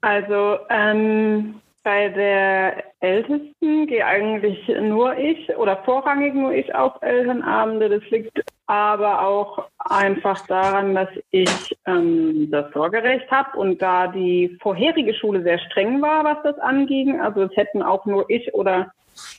Also 0.00 0.58
ähm, 0.68 1.60
bei 1.84 2.08
der 2.08 2.82
Ältesten 2.98 3.86
gehe 3.86 4.04
eigentlich 4.04 4.66
nur 4.80 5.16
ich 5.16 5.56
oder 5.56 5.76
vorrangig 5.84 6.34
nur 6.34 6.52
ich 6.52 6.74
auf 6.74 7.00
Elternabende. 7.00 7.88
Das 7.88 8.10
liegt 8.10 8.42
aber 8.66 9.24
auch 9.24 9.68
einfach 9.78 10.44
daran, 10.48 10.96
dass 10.96 11.08
ich 11.30 11.76
ähm, 11.86 12.48
das 12.50 12.72
Sorgerecht 12.72 13.30
habe 13.30 13.56
und 13.56 13.80
da 13.80 14.08
die 14.08 14.58
vorherige 14.60 15.14
Schule 15.14 15.44
sehr 15.44 15.60
streng 15.60 16.02
war, 16.02 16.24
was 16.24 16.42
das 16.42 16.58
anging. 16.58 17.20
Also 17.20 17.42
es 17.42 17.56
hätten 17.56 17.82
auch 17.82 18.04
nur 18.06 18.28
ich 18.28 18.52
oder 18.54 18.92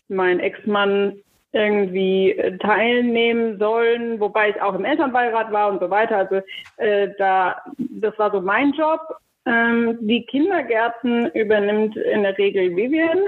mein 0.08 0.40
Ex-Mann 0.40 1.20
irgendwie 1.54 2.36
teilnehmen 2.60 3.60
sollen, 3.60 4.20
wobei 4.20 4.50
ich 4.50 4.62
auch 4.62 4.74
im 4.74 4.86
Elternbeirat 4.86 5.52
war 5.52 5.70
und 5.70 5.80
so 5.80 5.90
weiter. 5.90 6.18
Also 6.18 6.42
äh, 6.78 7.10
da, 7.18 7.62
das 7.78 8.18
war 8.18 8.32
so 8.32 8.42
mein 8.42 8.74
Job. 8.74 9.00
Ähm, 9.46 9.98
die 10.02 10.26
Kindergärten 10.26 11.28
übernimmt 11.32 11.96
in 11.96 12.24
der 12.24 12.38
Regel 12.38 12.76
Vivian. 12.76 13.20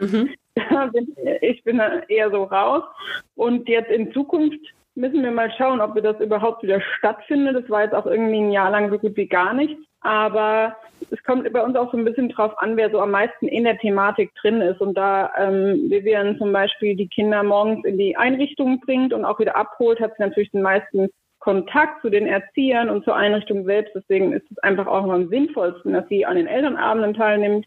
Mhm. 0.00 0.30
ich 1.42 1.62
bin 1.64 1.82
eher 2.08 2.30
so 2.30 2.44
raus. 2.44 2.84
Und 3.34 3.68
jetzt 3.68 3.90
in 3.90 4.12
Zukunft 4.12 4.60
müssen 4.94 5.22
wir 5.22 5.30
mal 5.30 5.52
schauen, 5.58 5.80
ob 5.80 5.94
wir 5.94 6.02
das 6.02 6.18
überhaupt 6.20 6.62
wieder 6.62 6.80
stattfindet. 6.80 7.56
Das 7.56 7.70
war 7.70 7.82
jetzt 7.82 7.94
auch 7.94 8.06
irgendwie 8.06 8.40
ein 8.40 8.52
Jahr 8.52 8.70
lang 8.70 8.90
so 8.90 8.98
gut 8.98 9.16
wie 9.16 9.26
gar 9.26 9.52
nichts. 9.52 9.82
Aber 10.00 10.76
es 11.10 11.22
kommt 11.22 11.50
bei 11.52 11.62
uns 11.62 11.76
auch 11.76 11.90
so 11.92 11.98
ein 11.98 12.04
bisschen 12.04 12.28
drauf 12.28 12.52
an, 12.58 12.76
wer 12.76 12.90
so 12.90 13.00
am 13.00 13.10
meisten 13.10 13.48
in 13.48 13.64
der 13.64 13.78
Thematik 13.78 14.34
drin 14.36 14.60
ist. 14.60 14.80
Und 14.80 14.94
da 14.94 15.32
ähm, 15.38 15.90
Vivian 15.90 16.38
zum 16.38 16.52
Beispiel 16.52 16.96
die 16.96 17.08
Kinder 17.08 17.42
morgens 17.42 17.84
in 17.84 17.98
die 17.98 18.16
Einrichtung 18.16 18.80
bringt 18.80 19.12
und 19.12 19.24
auch 19.24 19.38
wieder 19.38 19.56
abholt, 19.56 20.00
hat 20.00 20.16
sie 20.16 20.22
natürlich 20.22 20.50
den 20.50 20.62
meisten 20.62 21.08
Kontakt 21.38 22.02
zu 22.02 22.10
den 22.10 22.26
Erziehern 22.26 22.90
und 22.90 23.04
zur 23.04 23.14
Einrichtung 23.14 23.64
selbst. 23.64 23.94
Deswegen 23.94 24.32
ist 24.32 24.50
es 24.50 24.58
einfach 24.58 24.86
auch 24.86 25.08
am 25.08 25.28
sinnvollsten, 25.28 25.92
dass 25.92 26.08
sie 26.08 26.26
an 26.26 26.36
den 26.36 26.46
Elternabenden 26.46 27.14
teilnimmt. 27.14 27.66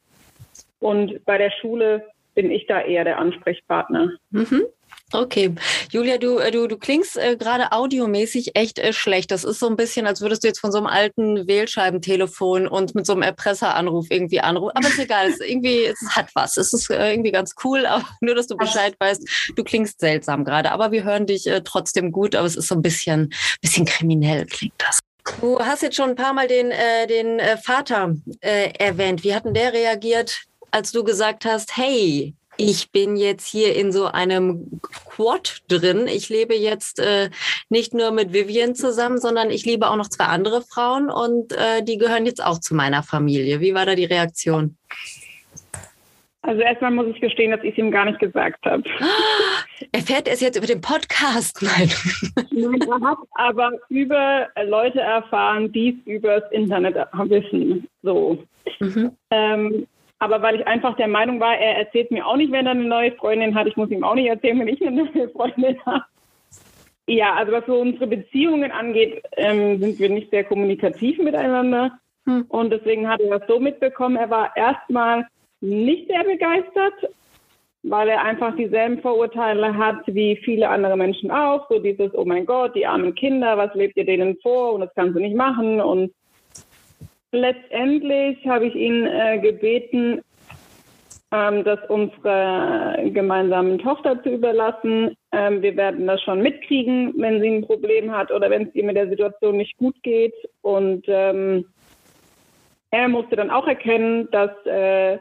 Und 0.79 1.23
bei 1.25 1.37
der 1.37 1.51
Schule 1.51 2.05
bin 2.35 2.51
ich 2.51 2.67
da 2.67 2.81
eher 2.81 3.03
der 3.03 3.19
Ansprechpartner. 3.19 4.11
Mhm. 4.31 4.63
Okay, 5.11 5.55
Julia, 5.89 6.19
du, 6.19 6.37
äh, 6.37 6.51
du, 6.51 6.67
du 6.67 6.77
klingst 6.77 7.17
äh, 7.17 7.35
gerade 7.35 7.71
audiomäßig 7.71 8.55
echt 8.55 8.77
äh, 8.77 8.93
schlecht. 8.93 9.31
Das 9.31 9.43
ist 9.43 9.59
so 9.59 9.67
ein 9.67 9.75
bisschen, 9.75 10.05
als 10.05 10.21
würdest 10.21 10.43
du 10.43 10.47
jetzt 10.47 10.59
von 10.59 10.71
so 10.71 10.77
einem 10.77 10.85
alten 10.85 11.47
Wählscheibentelefon 11.47 12.67
und 12.67 12.93
mit 12.93 13.07
so 13.07 13.13
einem 13.13 13.23
Erpresseranruf 13.23 14.05
irgendwie 14.11 14.39
anrufen. 14.39 14.73
Aber 14.75 14.87
ist 14.87 14.99
egal, 14.99 15.29
es, 15.29 15.39
irgendwie, 15.39 15.85
es 15.85 15.99
hat 16.11 16.29
was. 16.35 16.57
Es 16.57 16.73
ist 16.73 16.91
äh, 16.91 17.11
irgendwie 17.11 17.31
ganz 17.31 17.55
cool, 17.63 17.85
aber 17.87 18.05
nur, 18.21 18.35
dass 18.35 18.47
du 18.47 18.55
Bescheid 18.55 18.95
weißt, 18.99 19.27
du 19.55 19.63
klingst 19.63 19.99
seltsam 19.99 20.43
gerade. 20.45 20.71
Aber 20.71 20.91
wir 20.91 21.03
hören 21.03 21.25
dich 21.25 21.47
äh, 21.47 21.61
trotzdem 21.63 22.11
gut, 22.11 22.35
aber 22.35 22.45
es 22.45 22.55
ist 22.55 22.67
so 22.67 22.75
ein 22.75 22.83
bisschen, 22.83 23.33
bisschen 23.61 23.85
kriminell 23.85 24.45
klingt 24.45 24.75
das. 24.77 24.99
Du 25.41 25.59
hast 25.59 25.81
jetzt 25.81 25.95
schon 25.95 26.11
ein 26.11 26.15
paar 26.15 26.33
Mal 26.33 26.47
den, 26.47 26.71
äh, 26.71 27.07
den 27.07 27.39
Vater 27.63 28.15
äh, 28.41 28.71
erwähnt. 28.77 29.23
Wie 29.23 29.33
hat 29.33 29.45
denn 29.45 29.53
der 29.53 29.73
reagiert, 29.73 30.43
als 30.71 30.91
du 30.91 31.03
gesagt 31.03 31.45
hast, 31.45 31.75
hey, 31.77 32.35
ich 32.59 32.91
bin 32.91 33.15
jetzt 33.15 33.47
hier 33.47 33.73
in 33.73 33.93
so 33.93 34.07
einem 34.07 34.81
Quad 34.81 35.59
drin. 35.69 36.07
Ich 36.07 36.27
lebe 36.27 36.53
jetzt 36.53 36.99
äh, 36.99 37.29
nicht 37.69 37.93
nur 37.93 38.11
mit 38.11 38.33
Vivian 38.33 38.75
zusammen, 38.75 39.17
sondern 39.17 39.49
ich 39.49 39.65
liebe 39.65 39.89
auch 39.89 39.95
noch 39.95 40.09
zwei 40.09 40.25
andere 40.25 40.61
Frauen 40.61 41.09
und 41.09 41.53
äh, 41.53 41.81
die 41.83 41.97
gehören 41.97 42.25
jetzt 42.25 42.43
auch 42.43 42.59
zu 42.59 42.75
meiner 42.75 43.01
Familie. 43.01 43.61
Wie 43.61 43.73
war 43.73 43.85
da 43.85 43.95
die 43.95 44.05
Reaktion? 44.05 44.75
Also 46.41 46.61
erstmal 46.61 46.91
muss 46.91 47.07
ich 47.07 47.21
gestehen, 47.21 47.51
dass 47.51 47.63
ich 47.63 47.77
ihm 47.77 47.91
gar 47.91 48.05
nicht 48.05 48.19
gesagt 48.19 48.65
habe. 48.65 48.83
Erfährt 49.93 50.27
er 50.27 50.33
es 50.33 50.41
jetzt 50.41 50.57
über 50.57 50.67
den 50.67 50.81
Podcast? 50.81 51.61
Nein. 51.61 51.89
Nein, 52.51 52.81
er 52.81 53.09
hat 53.09 53.17
aber 53.35 53.71
über 53.87 54.47
Leute 54.65 54.99
erfahren, 54.99 55.71
die 55.71 55.97
es 55.97 56.07
übers 56.13 56.43
Internet 56.51 56.95
wissen. 57.13 57.87
So. 58.03 58.43
Mhm. 58.79 59.11
Ähm, 59.31 59.87
aber 60.19 60.41
weil 60.41 60.59
ich 60.59 60.67
einfach 60.67 60.95
der 60.97 61.07
Meinung 61.07 61.39
war, 61.39 61.57
er 61.57 61.77
erzählt 61.77 62.11
mir 62.11 62.27
auch 62.27 62.35
nicht, 62.35 62.51
wenn 62.51 62.65
er 62.65 62.73
eine 62.73 62.83
neue 62.83 63.13
Freundin 63.13 63.55
hat. 63.55 63.67
Ich 63.67 63.77
muss 63.77 63.89
ihm 63.89 64.03
auch 64.03 64.15
nicht 64.15 64.27
erzählen, 64.27 64.59
wenn 64.59 64.67
ich 64.67 64.85
eine 64.85 65.03
neue 65.03 65.29
Freundin 65.29 65.77
habe. 65.85 66.03
Ja, 67.07 67.33
also 67.33 67.53
was 67.53 67.65
so 67.65 67.79
unsere 67.79 68.05
Beziehungen 68.05 68.71
angeht, 68.71 69.23
ähm, 69.37 69.79
sind 69.79 69.97
wir 69.97 70.09
nicht 70.09 70.29
sehr 70.29 70.43
kommunikativ 70.43 71.17
miteinander. 71.17 71.97
Hm. 72.25 72.45
Und 72.49 72.69
deswegen 72.69 73.09
hat 73.09 73.21
er 73.21 73.39
das 73.39 73.47
so 73.47 73.59
mitbekommen. 73.59 74.17
Er 74.17 74.29
war 74.29 74.55
erstmal 74.55 75.25
nicht 75.61 76.07
sehr 76.07 76.23
begeistert, 76.23 76.93
weil 77.83 78.09
er 78.09 78.23
einfach 78.23 78.55
dieselben 78.55 79.01
Vorurteile 79.01 79.75
hat 79.75 80.03
wie 80.05 80.35
viele 80.43 80.69
andere 80.69 80.97
Menschen 80.97 81.31
auch. 81.31 81.67
So 81.69 81.79
dieses, 81.79 82.13
oh 82.13 82.25
mein 82.25 82.45
Gott, 82.45 82.75
die 82.75 82.85
armen 82.85 83.15
Kinder, 83.15 83.57
was 83.57 83.73
lebt 83.73 83.97
ihr 83.97 84.05
denen 84.05 84.37
vor 84.41 84.73
und 84.73 84.81
das 84.81 84.93
kannst 84.95 85.15
du 85.15 85.19
nicht 85.19 85.35
machen 85.35 85.81
und 85.81 86.11
Letztendlich 87.31 88.45
habe 88.47 88.67
ich 88.67 88.75
ihn 88.75 89.05
äh, 89.05 89.39
gebeten, 89.39 90.21
ähm, 91.31 91.63
das 91.63 91.79
unserer 91.89 92.97
gemeinsamen 93.03 93.77
Tochter 93.77 94.21
zu 94.23 94.29
überlassen. 94.29 95.15
Ähm, 95.31 95.61
wir 95.61 95.77
werden 95.77 96.07
das 96.07 96.21
schon 96.23 96.41
mitkriegen, 96.41 97.13
wenn 97.17 97.39
sie 97.39 97.49
ein 97.49 97.65
Problem 97.65 98.11
hat 98.11 98.31
oder 98.31 98.49
wenn 98.49 98.67
es 98.67 98.75
ihr 98.75 98.83
mit 98.83 98.95
der 98.95 99.09
Situation 99.09 99.57
nicht 99.57 99.77
gut 99.77 99.95
geht. 100.01 100.33
Und 100.61 101.05
ähm, 101.07 101.65
er 102.89 103.07
musste 103.07 103.35
dann 103.35 103.51
auch 103.51 103.67
erkennen, 103.67 104.27
dass 104.31 104.51
äh, 104.65 105.19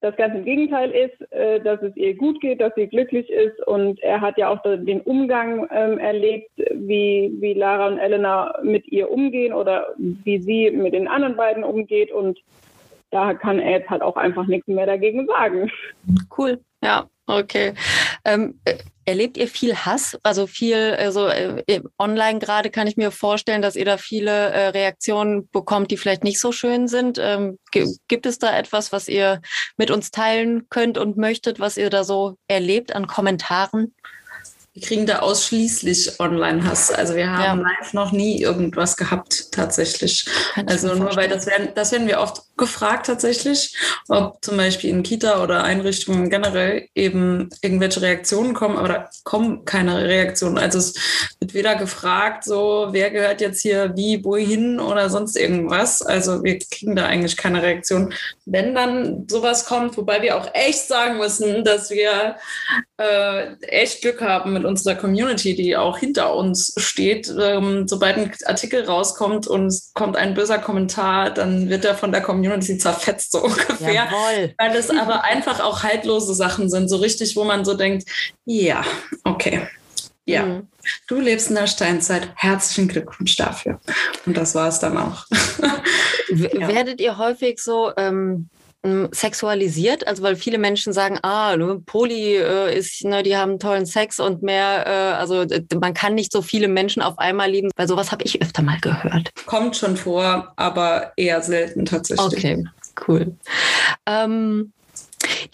das 0.00 0.16
ganz 0.16 0.34
im 0.34 0.44
Gegenteil 0.44 0.90
ist, 0.90 1.32
äh, 1.32 1.60
dass 1.60 1.82
es 1.82 1.94
ihr 1.96 2.14
gut 2.16 2.40
geht, 2.40 2.60
dass 2.60 2.74
sie 2.74 2.86
glücklich 2.86 3.28
ist. 3.28 3.60
Und 3.66 4.00
er 4.02 4.20
hat 4.20 4.38
ja 4.38 4.48
auch 4.48 4.62
den 4.62 5.00
Umgang 5.02 5.68
ähm, 5.70 5.98
erlebt, 5.98 6.50
wie, 6.56 7.30
wie 7.38 7.54
Lara 7.54 7.88
und 7.88 7.98
Elena 7.98 8.58
mit 8.62 8.86
ihr 8.88 9.10
umgehen 9.10 9.52
oder 9.52 9.88
wie 9.98 10.40
sie 10.40 10.70
mit 10.70 10.94
den 10.94 11.06
anderen 11.06 11.36
beiden 11.36 11.64
umgeht. 11.64 12.10
Und 12.12 12.38
da 13.10 13.34
kann 13.34 13.58
er 13.58 13.72
jetzt 13.72 13.90
halt 13.90 14.02
auch 14.02 14.16
einfach 14.16 14.46
nichts 14.46 14.68
mehr 14.68 14.86
dagegen 14.86 15.26
sagen. 15.26 15.70
Cool, 16.36 16.60
ja, 16.82 17.06
okay. 17.26 17.74
Ähm, 18.24 18.60
äh, 18.64 18.78
erlebt 19.04 19.36
ihr 19.36 19.48
viel 19.48 19.74
Hass? 19.74 20.18
Also 20.22 20.46
viel, 20.46 20.96
also 20.98 21.28
äh, 21.28 21.82
online 21.98 22.38
gerade 22.38 22.70
kann 22.70 22.86
ich 22.86 22.96
mir 22.96 23.10
vorstellen, 23.10 23.62
dass 23.62 23.76
ihr 23.76 23.84
da 23.84 23.96
viele 23.96 24.30
äh, 24.30 24.68
Reaktionen 24.68 25.48
bekommt, 25.50 25.90
die 25.90 25.96
vielleicht 25.96 26.24
nicht 26.24 26.40
so 26.40 26.52
schön 26.52 26.88
sind. 26.88 27.18
Ähm, 27.20 27.58
gibt 27.72 28.26
es 28.26 28.38
da 28.38 28.56
etwas, 28.56 28.92
was 28.92 29.08
ihr 29.08 29.40
mit 29.76 29.90
uns 29.90 30.10
teilen 30.10 30.68
könnt 30.68 30.98
und 30.98 31.16
möchtet, 31.16 31.60
was 31.60 31.76
ihr 31.76 31.90
da 31.90 32.04
so 32.04 32.36
erlebt 32.46 32.94
an 32.94 33.06
Kommentaren? 33.06 33.94
Wir 34.80 34.88
kriegen 34.88 35.04
da 35.04 35.18
ausschließlich 35.18 36.20
Online-Hass. 36.20 36.90
Also 36.90 37.14
wir 37.14 37.30
haben 37.30 37.60
ja. 37.60 37.66
live 37.78 37.92
noch 37.92 38.12
nie 38.12 38.40
irgendwas 38.40 38.96
gehabt, 38.96 39.52
tatsächlich. 39.52 40.24
Also 40.64 40.94
nur 40.94 41.14
weil 41.16 41.28
das 41.28 41.46
werden, 41.46 41.68
das 41.74 41.92
werden 41.92 42.08
wir 42.08 42.18
oft 42.18 42.44
gefragt 42.56 43.06
tatsächlich, 43.06 43.76
ob 44.08 44.42
zum 44.42 44.56
Beispiel 44.56 44.90
in 44.90 45.02
Kita 45.02 45.42
oder 45.42 45.64
Einrichtungen 45.64 46.30
generell 46.30 46.86
eben 46.94 47.50
irgendwelche 47.62 48.00
Reaktionen 48.02 48.54
kommen, 48.54 48.76
aber 48.76 48.88
da 48.88 49.10
kommen 49.24 49.64
keine 49.64 50.06
Reaktionen. 50.06 50.56
Also 50.56 50.78
es 50.78 50.94
wird 51.40 51.54
weder 51.54 51.74
gefragt, 51.74 52.44
so 52.44 52.88
wer 52.90 53.10
gehört 53.10 53.40
jetzt 53.40 53.62
hier 53.62 53.92
wie, 53.96 54.24
wohin 54.24 54.78
oder 54.78 55.10
sonst 55.10 55.36
irgendwas. 55.36 56.00
Also 56.00 56.42
wir 56.42 56.58
kriegen 56.58 56.96
da 56.96 57.06
eigentlich 57.06 57.36
keine 57.36 57.62
Reaktion. 57.62 58.14
Wenn 58.46 58.74
dann 58.74 59.26
sowas 59.28 59.66
kommt, 59.66 59.96
wobei 59.96 60.22
wir 60.22 60.36
auch 60.36 60.48
echt 60.54 60.86
sagen 60.86 61.18
müssen, 61.18 61.64
dass 61.64 61.90
wir 61.90 62.36
äh, 62.98 63.54
echt 63.62 64.02
Glück 64.02 64.20
haben 64.20 64.52
mit 64.52 64.64
unserer 64.70 64.94
Community, 64.94 65.54
die 65.54 65.76
auch 65.76 65.98
hinter 65.98 66.34
uns 66.34 66.72
steht. 66.76 67.32
Ähm, 67.38 67.86
sobald 67.86 68.16
ein 68.16 68.32
Artikel 68.46 68.84
rauskommt 68.84 69.46
und 69.46 69.66
es 69.66 69.92
kommt 69.94 70.16
ein 70.16 70.34
böser 70.34 70.58
Kommentar, 70.58 71.30
dann 71.30 71.68
wird 71.68 71.84
er 71.84 71.94
von 71.94 72.12
der 72.12 72.22
Community 72.22 72.78
zerfetzt, 72.78 73.32
so 73.32 73.42
ungefähr. 73.44 73.92
Jawohl. 73.92 74.54
Weil 74.56 74.76
es 74.76 74.90
aber 74.90 75.24
einfach 75.24 75.60
auch 75.60 75.82
haltlose 75.82 76.34
Sachen 76.34 76.70
sind, 76.70 76.88
so 76.88 76.96
richtig, 76.96 77.36
wo 77.36 77.44
man 77.44 77.64
so 77.64 77.74
denkt, 77.74 78.08
ja, 78.44 78.82
okay. 79.24 79.68
Ja, 80.26 80.46
mhm. 80.46 80.68
du 81.08 81.18
lebst 81.18 81.48
in 81.48 81.56
der 81.56 81.66
Steinzeit. 81.66 82.28
Herzlichen 82.36 82.88
Glückwunsch 82.88 83.36
dafür. 83.36 83.80
Und 84.26 84.36
das 84.36 84.54
war 84.54 84.68
es 84.68 84.78
dann 84.78 84.96
auch. 84.96 85.26
ja. 86.28 86.68
Werdet 86.68 87.00
ihr 87.00 87.18
häufig 87.18 87.58
so 87.58 87.92
ähm, 87.96 88.48
sexualisiert? 89.12 90.06
Also 90.06 90.22
weil 90.22 90.36
viele 90.36 90.58
Menschen 90.58 90.92
sagen, 90.92 91.18
ah, 91.22 91.56
Poli 91.86 92.36
äh, 92.36 92.76
ist, 92.76 93.04
ne, 93.04 93.22
die 93.22 93.36
haben 93.36 93.58
tollen 93.58 93.86
Sex 93.86 94.20
und 94.20 94.42
mehr, 94.42 94.86
äh, 94.86 95.18
also 95.18 95.44
man 95.80 95.94
kann 95.94 96.14
nicht 96.14 96.32
so 96.32 96.42
viele 96.42 96.68
Menschen 96.68 97.02
auf 97.02 97.18
einmal 97.18 97.50
lieben, 97.50 97.70
weil 97.76 97.88
sowas 97.88 98.10
habe 98.12 98.24
ich 98.24 98.40
öfter 98.42 98.62
mal 98.62 98.78
gehört. 98.80 99.30
Kommt 99.46 99.76
schon 99.76 99.96
vor, 99.96 100.52
aber 100.56 101.12
eher 101.16 101.42
selten 101.42 101.84
tatsächlich. 101.84 102.26
Okay, 102.26 102.64
cool. 103.06 103.36
Ähm, 104.06 104.72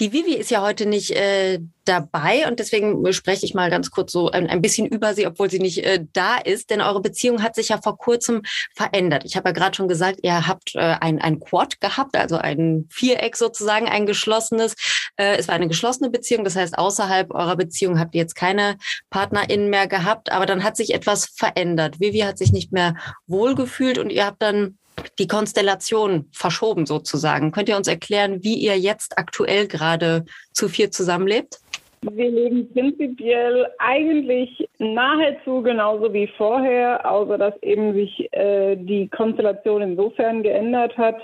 die 0.00 0.12
Vivi 0.12 0.34
ist 0.34 0.50
ja 0.50 0.62
heute 0.62 0.86
nicht 0.86 1.10
äh, 1.12 1.60
dabei 1.84 2.46
und 2.48 2.58
deswegen 2.58 3.12
spreche 3.12 3.46
ich 3.46 3.54
mal 3.54 3.70
ganz 3.70 3.90
kurz 3.90 4.12
so 4.12 4.30
ein, 4.30 4.48
ein 4.48 4.60
bisschen 4.60 4.86
über 4.86 5.14
sie, 5.14 5.26
obwohl 5.26 5.50
sie 5.50 5.58
nicht 5.58 5.84
äh, 5.84 6.04
da 6.12 6.36
ist, 6.36 6.70
denn 6.70 6.80
eure 6.80 7.00
Beziehung 7.00 7.42
hat 7.42 7.54
sich 7.54 7.68
ja 7.68 7.80
vor 7.80 7.96
kurzem 7.96 8.42
verändert. 8.74 9.24
Ich 9.24 9.36
habe 9.36 9.48
ja 9.48 9.52
gerade 9.52 9.76
schon 9.76 9.88
gesagt, 9.88 10.20
ihr 10.22 10.46
habt 10.46 10.74
äh, 10.74 10.96
ein, 11.00 11.20
ein 11.20 11.40
Quad 11.40 11.80
gehabt, 11.80 12.16
also 12.16 12.36
ein 12.36 12.86
Viereck 12.90 13.36
sozusagen, 13.36 13.88
ein 13.88 14.06
geschlossenes. 14.06 14.74
Äh, 15.16 15.36
es 15.36 15.48
war 15.48 15.54
eine 15.54 15.68
geschlossene 15.68 16.10
Beziehung, 16.10 16.44
das 16.44 16.56
heißt, 16.56 16.76
außerhalb 16.78 17.32
eurer 17.32 17.56
Beziehung 17.56 17.98
habt 17.98 18.14
ihr 18.14 18.20
jetzt 18.20 18.34
keine 18.34 18.76
PartnerInnen 19.10 19.70
mehr 19.70 19.86
gehabt, 19.86 20.30
aber 20.32 20.46
dann 20.46 20.64
hat 20.64 20.76
sich 20.76 20.92
etwas 20.92 21.26
verändert. 21.26 22.00
Vivi 22.00 22.20
hat 22.20 22.38
sich 22.38 22.52
nicht 22.52 22.72
mehr 22.72 22.96
wohlgefühlt 23.26 23.98
und 23.98 24.10
ihr 24.10 24.26
habt 24.26 24.42
dann 24.42 24.78
die 25.18 25.26
Konstellation 25.26 26.28
verschoben 26.32 26.86
sozusagen. 26.86 27.52
Könnt 27.52 27.68
ihr 27.68 27.76
uns 27.76 27.88
erklären, 27.88 28.42
wie 28.42 28.54
ihr 28.54 28.78
jetzt 28.78 29.18
aktuell 29.18 29.66
gerade 29.66 30.24
zu 30.52 30.68
vier 30.68 30.90
zusammenlebt? 30.90 31.60
Wir 32.02 32.30
leben 32.30 32.72
prinzipiell 32.72 33.66
eigentlich 33.78 34.68
nahezu 34.78 35.62
genauso 35.62 36.12
wie 36.12 36.28
vorher, 36.36 37.10
außer 37.10 37.38
dass 37.38 37.54
eben 37.62 37.94
sich 37.94 38.32
äh, 38.32 38.76
die 38.76 39.08
Konstellation 39.08 39.82
insofern 39.82 40.42
geändert 40.42 40.96
hat, 40.96 41.16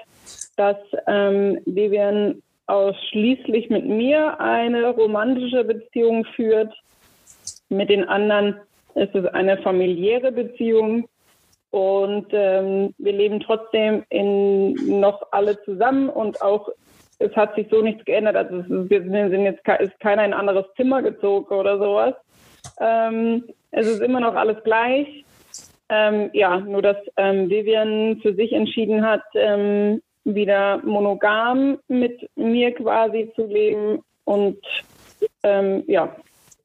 dass 0.57 0.77
ähm, 1.07 1.61
Vivian 1.67 2.43
ausschließlich 2.67 3.71
mit 3.71 3.87
mir 3.87 4.41
eine 4.41 4.91
romantische 4.91 5.65
Beziehung 5.65 6.25
führt. 6.35 6.73
Mit 7.69 7.91
den 7.91 8.09
anderen 8.09 8.57
ist 8.95 9.15
es 9.15 9.27
eine 9.27 9.59
familiäre 9.59 10.33
Beziehung. 10.33 11.09
Und 11.73 12.27
ähm, 12.33 12.95
wir 12.99 13.13
leben 13.13 13.41
trotzdem 13.41 14.05
in, 14.11 15.01
noch 15.01 15.27
alle 15.33 15.61
zusammen 15.65 16.11
und 16.11 16.41
auch 16.43 16.69
es 17.19 17.35
hat 17.35 17.55
sich 17.55 17.67
so 17.71 17.81
nichts 17.81 18.05
geändert. 18.05 18.37
Also 18.37 18.59
ist, 18.59 18.69
wir 18.69 19.31
sind 19.31 19.45
jetzt 19.45 19.67
ist 19.81 19.99
keiner 20.01 20.25
in 20.25 20.33
ein 20.33 20.39
anderes 20.39 20.67
Zimmer 20.77 21.03
gezogen 21.03 21.55
oder 21.55 21.79
sowas. 21.79 22.15
Ähm, 22.79 23.45
es 23.71 23.87
ist 23.87 24.03
immer 24.03 24.21
noch 24.21 24.35
alles 24.35 24.63
gleich. 24.65 25.25
Ähm, 25.89 26.31
ja, 26.35 26.61
nur 26.61 26.83
dass 26.83 26.97
ähm, 27.17 27.49
Vivian 27.49 28.21
für 28.21 28.35
sich 28.35 28.53
entschieden 28.53 29.05
hat, 29.05 29.23
ähm, 29.35 30.03
wieder 30.25 30.79
monogam 30.85 31.79
mit 31.89 32.29
mir 32.37 32.73
quasi 32.75 33.33
zu 33.35 33.47
leben 33.47 34.03
und 34.25 34.59
ähm, 35.43 35.85
ja, 35.87 36.15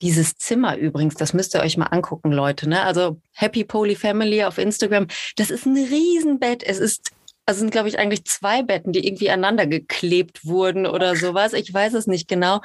dieses 0.01 0.35
Zimmer 0.35 0.77
übrigens, 0.77 1.15
das 1.15 1.33
müsst 1.33 1.55
ihr 1.55 1.61
euch 1.61 1.77
mal 1.77 1.87
angucken, 1.87 2.31
Leute. 2.31 2.69
Ne? 2.69 2.81
Also 2.81 3.19
Happy 3.33 3.63
Poly 3.63 3.95
Family 3.95 4.43
auf 4.43 4.57
Instagram, 4.57 5.07
das 5.35 5.49
ist 5.49 5.65
ein 5.65 5.75
Riesenbett. 5.75 6.63
Es 6.63 6.79
ist 6.79 7.11
also 7.47 7.61
sind, 7.61 7.71
glaube 7.71 7.87
ich, 7.87 7.97
eigentlich 7.97 8.25
zwei 8.25 8.61
Betten, 8.61 8.91
die 8.91 9.07
irgendwie 9.07 9.29
aneinander 9.29 9.67
geklebt 9.67 10.45
wurden 10.45 10.85
oder 10.85 11.15
sowas. 11.15 11.53
Ich 11.53 11.73
weiß 11.73 11.93
es 11.93 12.05
nicht 12.05 12.27
genau. 12.27 12.59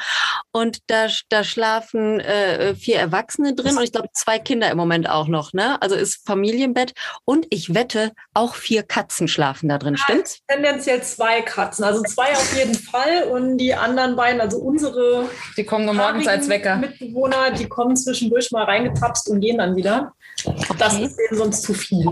Und 0.51 0.79
da, 0.89 1.07
da 1.29 1.45
schlafen 1.45 2.19
äh, 2.19 2.75
vier 2.75 2.99
Erwachsene 2.99 3.55
drin 3.55 3.77
und 3.77 3.85
ich 3.85 3.93
glaube 3.93 4.09
zwei 4.13 4.41
Kinder 4.41 4.69
im 4.73 4.77
Moment 4.77 5.09
auch 5.09 5.29
noch. 5.29 5.53
Ne? 5.53 5.81
Also 5.81 5.95
ist 5.95 6.27
Familienbett. 6.27 6.95
Und 7.25 7.47
ich 7.51 7.75
wette, 7.75 8.11
auch 8.35 8.57
vier 8.57 8.83
Katzen 8.83 9.29
schlafen 9.29 9.69
da 9.69 9.79
drin. 9.79 9.97
Stimmt's? 9.97 10.41
Tendenziell 10.49 11.01
zwei 11.03 11.43
Katzen. 11.43 11.85
Also 11.85 12.03
zwei 12.03 12.33
auf 12.33 12.57
jeden 12.57 12.75
Fall. 12.75 13.23
Und 13.31 13.59
die 13.59 13.75
anderen 13.75 14.17
beiden, 14.17 14.41
also 14.41 14.59
unsere. 14.59 15.31
Die 15.57 15.65
kommen 15.65 15.85
nur 15.85 15.95
morgens 15.95 16.27
als 16.27 16.49
Wecker. 16.49 16.75
Mitbewohner, 16.77 17.53
die 17.53 17.69
kommen 17.69 17.97
zwischendurch 17.97 18.51
mal 18.51 18.65
reingetapst 18.65 19.31
und 19.31 19.41
gehen 19.41 19.59
dann 19.59 19.77
wieder. 19.77 20.13
Okay. 20.45 20.75
Das 20.79 20.99
ist 20.99 21.17
denen 21.17 21.39
sonst 21.39 21.63
zu 21.63 21.75
viel. 21.75 22.07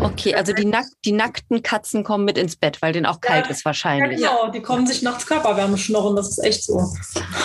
Okay, 0.00 0.34
also 0.34 0.52
die, 0.52 0.64
nack 0.64 0.86
die 1.04 1.12
nackten 1.12 1.62
Katzen 1.62 2.04
kommen 2.04 2.24
mit 2.24 2.38
ins 2.38 2.56
Bett, 2.56 2.80
weil 2.82 2.92
denen 2.92 3.06
auch 3.06 3.20
kalt 3.20 3.46
ja, 3.46 3.50
ist 3.50 3.64
wahrscheinlich. 3.64 4.20
Ja, 4.20 4.30
genau, 4.30 4.50
die 4.50 4.60
kommen 4.60 4.86
sich 4.86 5.02
nachts 5.02 5.26
Körperwärme 5.26 5.78
schnorren, 5.78 6.16
das 6.16 6.30
ist 6.30 6.38
echt 6.38 6.64
so. 6.64 6.92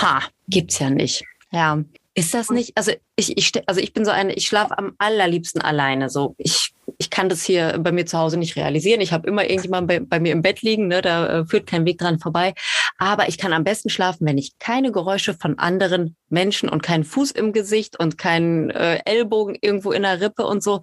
Ha, 0.01 0.21
gibt's 0.47 0.79
ja 0.79 0.89
nicht. 0.89 1.23
Ja. 1.51 1.79
Ist 2.15 2.33
das 2.33 2.51
nicht? 2.51 2.73
Also 2.75 2.91
ich, 3.15 3.37
ich, 3.37 3.51
also 3.67 3.81
ich 3.81 3.91
bin 3.93 4.05
so 4.05 4.11
eine, 4.11 4.33
ich 4.33 4.45
schlafe 4.45 4.77
am 4.77 4.93
allerliebsten 4.99 5.61
alleine. 5.61 6.11
So, 6.11 6.35
ich, 6.37 6.73
ich 6.99 7.09
kann 7.09 7.27
das 7.27 7.43
hier 7.43 7.79
bei 7.79 7.91
mir 7.91 8.05
zu 8.05 8.19
Hause 8.19 8.37
nicht 8.37 8.55
realisieren. 8.55 9.01
Ich 9.01 9.11
habe 9.11 9.27
immer 9.27 9.43
irgendjemanden 9.43 9.87
bei, 9.87 9.99
bei, 9.99 10.19
mir 10.19 10.31
im 10.31 10.43
Bett 10.43 10.61
liegen, 10.61 10.87
ne, 10.87 11.01
da 11.01 11.39
äh, 11.39 11.45
führt 11.45 11.65
kein 11.65 11.85
Weg 11.85 11.97
dran 11.97 12.19
vorbei. 12.19 12.53
Aber 12.99 13.29
ich 13.29 13.39
kann 13.39 13.51
am 13.51 13.63
besten 13.63 13.89
schlafen, 13.89 14.27
wenn 14.27 14.37
ich 14.37 14.59
keine 14.59 14.91
Geräusche 14.91 15.33
von 15.33 15.57
anderen 15.57 16.15
Menschen 16.29 16.69
und 16.69 16.83
keinen 16.83 17.03
Fuß 17.03 17.31
im 17.31 17.51
Gesicht 17.51 17.99
und 17.99 18.19
keinen 18.19 18.69
äh, 18.69 18.99
Ellbogen 19.05 19.57
irgendwo 19.59 19.91
in 19.91 20.03
der 20.03 20.21
Rippe 20.21 20.45
und 20.45 20.61
so. 20.61 20.81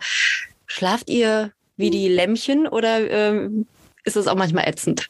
Schlaft 0.66 1.08
ihr 1.08 1.52
wie 1.76 1.90
die 1.90 2.08
Lämmchen 2.08 2.66
oder 2.66 3.08
äh, 3.08 3.48
ist 4.02 4.16
es 4.16 4.26
auch 4.26 4.36
manchmal 4.36 4.68
ätzend? 4.68 5.08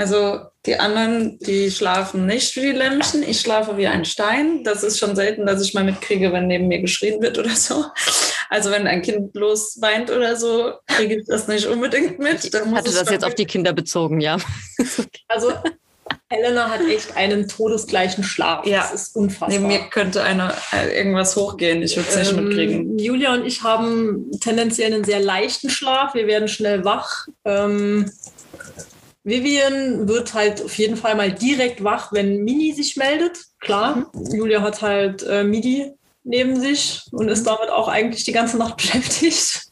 Also 0.00 0.40
die 0.64 0.76
anderen, 0.76 1.38
die 1.40 1.70
schlafen 1.70 2.24
nicht 2.24 2.56
wie 2.56 2.62
die 2.62 2.72
Lämmchen. 2.72 3.22
Ich 3.22 3.38
schlafe 3.40 3.76
wie 3.76 3.86
ein 3.86 4.06
Stein. 4.06 4.64
Das 4.64 4.82
ist 4.82 4.98
schon 4.98 5.14
selten, 5.14 5.44
dass 5.44 5.60
ich 5.60 5.74
mal 5.74 5.84
mitkriege, 5.84 6.32
wenn 6.32 6.46
neben 6.46 6.68
mir 6.68 6.80
geschrien 6.80 7.20
wird 7.20 7.38
oder 7.38 7.50
so. 7.50 7.84
Also 8.48 8.70
wenn 8.70 8.86
ein 8.86 9.02
Kind 9.02 9.34
bloß 9.34 9.76
weint 9.82 10.10
oder 10.10 10.36
so, 10.36 10.72
kriege 10.86 11.20
ich 11.20 11.26
das 11.26 11.48
nicht 11.48 11.66
unbedingt 11.66 12.18
mit. 12.18 12.42
Ich 12.46 12.54
hatte 12.54 12.90
das 12.90 13.10
jetzt 13.10 13.26
auf 13.26 13.34
die 13.34 13.44
Kinder 13.44 13.74
bezogen, 13.74 14.22
ja. 14.22 14.38
Also 15.28 15.52
Helena 16.30 16.70
hat 16.70 16.80
echt 16.88 17.14
einen 17.14 17.46
todesgleichen 17.46 18.24
Schlaf. 18.24 18.64
Ja. 18.64 18.80
Das 18.80 18.94
ist 18.94 19.16
unfassbar. 19.16 19.50
Neben 19.50 19.66
mir 19.66 19.80
könnte 19.90 20.22
eine, 20.22 20.54
äh, 20.72 20.96
irgendwas 20.96 21.36
hochgehen. 21.36 21.82
Ich 21.82 21.94
würde 21.96 22.08
es 22.08 22.16
nicht 22.16 22.32
ähm, 22.32 22.44
mitkriegen. 22.44 22.98
Julia 22.98 23.34
und 23.34 23.44
ich 23.44 23.62
haben 23.62 24.30
tendenziell 24.40 24.94
einen 24.94 25.04
sehr 25.04 25.20
leichten 25.20 25.68
Schlaf. 25.68 26.14
Wir 26.14 26.26
werden 26.26 26.48
schnell 26.48 26.86
wach. 26.86 27.28
Ähm, 27.44 28.10
Vivian 29.22 30.08
wird 30.08 30.32
halt 30.34 30.62
auf 30.64 30.76
jeden 30.78 30.96
Fall 30.96 31.14
mal 31.14 31.32
direkt 31.32 31.84
wach, 31.84 32.12
wenn 32.12 32.42
Mini 32.42 32.72
sich 32.72 32.96
meldet. 32.96 33.38
Klar, 33.60 34.10
mhm. 34.14 34.34
Julia 34.34 34.62
hat 34.62 34.80
halt 34.82 35.22
äh, 35.22 35.44
Midi 35.44 35.92
neben 36.24 36.60
sich 36.60 37.02
und 37.12 37.28
ist 37.28 37.46
damit 37.46 37.70
auch 37.70 37.88
eigentlich 37.88 38.24
die 38.24 38.32
ganze 38.32 38.58
Nacht 38.58 38.76
beschäftigt. 38.78 39.69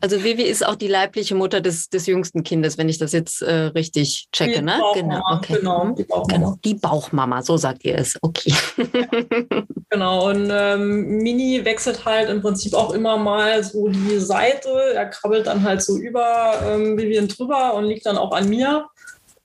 Also 0.00 0.22
Vivi 0.24 0.42
ist 0.42 0.66
auch 0.66 0.76
die 0.76 0.88
leibliche 0.88 1.34
Mutter 1.34 1.60
des, 1.60 1.88
des 1.88 2.06
jüngsten 2.06 2.42
Kindes, 2.42 2.78
wenn 2.78 2.88
ich 2.88 2.98
das 2.98 3.12
jetzt 3.12 3.42
äh, 3.42 3.52
richtig 3.52 4.28
checke, 4.32 4.58
die 4.58 4.62
ne? 4.62 4.80
Genau, 4.94 5.22
okay. 5.32 5.56
genau, 5.58 5.94
die 5.94 6.04
Bauchmama. 6.04 6.38
Genau, 6.38 6.56
die 6.64 6.74
Bauchmama, 6.74 7.42
so 7.42 7.56
sagt 7.56 7.84
ihr 7.84 7.98
es. 7.98 8.16
Okay. 8.22 8.54
genau, 9.90 10.30
und 10.30 10.50
ähm, 10.50 11.18
Mini 11.18 11.64
wechselt 11.64 12.04
halt 12.04 12.30
im 12.30 12.40
Prinzip 12.40 12.74
auch 12.74 12.92
immer 12.92 13.16
mal 13.16 13.62
so 13.62 13.88
die 13.88 14.18
Seite. 14.18 14.70
Er 14.94 15.06
krabbelt 15.06 15.46
dann 15.46 15.62
halt 15.62 15.82
so 15.82 15.96
über 15.96 16.54
ähm, 16.66 16.96
Vivian 16.96 17.28
drüber 17.28 17.74
und 17.74 17.84
liegt 17.84 18.06
dann 18.06 18.16
auch 18.16 18.32
an 18.32 18.48
mir. 18.48 18.86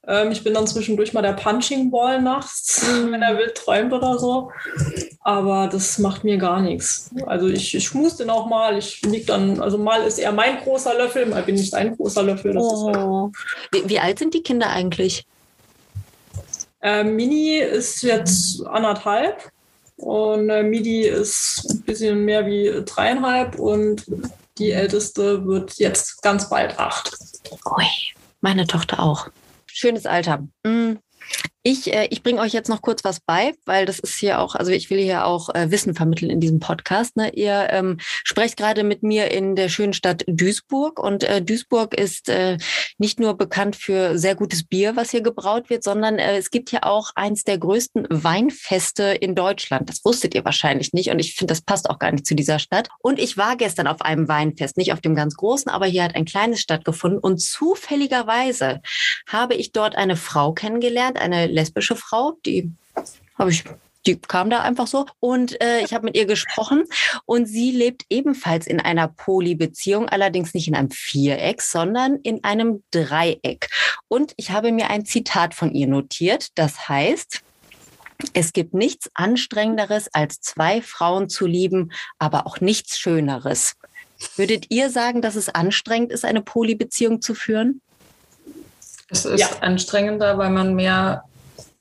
Ähm, 0.07 0.31
ich 0.31 0.43
bin 0.43 0.53
dann 0.53 0.67
zwischendurch 0.67 1.13
mal 1.13 1.21
der 1.21 1.33
Punching 1.33 1.89
Ball 1.89 2.21
nachts, 2.21 2.85
wenn 3.09 3.21
er 3.21 3.37
wild 3.37 3.55
träumt 3.55 3.91
oder 3.93 4.19
so. 4.19 4.51
Aber 5.21 5.67
das 5.67 5.97
macht 5.97 6.23
mir 6.23 6.37
gar 6.37 6.61
nichts. 6.61 7.09
Also 7.25 7.47
ich, 7.47 7.73
ich 7.73 7.85
schmus 7.85 8.17
den 8.17 8.29
auch 8.29 8.47
mal. 8.47 8.77
Ich 8.77 9.01
lieg 9.01 9.25
dann, 9.27 9.59
also 9.59 9.77
mal 9.77 10.03
ist 10.03 10.19
er 10.19 10.31
mein 10.31 10.59
großer 10.59 10.95
Löffel, 10.95 11.25
mal 11.25 11.43
bin 11.43 11.55
ich 11.55 11.71
sein 11.71 11.95
großer 11.95 12.23
Löffel. 12.23 12.55
Oh. 12.57 12.93
Halt 12.93 13.33
wie, 13.71 13.89
wie, 13.89 13.99
alt 13.99 14.19
sind 14.19 14.33
die 14.33 14.43
Kinder 14.43 14.69
eigentlich? 14.69 15.25
Äh, 16.81 17.03
Mini 17.03 17.57
ist 17.57 18.03
jetzt 18.03 18.65
anderthalb 18.67 19.49
und 19.97 20.49
äh, 20.49 20.61
Midi 20.61 21.07
ist 21.07 21.65
ein 21.69 21.81
bisschen 21.81 22.25
mehr 22.25 22.45
wie 22.45 22.83
dreieinhalb 22.85 23.57
und 23.57 24.05
die 24.59 24.71
älteste 24.71 25.45
wird 25.45 25.73
jetzt 25.79 26.21
ganz 26.21 26.47
bald 26.47 26.77
acht. 26.77 27.11
Ui, 27.65 27.85
meine 28.41 28.67
Tochter 28.67 28.99
auch 28.99 29.29
schönes 29.75 30.05
Alter. 30.05 30.47
Mm. 30.65 30.99
Ich, 31.67 31.91
äh, 31.91 32.07
ich 32.11 32.21
bringe 32.21 32.41
euch 32.41 32.53
jetzt 32.53 32.69
noch 32.69 32.83
kurz 32.83 33.03
was 33.03 33.19
bei, 33.19 33.55
weil 33.65 33.87
das 33.87 33.97
ist 33.97 34.19
hier 34.19 34.39
auch, 34.39 34.53
also 34.53 34.71
ich 34.71 34.91
will 34.91 34.99
hier 34.99 35.25
auch 35.25 35.49
äh, 35.55 35.71
Wissen 35.71 35.95
vermitteln 35.95 36.29
in 36.29 36.39
diesem 36.39 36.59
Podcast. 36.59 37.17
Ne? 37.17 37.33
Ihr 37.33 37.69
ähm, 37.71 37.97
sprecht 37.99 38.55
gerade 38.55 38.83
mit 38.83 39.01
mir 39.01 39.31
in 39.31 39.55
der 39.55 39.67
schönen 39.69 39.93
Stadt 39.93 40.23
Duisburg 40.27 40.99
und 40.99 41.23
äh, 41.23 41.41
Duisburg 41.41 41.95
ist 41.95 42.29
äh, 42.29 42.59
nicht 42.99 43.19
nur 43.19 43.35
bekannt 43.35 43.75
für 43.75 44.15
sehr 44.19 44.35
gutes 44.35 44.63
Bier, 44.63 44.95
was 44.95 45.09
hier 45.09 45.21
gebraut 45.21 45.71
wird, 45.71 45.83
sondern 45.83 46.19
äh, 46.19 46.37
es 46.37 46.51
gibt 46.51 46.69
hier 46.69 46.83
auch 46.83 47.09
eins 47.15 47.45
der 47.45 47.57
größten 47.57 48.05
Weinfeste 48.11 49.17
in 49.19 49.33
Deutschland. 49.33 49.89
Das 49.89 50.05
wusstet 50.05 50.35
ihr 50.35 50.45
wahrscheinlich 50.45 50.93
nicht 50.93 51.09
und 51.09 51.17
ich 51.17 51.33
finde, 51.33 51.53
das 51.53 51.61
passt 51.61 51.89
auch 51.89 51.97
gar 51.97 52.11
nicht 52.11 52.27
zu 52.27 52.35
dieser 52.35 52.59
Stadt. 52.59 52.89
Und 52.99 53.17
ich 53.17 53.37
war 53.37 53.55
gestern 53.55 53.87
auf 53.87 54.01
einem 54.01 54.27
Weinfest, 54.27 54.77
nicht 54.77 54.93
auf 54.93 55.01
dem 55.01 55.15
ganz 55.15 55.35
großen, 55.35 55.71
aber 55.71 55.87
hier 55.87 56.03
hat 56.03 56.13
ein 56.13 56.25
kleines 56.25 56.61
stattgefunden 56.61 57.17
und 57.17 57.41
zufälligerweise 57.41 58.81
habe 59.27 59.55
ich 59.55 59.71
dort 59.71 59.95
eine 59.95 60.15
Frau 60.15 60.53
kennengelernt, 60.53 61.17
eine 61.17 61.54
lesbische 61.55 61.95
Frau, 61.95 62.37
die 62.45 62.71
habe 63.37 63.51
ich 63.51 63.63
die 64.05 64.19
kam 64.19 64.49
da 64.49 64.61
einfach 64.61 64.87
so 64.87 65.05
und 65.19 65.59
äh, 65.61 65.79
ich 65.81 65.93
habe 65.93 66.05
mit 66.05 66.15
ihr 66.15 66.25
gesprochen 66.25 66.83
und 67.25 67.47
sie 67.47 67.71
lebt 67.71 68.03
ebenfalls 68.09 68.67
in 68.67 68.79
einer 68.79 69.07
Polybeziehung, 69.07 70.07
allerdings 70.07 70.53
nicht 70.53 70.67
in 70.67 70.75
einem 70.75 70.91
Viereck, 70.91 71.61
sondern 71.61 72.17
in 72.17 72.43
einem 72.43 72.83
Dreieck. 72.91 73.69
Und 74.07 74.33
ich 74.37 74.51
habe 74.51 74.71
mir 74.71 74.89
ein 74.89 75.05
Zitat 75.05 75.53
von 75.55 75.73
ihr 75.73 75.87
notiert, 75.87 76.49
das 76.55 76.87
heißt, 76.87 77.41
es 78.33 78.53
gibt 78.53 78.73
nichts 78.73 79.09
Anstrengenderes, 79.13 80.09
als 80.13 80.39
zwei 80.39 80.81
Frauen 80.81 81.27
zu 81.27 81.45
lieben, 81.45 81.91
aber 82.17 82.47
auch 82.47 82.61
nichts 82.61 82.97
Schöneres. 82.97 83.75
Würdet 84.37 84.67
ihr 84.69 84.89
sagen, 84.89 85.21
dass 85.21 85.35
es 85.35 85.49
anstrengend 85.49 86.11
ist, 86.11 86.23
eine 86.23 86.41
Polybeziehung 86.41 87.21
zu 87.21 87.35
führen? 87.35 87.81
Es 89.09 89.25
ist 89.25 89.39
ja. 89.39 89.49
anstrengender, 89.59 90.37
weil 90.37 90.49
man 90.49 90.75
mehr 90.75 91.25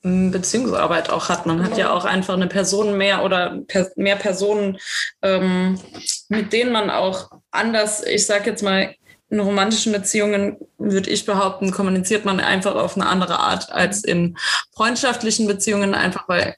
Beziehungsarbeit 0.04 1.08
auch 1.08 1.30
hat. 1.30 1.46
Man 1.46 1.64
hat 1.64 1.78
ja 1.78 1.90
auch 1.90 2.04
einfach 2.04 2.34
eine 2.34 2.46
Person 2.46 2.98
mehr 2.98 3.24
oder 3.24 3.58
per, 3.66 3.90
mehr 3.96 4.16
Personen, 4.16 4.78
ähm, 5.22 5.80
mit 6.28 6.52
denen 6.52 6.72
man 6.72 6.90
auch 6.90 7.30
anders, 7.50 8.04
ich 8.04 8.26
sag 8.26 8.46
jetzt 8.46 8.62
mal, 8.62 8.94
in 9.30 9.40
romantischen 9.40 9.92
Beziehungen, 9.92 10.58
würde 10.76 11.08
ich 11.08 11.24
behaupten, 11.24 11.70
kommuniziert 11.70 12.26
man 12.26 12.38
einfach 12.38 12.74
auf 12.74 12.96
eine 12.96 13.06
andere 13.06 13.38
Art 13.38 13.72
als 13.72 14.04
in 14.04 14.36
freundschaftlichen 14.74 15.46
Beziehungen, 15.46 15.94
einfach 15.94 16.28
weil 16.28 16.54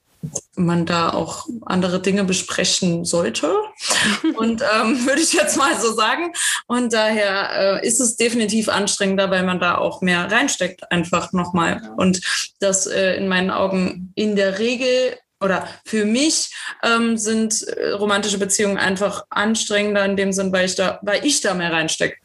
man 0.57 0.87
da 0.87 1.11
auch 1.11 1.47
andere 1.65 2.01
Dinge 2.01 2.25
besprechen 2.25 3.05
sollte. 3.05 3.55
Und 4.37 4.63
ähm, 4.63 5.07
würde 5.07 5.21
ich 5.21 5.33
jetzt 5.33 5.57
mal 5.57 5.79
so 5.79 5.93
sagen. 5.93 6.33
Und 6.67 6.93
daher 6.93 7.81
äh, 7.83 7.87
ist 7.87 8.01
es 8.01 8.17
definitiv 8.17 8.69
anstrengender, 8.69 9.31
weil 9.31 9.45
man 9.45 9.61
da 9.61 9.79
auch 9.79 10.01
mehr 10.01 10.31
reinsteckt, 10.31 10.91
einfach 10.91 11.33
nochmal. 11.33 11.93
Und 11.97 12.21
das 12.61 12.87
äh, 12.87 13.15
in 13.17 13.29
meinen 13.29 13.51
Augen 13.51 14.13
in 14.15 14.37
der 14.37 14.59
Regel 14.59 15.17
oder 15.41 15.69
für 15.85 16.07
mich 16.07 16.55
ähm, 16.83 17.19
sind 17.19 17.63
äh, 17.63 17.91
romantische 17.91 18.39
Beziehungen 18.39 18.79
einfach 18.79 19.27
anstrengender 19.29 20.05
in 20.05 20.17
dem 20.17 20.33
Sinn, 20.33 20.53
weil 20.53 20.65
ich 20.65 20.77
da, 20.77 20.99
weil 21.03 21.25
ich 21.27 21.43
da 21.43 21.53
mehr 21.55 21.73
reinstecke. 21.73 22.17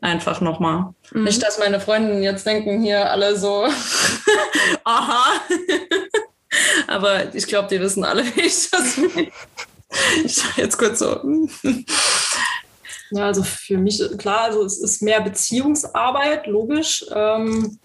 Einfach 0.00 0.40
nochmal. 0.40 0.92
Mhm. 1.12 1.24
Nicht, 1.24 1.42
dass 1.42 1.58
meine 1.58 1.80
Freundinnen 1.80 2.22
jetzt 2.22 2.46
denken, 2.46 2.82
hier 2.82 3.10
alle 3.10 3.36
so, 3.38 3.66
aha. 4.84 5.40
Aber 6.86 7.34
ich 7.34 7.46
glaube, 7.46 7.68
die 7.68 7.80
wissen 7.80 8.04
alle, 8.04 8.24
wie 8.34 8.40
ich 8.40 8.70
das 8.70 8.96
meine. 8.96 9.30
Ich 10.24 10.56
jetzt 10.56 10.78
kurz 10.78 11.00
so. 11.00 11.20
Ja, 13.10 13.26
also 13.26 13.42
für 13.42 13.76
mich, 13.76 14.00
klar, 14.18 14.42
also 14.42 14.64
es 14.64 14.78
ist 14.78 15.02
mehr 15.02 15.20
Beziehungsarbeit, 15.20 16.46
logisch. 16.46 17.04
Ähm, 17.12 17.78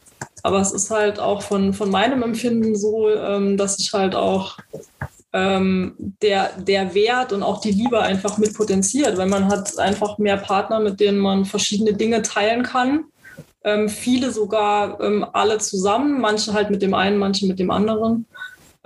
aber 0.43 0.61
es 0.61 0.71
ist 0.71 0.91
halt 0.91 1.19
auch 1.19 1.41
von, 1.41 1.73
von 1.73 1.89
meinem 1.89 2.21
Empfinden 2.21 2.75
so, 2.75 3.09
ähm, 3.09 3.57
dass 3.57 3.79
ich 3.79 3.91
halt 3.93 4.13
auch 4.13 4.57
ähm, 5.33 5.95
der, 6.21 6.51
der 6.59 6.93
Wert 6.93 7.33
und 7.33 7.41
auch 7.41 7.59
die 7.59 7.71
Liebe 7.71 7.99
einfach 7.99 8.37
mit 8.37 8.53
potenziert, 8.53 9.17
weil 9.17 9.27
man 9.27 9.47
hat 9.47 9.79
einfach 9.79 10.19
mehr 10.19 10.37
Partner, 10.37 10.79
mit 10.79 10.99
denen 10.99 11.17
man 11.17 11.45
verschiedene 11.45 11.93
Dinge 11.93 12.21
teilen 12.21 12.61
kann. 12.61 13.05
Ähm, 13.63 13.89
viele 13.89 14.31
sogar 14.31 15.01
ähm, 15.01 15.25
alle 15.33 15.57
zusammen, 15.57 16.21
manche 16.21 16.53
halt 16.53 16.69
mit 16.69 16.83
dem 16.83 16.93
einen, 16.93 17.17
manche 17.17 17.47
mit 17.47 17.57
dem 17.57 17.71
anderen. 17.71 18.27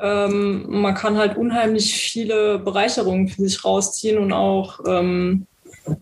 Ähm, 0.01 0.65
man 0.67 0.93
kann 0.95 1.17
halt 1.17 1.37
unheimlich 1.37 1.93
viele 1.93 2.59
Bereicherungen 2.59 3.27
für 3.27 3.41
sich 3.41 3.63
rausziehen 3.63 4.17
und 4.17 4.31
auch 4.33 4.79
ähm, 4.87 5.45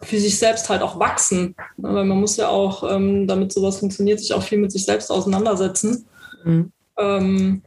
für 0.02 0.20
sich 0.20 0.38
selbst 0.38 0.70
halt 0.70 0.82
auch 0.82 1.00
wachsen. 1.00 1.56
Weil 1.78 2.06
man 2.06 2.20
muss 2.20 2.38
ja 2.38 2.50
auch, 2.50 2.90
ähm, 2.90 3.28
damit 3.28 3.54
sowas 3.54 3.80
funktioniert, 3.80 4.20
sich 4.20 4.34
auch 4.34 4.44
viel 4.44 4.58
mit 4.58 4.72
sich 4.72 4.86
selbst 4.86 5.12
auseinandersetzen. 5.12 6.06
Mhm. 6.44 6.72
Ähm, 6.98 7.62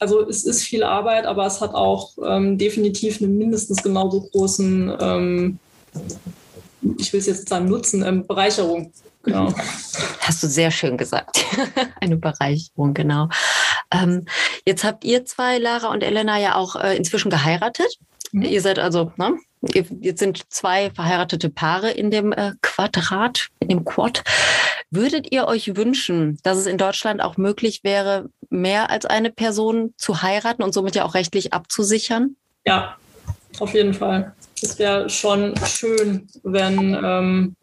also 0.00 0.26
es 0.26 0.44
ist 0.44 0.62
viel 0.62 0.82
Arbeit, 0.82 1.26
aber 1.26 1.46
es 1.46 1.60
hat 1.60 1.74
auch 1.74 2.16
ähm, 2.24 2.56
definitiv 2.56 3.20
einen 3.20 3.36
mindestens 3.36 3.82
genauso 3.82 4.22
großen, 4.22 4.96
ähm, 4.98 5.58
ich 6.98 7.12
will 7.12 7.20
es 7.20 7.26
jetzt 7.26 7.48
sagen, 7.48 7.68
Nutzen, 7.68 8.02
ähm, 8.02 8.26
Bereicherung. 8.26 8.92
Genau. 9.22 9.52
Hast 10.20 10.42
du 10.42 10.46
sehr 10.46 10.70
schön 10.70 10.96
gesagt. 10.96 11.44
Eine 12.00 12.16
Bereicherung, 12.16 12.94
genau. 12.94 13.28
Ähm, 13.92 14.26
jetzt 14.66 14.84
habt 14.84 15.04
ihr 15.04 15.24
zwei, 15.24 15.58
Lara 15.58 15.88
und 15.88 16.02
Elena, 16.02 16.38
ja 16.38 16.54
auch 16.54 16.76
äh, 16.76 16.96
inzwischen 16.96 17.30
geheiratet. 17.30 17.98
Mhm. 18.32 18.42
Ihr 18.42 18.60
seid 18.60 18.78
also, 18.78 19.12
ne? 19.16 19.36
Jetzt 19.62 20.20
sind 20.20 20.50
zwei 20.50 20.90
verheiratete 20.90 21.50
Paare 21.50 21.90
in 21.90 22.10
dem 22.10 22.32
äh, 22.32 22.52
Quadrat, 22.62 23.48
in 23.60 23.68
dem 23.68 23.84
Quad. 23.84 24.22
Würdet 24.90 25.30
ihr 25.32 25.46
euch 25.46 25.76
wünschen, 25.76 26.38
dass 26.42 26.56
es 26.56 26.66
in 26.66 26.78
Deutschland 26.78 27.20
auch 27.20 27.36
möglich 27.36 27.84
wäre, 27.84 28.30
mehr 28.48 28.90
als 28.90 29.04
eine 29.04 29.30
Person 29.30 29.92
zu 29.98 30.22
heiraten 30.22 30.62
und 30.62 30.72
somit 30.72 30.94
ja 30.94 31.04
auch 31.04 31.14
rechtlich 31.14 31.52
abzusichern? 31.52 32.36
Ja, 32.66 32.96
auf 33.58 33.74
jeden 33.74 33.94
Fall. 33.94 34.34
Es 34.62 34.78
wäre 34.78 35.08
schon 35.08 35.54
schön, 35.66 36.28
wenn, 36.42 36.94
ähm, 37.02 37.56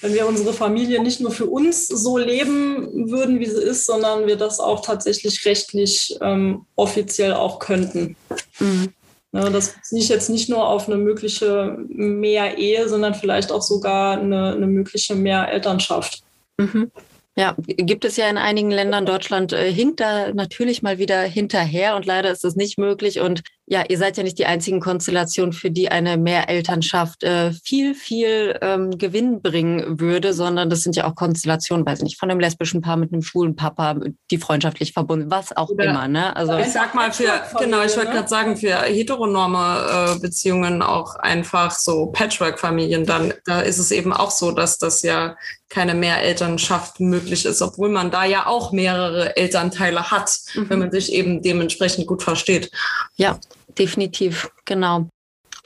wenn 0.00 0.14
wir 0.14 0.26
unsere 0.26 0.52
Familie 0.52 1.02
nicht 1.02 1.20
nur 1.20 1.30
für 1.30 1.46
uns 1.46 1.88
so 1.88 2.16
leben 2.16 3.10
würden, 3.10 3.38
wie 3.38 3.46
sie 3.46 3.62
ist, 3.62 3.84
sondern 3.84 4.26
wir 4.26 4.36
das 4.36 4.58
auch 4.58 4.80
tatsächlich 4.80 5.44
rechtlich 5.44 6.16
ähm, 6.22 6.64
offiziell 6.74 7.34
auch 7.34 7.58
könnten. 7.58 8.16
Mhm. 8.58 8.92
Ja, 9.32 9.50
das 9.50 9.74
ziehe 9.82 10.00
ich 10.00 10.08
jetzt 10.08 10.30
nicht 10.30 10.48
nur 10.48 10.66
auf 10.66 10.88
eine 10.88 10.96
mögliche 10.96 11.76
Mehr-Ehe, 11.88 12.88
sondern 12.88 13.14
vielleicht 13.14 13.52
auch 13.52 13.60
sogar 13.60 14.18
eine, 14.18 14.54
eine 14.54 14.66
mögliche 14.66 15.14
Mehr-Elternschaft. 15.14 16.22
Mhm. 16.56 16.90
Ja, 17.36 17.54
gibt 17.58 18.04
es 18.04 18.16
ja 18.16 18.28
in 18.28 18.38
einigen 18.38 18.70
Ländern. 18.70 19.06
Deutschland 19.06 19.52
äh, 19.52 19.70
hinkt 19.72 20.00
da 20.00 20.32
natürlich 20.32 20.82
mal 20.82 20.98
wieder 20.98 21.20
hinterher 21.22 21.94
und 21.94 22.04
leider 22.04 22.32
ist 22.32 22.42
das 22.42 22.56
nicht 22.56 22.78
möglich. 22.78 23.20
Und 23.20 23.42
ja, 23.70 23.84
ihr 23.86 23.98
seid 23.98 24.16
ja 24.16 24.22
nicht 24.22 24.38
die 24.38 24.46
einzigen 24.46 24.80
Konstellationen, 24.80 25.52
für 25.52 25.70
die 25.70 25.90
eine 25.90 26.16
Mehrelternschaft 26.16 27.22
äh, 27.22 27.52
viel, 27.52 27.94
viel 27.94 28.58
ähm, 28.62 28.96
Gewinn 28.96 29.42
bringen 29.42 30.00
würde, 30.00 30.32
sondern 30.32 30.70
das 30.70 30.82
sind 30.82 30.96
ja 30.96 31.06
auch 31.06 31.14
Konstellationen, 31.14 31.84
weiß 31.84 31.98
ich 31.98 32.04
nicht, 32.04 32.18
von 32.18 32.30
einem 32.30 32.40
lesbischen 32.40 32.80
Paar 32.80 32.96
mit 32.96 33.12
einem 33.12 33.20
schwulen 33.20 33.56
Papa, 33.56 33.96
die 34.30 34.38
freundschaftlich 34.38 34.94
verbunden, 34.94 35.30
was 35.30 35.54
auch 35.54 35.68
Oder 35.68 35.84
immer. 35.84 36.08
Ne? 36.08 36.34
Also 36.34 36.56
ich 36.56 36.72
sag 36.72 36.94
mal 36.94 37.12
für, 37.12 37.30
genau, 37.58 37.82
ich 37.82 37.94
wollte 37.94 38.08
ne? 38.08 38.16
gerade 38.16 38.28
sagen, 38.28 38.56
für 38.56 38.74
heteronorme 38.74 40.14
äh, 40.16 40.20
Beziehungen 40.20 40.80
auch 40.80 41.16
einfach 41.16 41.72
so 41.72 42.06
Patchwork-Familien, 42.06 43.04
dann 43.04 43.34
da 43.44 43.60
ist 43.60 43.78
es 43.78 43.90
eben 43.90 44.14
auch 44.14 44.30
so, 44.30 44.50
dass 44.50 44.78
das 44.78 45.02
ja 45.02 45.36
keine 45.68 45.94
Mehrelternschaft 45.94 47.00
möglich 47.00 47.44
ist, 47.44 47.60
obwohl 47.60 47.90
man 47.90 48.10
da 48.10 48.24
ja 48.24 48.46
auch 48.46 48.72
mehrere 48.72 49.36
Elternteile 49.36 50.10
hat, 50.10 50.38
mhm. 50.54 50.70
wenn 50.70 50.78
man 50.78 50.90
sich 50.90 51.12
eben 51.12 51.42
dementsprechend 51.42 52.06
gut 52.06 52.22
versteht. 52.22 52.70
Ja, 53.16 53.38
definitiv, 53.78 54.50
genau. 54.64 55.08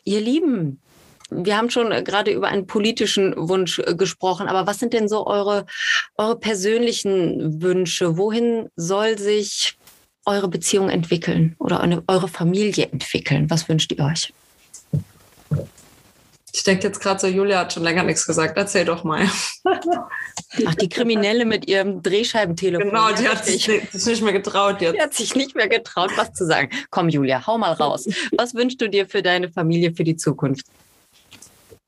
Ihr 0.05 0.21
Lieben, 0.21 0.81
wir 1.31 1.57
haben 1.57 1.71
schon 1.71 1.93
äh, 1.93 2.03
gerade 2.03 2.31
über 2.31 2.49
einen 2.49 2.67
politischen 2.67 3.35
Wunsch 3.37 3.79
äh, 3.79 3.95
gesprochen, 3.95 4.49
aber 4.49 4.67
was 4.67 4.79
sind 4.79 4.93
denn 4.93 5.09
so 5.09 5.27
eure, 5.27 5.67
eure 6.17 6.39
persönlichen 6.39 7.63
Wünsche? 7.63 8.17
Wohin 8.19 8.69
soll 8.77 9.19
sich 9.19 9.79
eure 10.25 10.49
Beziehung 10.49 10.91
entwickeln 10.91 11.57
oder 11.59 11.81
eine, 11.81 12.03
eure 12.07 12.29
Familie 12.29 12.89
entwickeln? 12.93 13.51
Was 13.51 13.69
wünscht 13.69 13.93
ihr 13.93 14.05
euch? 14.05 14.33
Ich 16.55 16.65
denke 16.65 16.87
jetzt 16.87 17.01
gerade 17.01 17.19
so, 17.19 17.27
Julia 17.27 17.61
hat 17.61 17.73
schon 17.73 17.83
länger 17.83 18.03
nichts 18.03 18.27
gesagt. 18.27 18.59
Erzähl 18.59 18.85
doch 18.85 19.05
mal. 19.05 19.23
Ach, 20.67 20.75
die 20.75 20.89
Kriminelle 20.89 21.47
mit 21.47 21.67
ihrem 21.67 22.03
Drehscheibentelefon. 22.03 22.91
Genau, 22.91 23.11
die 23.13 23.27
hat 23.27 23.47
sich, 23.47 23.69
nicht 23.69 24.23
mehr 24.23 24.35
getraut 24.35 24.83
jetzt. 24.83 24.95
Die 24.95 25.01
hat 25.01 25.15
sich 25.15 25.35
nicht 25.35 25.57
mehr 25.57 25.69
getraut, 25.69 26.11
was 26.17 26.35
zu 26.35 26.45
sagen. 26.45 26.69
Komm, 26.91 27.09
Julia, 27.09 27.47
hau 27.47 27.57
mal 27.57 27.73
raus. 27.73 28.07
Was 28.37 28.55
wünschst 28.55 28.81
du 28.83 28.89
dir 28.89 29.07
für 29.07 29.23
deine 29.23 29.49
Familie 29.49 29.93
für 29.93 30.05
die 30.05 30.17
Zukunft? 30.17 30.67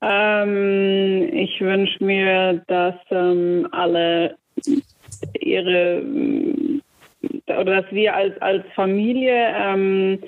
Ähm, 0.01 1.29
ich 1.33 1.61
wünsche 1.61 2.03
mir, 2.03 2.63
dass 2.67 2.95
ähm, 3.11 3.69
alle 3.71 4.37
ihre 5.41 6.03
oder 7.47 7.83
dass 7.83 7.93
wir 7.93 8.15
als, 8.15 8.41
als 8.41 8.65
Familie 8.75 9.55
ähm, 9.57 10.23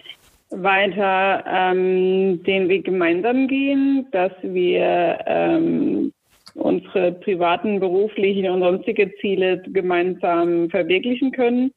weiter 0.51 1.45
ähm, 1.47 2.43
den 2.45 2.69
Weg 2.69 2.85
gemeinsam 2.85 3.49
gehen, 3.49 4.07
dass 4.13 4.33
wir 4.43 5.19
ähm, 5.27 6.13
unsere 6.55 7.13
privaten, 7.13 7.81
beruflichen 7.81 8.49
und 8.51 8.61
sonstige 8.61 9.13
Ziele 9.21 9.63
gemeinsam 9.67 10.71
verwirklichen 10.71 11.33
können, 11.33 11.73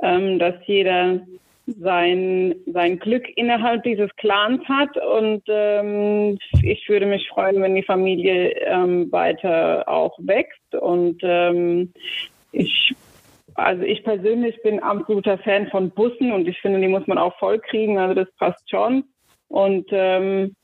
ähm, 0.00 0.38
dass 0.38 0.54
jeder 0.66 1.20
sein, 1.66 2.54
sein 2.66 2.98
Glück 2.98 3.24
innerhalb 3.36 3.82
dieses 3.84 4.10
Clans 4.16 4.62
hat. 4.68 4.96
Und 4.96 5.42
ähm, 5.48 6.38
ich 6.62 6.88
würde 6.88 7.06
mich 7.06 7.28
freuen, 7.28 7.62
wenn 7.62 7.74
die 7.74 7.82
Familie 7.82 8.50
ähm, 8.66 9.10
weiter 9.12 9.88
auch 9.88 10.16
wächst. 10.18 10.74
Und 10.74 11.20
ähm, 11.22 11.92
ich 12.52 12.94
also 13.54 13.82
ich 13.82 14.02
persönlich 14.04 14.60
bin 14.62 14.80
absoluter 14.80 15.38
Fan 15.38 15.68
von 15.68 15.90
Bussen 15.90 16.32
und 16.32 16.48
ich 16.48 16.60
finde, 16.60 16.80
die 16.80 16.88
muss 16.88 17.06
man 17.06 17.18
auch 17.18 17.38
voll 17.38 17.58
kriegen. 17.58 17.98
Also 17.98 18.14
das 18.14 18.30
passt 18.36 18.68
schon. 18.70 19.04
Und 19.48 19.86
ähm, 19.90 20.54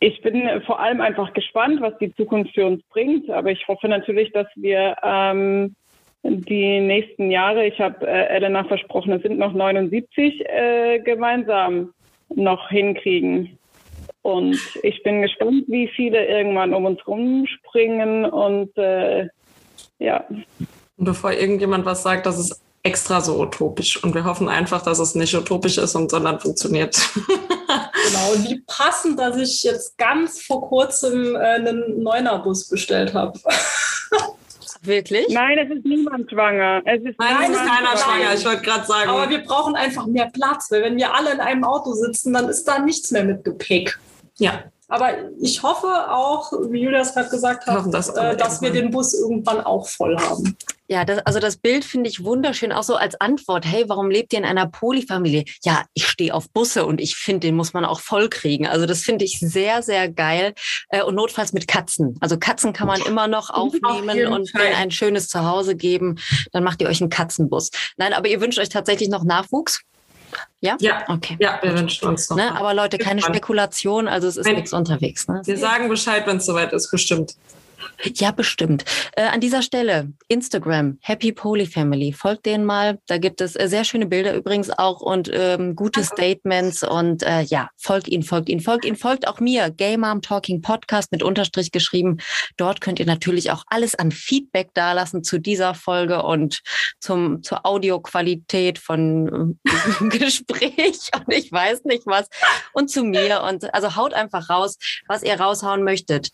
ich 0.00 0.20
bin 0.22 0.48
vor 0.66 0.80
allem 0.80 1.00
einfach 1.00 1.32
gespannt, 1.32 1.80
was 1.80 1.96
die 1.98 2.12
Zukunft 2.14 2.54
für 2.54 2.66
uns 2.66 2.82
bringt. 2.88 3.30
Aber 3.30 3.50
ich 3.50 3.66
hoffe 3.68 3.88
natürlich, 3.88 4.32
dass 4.32 4.48
wir 4.56 4.96
ähm, 5.02 5.76
die 6.24 6.80
nächsten 6.80 7.30
Jahre, 7.30 7.66
ich 7.66 7.80
habe 7.80 8.06
äh, 8.06 8.26
Elena 8.26 8.64
versprochen, 8.64 9.12
es 9.12 9.22
sind 9.22 9.38
noch 9.38 9.52
79, 9.52 10.44
äh, 10.46 10.98
gemeinsam 11.00 11.92
noch 12.34 12.68
hinkriegen. 12.68 13.58
Und 14.22 14.58
ich 14.82 15.02
bin 15.02 15.22
gespannt, 15.22 15.64
wie 15.68 15.88
viele 15.88 16.26
irgendwann 16.26 16.74
um 16.74 16.84
uns 16.84 17.06
rumspringen 17.06 18.24
und 18.24 18.76
äh, 18.78 19.28
ja. 19.98 20.24
Und 21.02 21.06
bevor 21.06 21.32
irgendjemand 21.32 21.84
was 21.84 22.04
sagt, 22.04 22.26
das 22.26 22.38
ist 22.38 22.60
extra 22.84 23.20
so 23.20 23.40
utopisch. 23.40 24.00
Und 24.04 24.14
wir 24.14 24.22
hoffen 24.24 24.48
einfach, 24.48 24.82
dass 24.82 25.00
es 25.00 25.16
nicht 25.16 25.34
utopisch 25.34 25.76
ist, 25.76 25.96
und, 25.96 26.12
sondern 26.12 26.38
funktioniert. 26.38 26.96
genau, 27.16 28.32
und 28.32 28.48
wie 28.48 28.62
passend, 28.68 29.18
dass 29.18 29.36
ich 29.36 29.64
jetzt 29.64 29.98
ganz 29.98 30.42
vor 30.42 30.68
kurzem 30.68 31.34
äh, 31.34 31.38
einen 31.40 32.04
Neunerbus 32.04 32.68
bestellt 32.68 33.14
habe. 33.14 33.36
Wirklich? 34.82 35.26
Nein, 35.28 35.58
es 35.58 35.76
ist 35.76 35.84
niemand 35.84 36.30
schwanger. 36.30 36.82
Es 36.84 37.02
ist 37.02 37.18
Nein, 37.18 37.36
es 37.42 37.48
ist 37.48 37.66
keiner 37.66 37.96
schwanger. 37.96 38.34
Ich 38.36 38.44
wollte 38.44 38.62
gerade 38.62 38.86
sagen. 38.86 39.10
Aber 39.10 39.28
wir 39.28 39.42
brauchen 39.42 39.74
einfach 39.74 40.06
mehr 40.06 40.30
Platz, 40.32 40.70
weil 40.70 40.82
wenn 40.82 40.96
wir 40.96 41.12
alle 41.12 41.32
in 41.32 41.40
einem 41.40 41.64
Auto 41.64 41.94
sitzen, 41.94 42.32
dann 42.32 42.48
ist 42.48 42.62
da 42.62 42.78
nichts 42.78 43.10
mehr 43.10 43.24
mit 43.24 43.42
Gepäck. 43.42 43.98
Ja. 44.36 44.62
Aber 44.92 45.08
ich 45.40 45.62
hoffe 45.62 45.88
auch, 46.12 46.52
wie 46.68 46.82
Julia 46.82 47.00
es 47.00 47.14
gerade 47.14 47.30
gesagt 47.30 47.66
hat, 47.66 47.86
das 47.94 48.10
äh, 48.10 48.36
dass 48.36 48.60
wir 48.60 48.70
den 48.70 48.90
Bus 48.90 49.14
irgendwann 49.14 49.62
auch 49.62 49.88
voll 49.88 50.18
haben. 50.18 50.54
Ja, 50.92 51.06
das, 51.06 51.20
also 51.24 51.40
das 51.40 51.56
Bild 51.56 51.86
finde 51.86 52.10
ich 52.10 52.22
wunderschön, 52.22 52.70
auch 52.70 52.82
so 52.82 52.96
als 52.96 53.18
Antwort. 53.18 53.64
Hey, 53.64 53.84
warum 53.88 54.10
lebt 54.10 54.34
ihr 54.34 54.38
in 54.40 54.44
einer 54.44 54.66
Polyfamilie? 54.66 55.44
Ja, 55.64 55.86
ich 55.94 56.06
stehe 56.06 56.34
auf 56.34 56.50
Busse 56.50 56.84
und 56.84 57.00
ich 57.00 57.16
finde, 57.16 57.46
den 57.46 57.56
muss 57.56 57.72
man 57.72 57.86
auch 57.86 58.00
voll 58.00 58.28
kriegen. 58.28 58.66
Also 58.66 58.84
das 58.84 59.00
finde 59.00 59.24
ich 59.24 59.38
sehr, 59.40 59.82
sehr 59.82 60.10
geil. 60.10 60.52
Äh, 60.90 61.02
und 61.02 61.14
notfalls 61.14 61.54
mit 61.54 61.66
Katzen. 61.66 62.18
Also 62.20 62.36
Katzen 62.36 62.74
kann 62.74 62.88
man 62.88 63.00
immer 63.00 63.26
noch 63.26 63.48
aufnehmen 63.48 64.26
und 64.26 64.50
Fall. 64.50 64.66
denen 64.66 64.74
ein 64.74 64.90
schönes 64.90 65.28
Zuhause 65.28 65.76
geben. 65.76 66.18
Dann 66.52 66.62
macht 66.62 66.82
ihr 66.82 66.88
euch 66.88 67.00
einen 67.00 67.08
Katzenbus. 67.08 67.70
Nein, 67.96 68.12
aber 68.12 68.28
ihr 68.28 68.42
wünscht 68.42 68.58
euch 68.58 68.68
tatsächlich 68.68 69.08
noch 69.08 69.24
Nachwuchs? 69.24 69.80
Ja? 70.60 70.76
Ja, 70.78 71.04
okay. 71.08 71.38
Ja, 71.40 71.58
wir 71.62 71.74
wünschen 71.74 72.06
uns 72.06 72.28
noch. 72.28 72.36
Ne? 72.36 72.54
Aber 72.54 72.74
Leute, 72.74 72.98
keine 72.98 73.22
Spekulation, 73.22 74.08
also 74.08 74.28
es 74.28 74.36
ist 74.36 74.46
nichts 74.46 74.74
unterwegs. 74.74 75.26
Ne? 75.26 75.40
Wir 75.46 75.56
sagen 75.56 75.88
Bescheid, 75.88 76.26
wenn 76.26 76.36
es 76.36 76.44
soweit 76.44 76.74
ist, 76.74 76.90
bestimmt. 76.90 77.34
Ja, 78.16 78.32
bestimmt. 78.32 78.84
Äh, 79.16 79.22
an 79.22 79.40
dieser 79.40 79.62
Stelle 79.62 80.12
Instagram, 80.28 80.98
Happy 81.00 81.32
Poly 81.32 81.66
Family. 81.66 82.12
Folgt 82.12 82.46
denen 82.46 82.64
mal. 82.64 82.98
Da 83.06 83.18
gibt 83.18 83.40
es 83.40 83.54
äh, 83.54 83.68
sehr 83.68 83.84
schöne 83.84 84.06
Bilder 84.06 84.34
übrigens 84.34 84.70
auch 84.70 85.00
und 85.00 85.30
ähm, 85.32 85.76
gute 85.76 86.02
Statements. 86.02 86.82
Und 86.82 87.22
äh, 87.22 87.42
ja, 87.42 87.70
folgt 87.76 88.08
ihnen, 88.08 88.22
folgt 88.22 88.48
ihnen, 88.48 88.60
folgt 88.60 88.84
ihnen, 88.84 88.96
folgt 88.96 89.28
auch 89.28 89.40
mir. 89.40 89.70
Gay 89.70 89.96
Mom 89.96 90.20
Talking 90.20 90.62
Podcast 90.62 91.12
mit 91.12 91.22
Unterstrich 91.22 91.70
geschrieben. 91.70 92.18
Dort 92.56 92.80
könnt 92.80 92.98
ihr 92.98 93.06
natürlich 93.06 93.50
auch 93.50 93.64
alles 93.68 93.94
an 93.94 94.10
Feedback 94.10 94.74
dalassen 94.74 95.22
zu 95.22 95.38
dieser 95.38 95.74
Folge 95.74 96.22
und 96.22 96.60
zum, 96.98 97.42
zur 97.42 97.64
Audioqualität 97.64 98.78
von 98.78 99.58
äh, 99.64 100.08
Gespräch 100.18 101.10
und 101.16 101.32
ich 101.32 101.52
weiß 101.52 101.84
nicht 101.84 102.06
was. 102.06 102.28
Und 102.72 102.90
zu 102.90 103.04
mir. 103.04 103.42
Und 103.42 103.72
also 103.74 103.96
haut 103.96 104.14
einfach 104.14 104.50
raus, 104.50 104.76
was 105.06 105.22
ihr 105.22 105.38
raushauen 105.38 105.84
möchtet. 105.84 106.30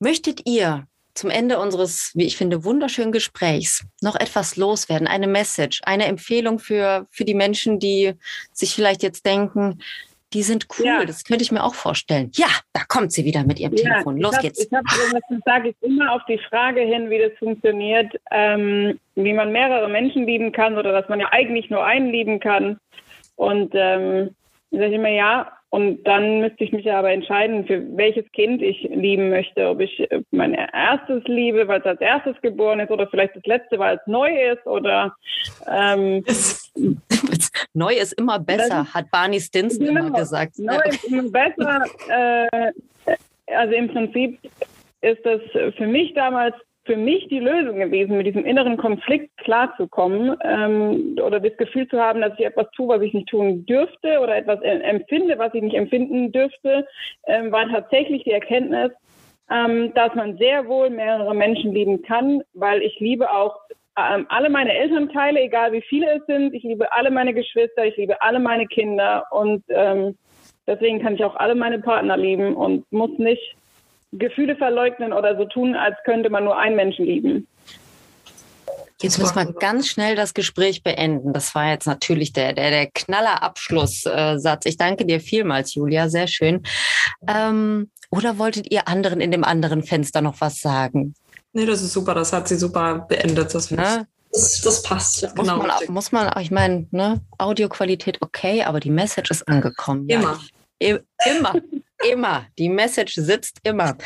Möchtet 0.00 0.48
ihr 0.48 0.86
zum 1.12 1.28
Ende 1.28 1.58
unseres, 1.58 2.12
wie 2.14 2.24
ich 2.24 2.38
finde, 2.38 2.64
wunderschönen 2.64 3.12
Gesprächs 3.12 3.84
noch 4.00 4.16
etwas 4.16 4.56
loswerden? 4.56 5.06
Eine 5.06 5.26
Message, 5.26 5.82
eine 5.84 6.06
Empfehlung 6.06 6.58
für, 6.58 7.06
für 7.10 7.26
die 7.26 7.34
Menschen, 7.34 7.78
die 7.78 8.14
sich 8.52 8.74
vielleicht 8.74 9.02
jetzt 9.02 9.26
denken, 9.26 9.80
die 10.32 10.42
sind 10.42 10.68
cool, 10.78 10.86
ja. 10.86 11.04
das 11.04 11.24
könnte 11.24 11.42
ich 11.42 11.52
mir 11.52 11.62
auch 11.62 11.74
vorstellen. 11.74 12.30
Ja, 12.34 12.46
da 12.72 12.82
kommt 12.88 13.12
sie 13.12 13.26
wieder 13.26 13.44
mit 13.44 13.58
ihrem 13.58 13.74
ja, 13.74 13.82
Telefon. 13.82 14.16
Los 14.16 14.36
hab, 14.36 14.42
geht's. 14.42 14.64
Ich 14.64 14.72
habe, 14.72 14.86
das 15.28 15.40
sage 15.44 15.68
ich 15.70 15.76
immer 15.82 16.12
auf 16.12 16.22
die 16.28 16.38
Frage 16.48 16.80
hin, 16.80 17.10
wie 17.10 17.18
das 17.18 17.32
funktioniert, 17.38 18.14
ähm, 18.30 18.98
wie 19.16 19.32
man 19.34 19.52
mehrere 19.52 19.88
Menschen 19.88 20.24
lieben 20.24 20.52
kann 20.52 20.78
oder 20.78 20.92
dass 20.92 21.08
man 21.10 21.20
ja 21.20 21.28
eigentlich 21.30 21.68
nur 21.68 21.84
einen 21.84 22.10
lieben 22.10 22.40
kann. 22.40 22.78
Und 23.36 23.72
ähm, 23.74 24.34
sage 24.70 24.86
ich 24.86 24.94
immer, 24.94 25.08
ja, 25.08 25.52
und 25.72 26.02
dann 26.02 26.40
müsste 26.40 26.64
ich 26.64 26.72
mich 26.72 26.90
aber 26.90 27.12
entscheiden, 27.12 27.64
für 27.64 27.96
welches 27.96 28.30
Kind 28.32 28.60
ich 28.60 28.82
lieben 28.92 29.30
möchte. 29.30 29.68
Ob 29.68 29.78
ich 29.78 30.04
mein 30.32 30.54
erstes 30.54 31.22
liebe, 31.26 31.68
weil 31.68 31.78
es 31.78 31.86
als 31.86 32.00
erstes 32.00 32.34
geboren 32.42 32.80
ist, 32.80 32.90
oder 32.90 33.06
vielleicht 33.06 33.36
das 33.36 33.46
letzte, 33.46 33.78
weil 33.78 33.96
es 33.96 34.06
neu 34.06 34.50
ist, 34.50 34.66
oder 34.66 35.14
ähm, 35.68 36.24
neu 37.72 37.94
ist 37.94 38.14
immer 38.14 38.40
besser, 38.40 38.82
ist, 38.82 38.94
hat 38.94 39.10
Barney 39.12 39.40
Stinson 39.40 39.86
genau, 39.86 40.06
immer 40.06 40.18
gesagt. 40.18 40.58
Neu 40.58 40.80
ist 40.88 41.04
immer 41.04 41.30
besser. 41.30 41.84
Äh, 42.08 42.72
also 43.54 43.74
im 43.74 43.88
Prinzip 43.88 44.40
ist 45.02 45.24
das 45.24 45.40
für 45.76 45.86
mich 45.86 46.14
damals 46.14 46.54
für 46.84 46.96
mich 46.96 47.28
die 47.28 47.40
Lösung 47.40 47.78
gewesen, 47.78 48.16
mit 48.16 48.26
diesem 48.26 48.44
inneren 48.44 48.76
Konflikt 48.76 49.36
klarzukommen 49.38 50.36
ähm, 50.42 51.16
oder 51.22 51.38
das 51.38 51.56
Gefühl 51.56 51.86
zu 51.88 52.00
haben, 52.00 52.20
dass 52.20 52.32
ich 52.38 52.44
etwas 52.44 52.70
tue, 52.72 52.88
was 52.88 53.02
ich 53.02 53.12
nicht 53.12 53.28
tun 53.28 53.66
dürfte 53.66 54.20
oder 54.20 54.36
etwas 54.36 54.60
empfinde, 54.62 55.38
was 55.38 55.54
ich 55.54 55.62
nicht 55.62 55.76
empfinden 55.76 56.32
dürfte, 56.32 56.86
ähm, 57.26 57.52
war 57.52 57.68
tatsächlich 57.68 58.24
die 58.24 58.32
Erkenntnis, 58.32 58.92
ähm, 59.50 59.92
dass 59.94 60.14
man 60.14 60.38
sehr 60.38 60.66
wohl 60.66 60.90
mehrere 60.90 61.34
Menschen 61.34 61.72
lieben 61.72 62.02
kann, 62.02 62.42
weil 62.54 62.82
ich 62.82 62.98
liebe 62.98 63.30
auch 63.30 63.56
ähm, 63.98 64.26
alle 64.28 64.48
meine 64.48 64.72
Elternteile, 64.72 65.40
egal 65.40 65.72
wie 65.72 65.82
viele 65.82 66.06
es 66.12 66.26
sind. 66.26 66.54
Ich 66.54 66.62
liebe 66.62 66.90
alle 66.92 67.10
meine 67.10 67.34
Geschwister, 67.34 67.84
ich 67.84 67.96
liebe 67.96 68.22
alle 68.22 68.38
meine 68.38 68.66
Kinder 68.66 69.24
und 69.30 69.64
ähm, 69.68 70.16
deswegen 70.66 71.02
kann 71.02 71.14
ich 71.14 71.24
auch 71.24 71.36
alle 71.36 71.54
meine 71.54 71.80
Partner 71.80 72.16
lieben 72.16 72.54
und 72.54 72.90
muss 72.90 73.18
nicht 73.18 73.56
Gefühle 74.12 74.56
verleugnen 74.56 75.12
oder 75.12 75.36
so 75.36 75.44
tun, 75.44 75.74
als 75.74 75.96
könnte 76.04 76.30
man 76.30 76.44
nur 76.44 76.58
einen 76.58 76.76
Menschen 76.76 77.04
lieben. 77.04 77.46
Jetzt 79.02 79.18
müssen 79.18 79.36
wir 79.36 79.52
ganz 79.54 79.88
schnell 79.88 80.14
das 80.14 80.34
Gespräch 80.34 80.82
beenden. 80.82 81.32
Das 81.32 81.54
war 81.54 81.70
jetzt 81.70 81.86
natürlich 81.86 82.34
der, 82.34 82.52
der, 82.52 82.70
der 82.70 82.86
Knaller-Abschlusssatz. 82.90 84.66
Ich 84.66 84.76
danke 84.76 85.06
dir 85.06 85.20
vielmals, 85.20 85.74
Julia. 85.74 86.10
Sehr 86.10 86.26
schön. 86.26 86.62
Ähm, 87.26 87.90
oder 88.10 88.38
wolltet 88.38 88.70
ihr 88.70 88.88
anderen 88.88 89.20
in 89.22 89.30
dem 89.30 89.44
anderen 89.44 89.82
Fenster 89.82 90.20
noch 90.20 90.40
was 90.40 90.60
sagen? 90.60 91.14
Nee, 91.52 91.64
das 91.64 91.80
ist 91.80 91.94
super. 91.94 92.14
Das 92.14 92.32
hat 92.32 92.48
sie 92.48 92.56
super 92.56 93.06
beendet. 93.08 93.54
Das, 93.54 93.70
ne? 93.70 94.06
das, 94.32 94.60
das, 94.60 94.82
passt. 94.82 95.22
Ja. 95.22 95.28
Muss, 95.34 95.48
genau. 95.48 95.58
man, 95.58 95.70
muss 95.88 96.12
man, 96.12 96.30
ich 96.40 96.50
meine, 96.50 96.86
ne, 96.90 97.20
Audioqualität 97.38 98.18
okay, 98.20 98.64
aber 98.64 98.80
die 98.80 98.90
Message 98.90 99.30
ist 99.30 99.48
angekommen. 99.48 100.08
Immer. 100.08 100.32
Ja. 100.32 100.38
Immer 100.80 101.54
immer. 102.08 102.46
Die 102.58 102.68
Message 102.68 103.14
sitzt 103.14 103.60
immer. 103.62 103.96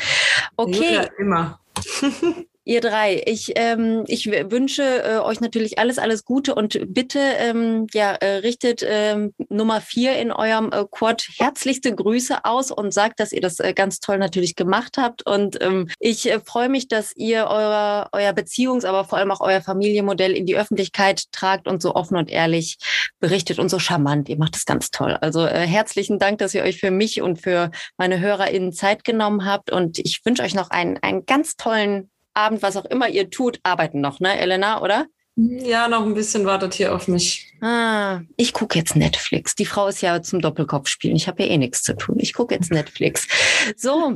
Okay. 0.55 0.95
Ja, 0.95 1.07
immer. 1.17 1.59
Ihr 2.67 2.81
drei, 2.81 3.21
ich, 3.27 3.53
ähm, 3.57 4.05
ich 4.07 4.25
wünsche 4.25 4.81
äh, 4.81 5.17
euch 5.19 5.39
natürlich 5.39 5.77
alles, 5.77 5.99
alles 5.99 6.25
Gute 6.25 6.55
und 6.55 6.79
bitte 6.87 7.19
ähm, 7.19 7.85
ja, 7.93 8.13
äh, 8.13 8.37
richtet 8.37 8.83
ähm, 8.83 9.35
Nummer 9.49 9.81
vier 9.81 10.17
in 10.17 10.31
eurem 10.31 10.71
äh, 10.71 10.83
Quad 10.89 11.27
herzlichste 11.37 11.93
Grüße 11.93 12.43
aus 12.43 12.71
und 12.71 12.91
sagt, 12.91 13.19
dass 13.19 13.33
ihr 13.33 13.41
das 13.41 13.59
äh, 13.59 13.73
ganz 13.73 13.99
toll 13.99 14.17
natürlich 14.17 14.55
gemacht 14.55 14.97
habt. 14.97 15.23
Und 15.27 15.61
ähm, 15.61 15.89
ich 15.99 16.27
äh, 16.27 16.39
freue 16.39 16.69
mich, 16.69 16.87
dass 16.87 17.15
ihr 17.15 17.45
euer, 17.47 18.09
euer 18.13 18.31
Beziehungs-, 18.31 18.85
aber 18.85 19.05
vor 19.05 19.19
allem 19.19 19.29
auch 19.29 19.41
euer 19.41 19.61
Familienmodell 19.61 20.31
in 20.31 20.47
die 20.47 20.57
Öffentlichkeit 20.57 21.31
tragt 21.31 21.67
und 21.67 21.83
so 21.83 21.93
offen 21.93 22.17
und 22.17 22.31
ehrlich 22.31 22.77
berichtet 23.19 23.59
und 23.59 23.69
so 23.69 23.77
charmant. 23.77 24.27
Ihr 24.27 24.37
macht 24.37 24.55
das 24.55 24.65
ganz 24.65 24.89
toll. 24.89 25.15
Also 25.21 25.45
äh, 25.45 25.67
herzlichen 25.67 26.17
Dank, 26.17 26.39
dass 26.39 26.55
ihr 26.55 26.63
euch 26.63 26.79
für 26.79 26.89
mich 26.89 27.21
und 27.21 27.39
für 27.39 27.69
meine 27.97 28.19
HörerInnen 28.19 28.73
Zeit 28.73 29.03
genommen 29.03 29.45
habt. 29.45 29.71
Und 29.71 29.99
ich 29.99 30.21
wünsche 30.25 30.41
euch 30.41 30.55
noch 30.55 30.71
einen, 30.71 30.97
einen 30.97 31.27
ganz 31.27 31.57
tollen 31.57 32.09
Abend, 32.35 32.61
was 32.61 32.77
auch 32.77 32.85
immer 32.85 33.09
ihr 33.09 33.29
tut, 33.29 33.59
arbeiten 33.63 34.01
noch, 34.01 34.19
ne, 34.19 34.37
Elena, 34.39 34.81
oder? 34.81 35.07
Ja, 35.37 35.89
noch 35.89 36.05
ein 36.05 36.13
bisschen 36.13 36.45
wartet 36.45 36.73
hier 36.75 36.95
auf 36.95 37.09
mich. 37.09 37.51
Ah, 37.59 38.21
ich 38.37 38.53
gucke 38.53 38.77
jetzt 38.79 38.95
Netflix. 38.95 39.53
Die 39.53 39.65
Frau 39.65 39.87
ist 39.87 40.01
ja 40.01 40.21
zum 40.21 40.39
Doppelkopf 40.39 40.87
spielen. 40.87 41.17
Ich 41.17 41.27
habe 41.27 41.43
ja 41.43 41.49
eh 41.49 41.57
nichts 41.57 41.83
zu 41.83 41.93
tun. 41.93 42.15
Ich 42.19 42.33
gucke 42.33 42.55
jetzt 42.55 42.71
Netflix. 42.71 43.27
So, 43.75 44.15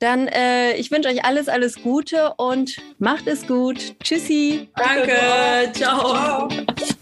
dann 0.00 0.26
äh, 0.26 0.74
ich 0.74 0.90
wünsche 0.90 1.08
euch 1.08 1.24
alles, 1.24 1.48
alles 1.48 1.80
Gute 1.80 2.34
und 2.38 2.76
macht 2.98 3.28
es 3.28 3.46
gut. 3.46 3.94
Tschüssi. 4.02 4.68
Danke. 4.74 5.70
Ciao. 5.74 6.48
Ciao. 6.48 6.96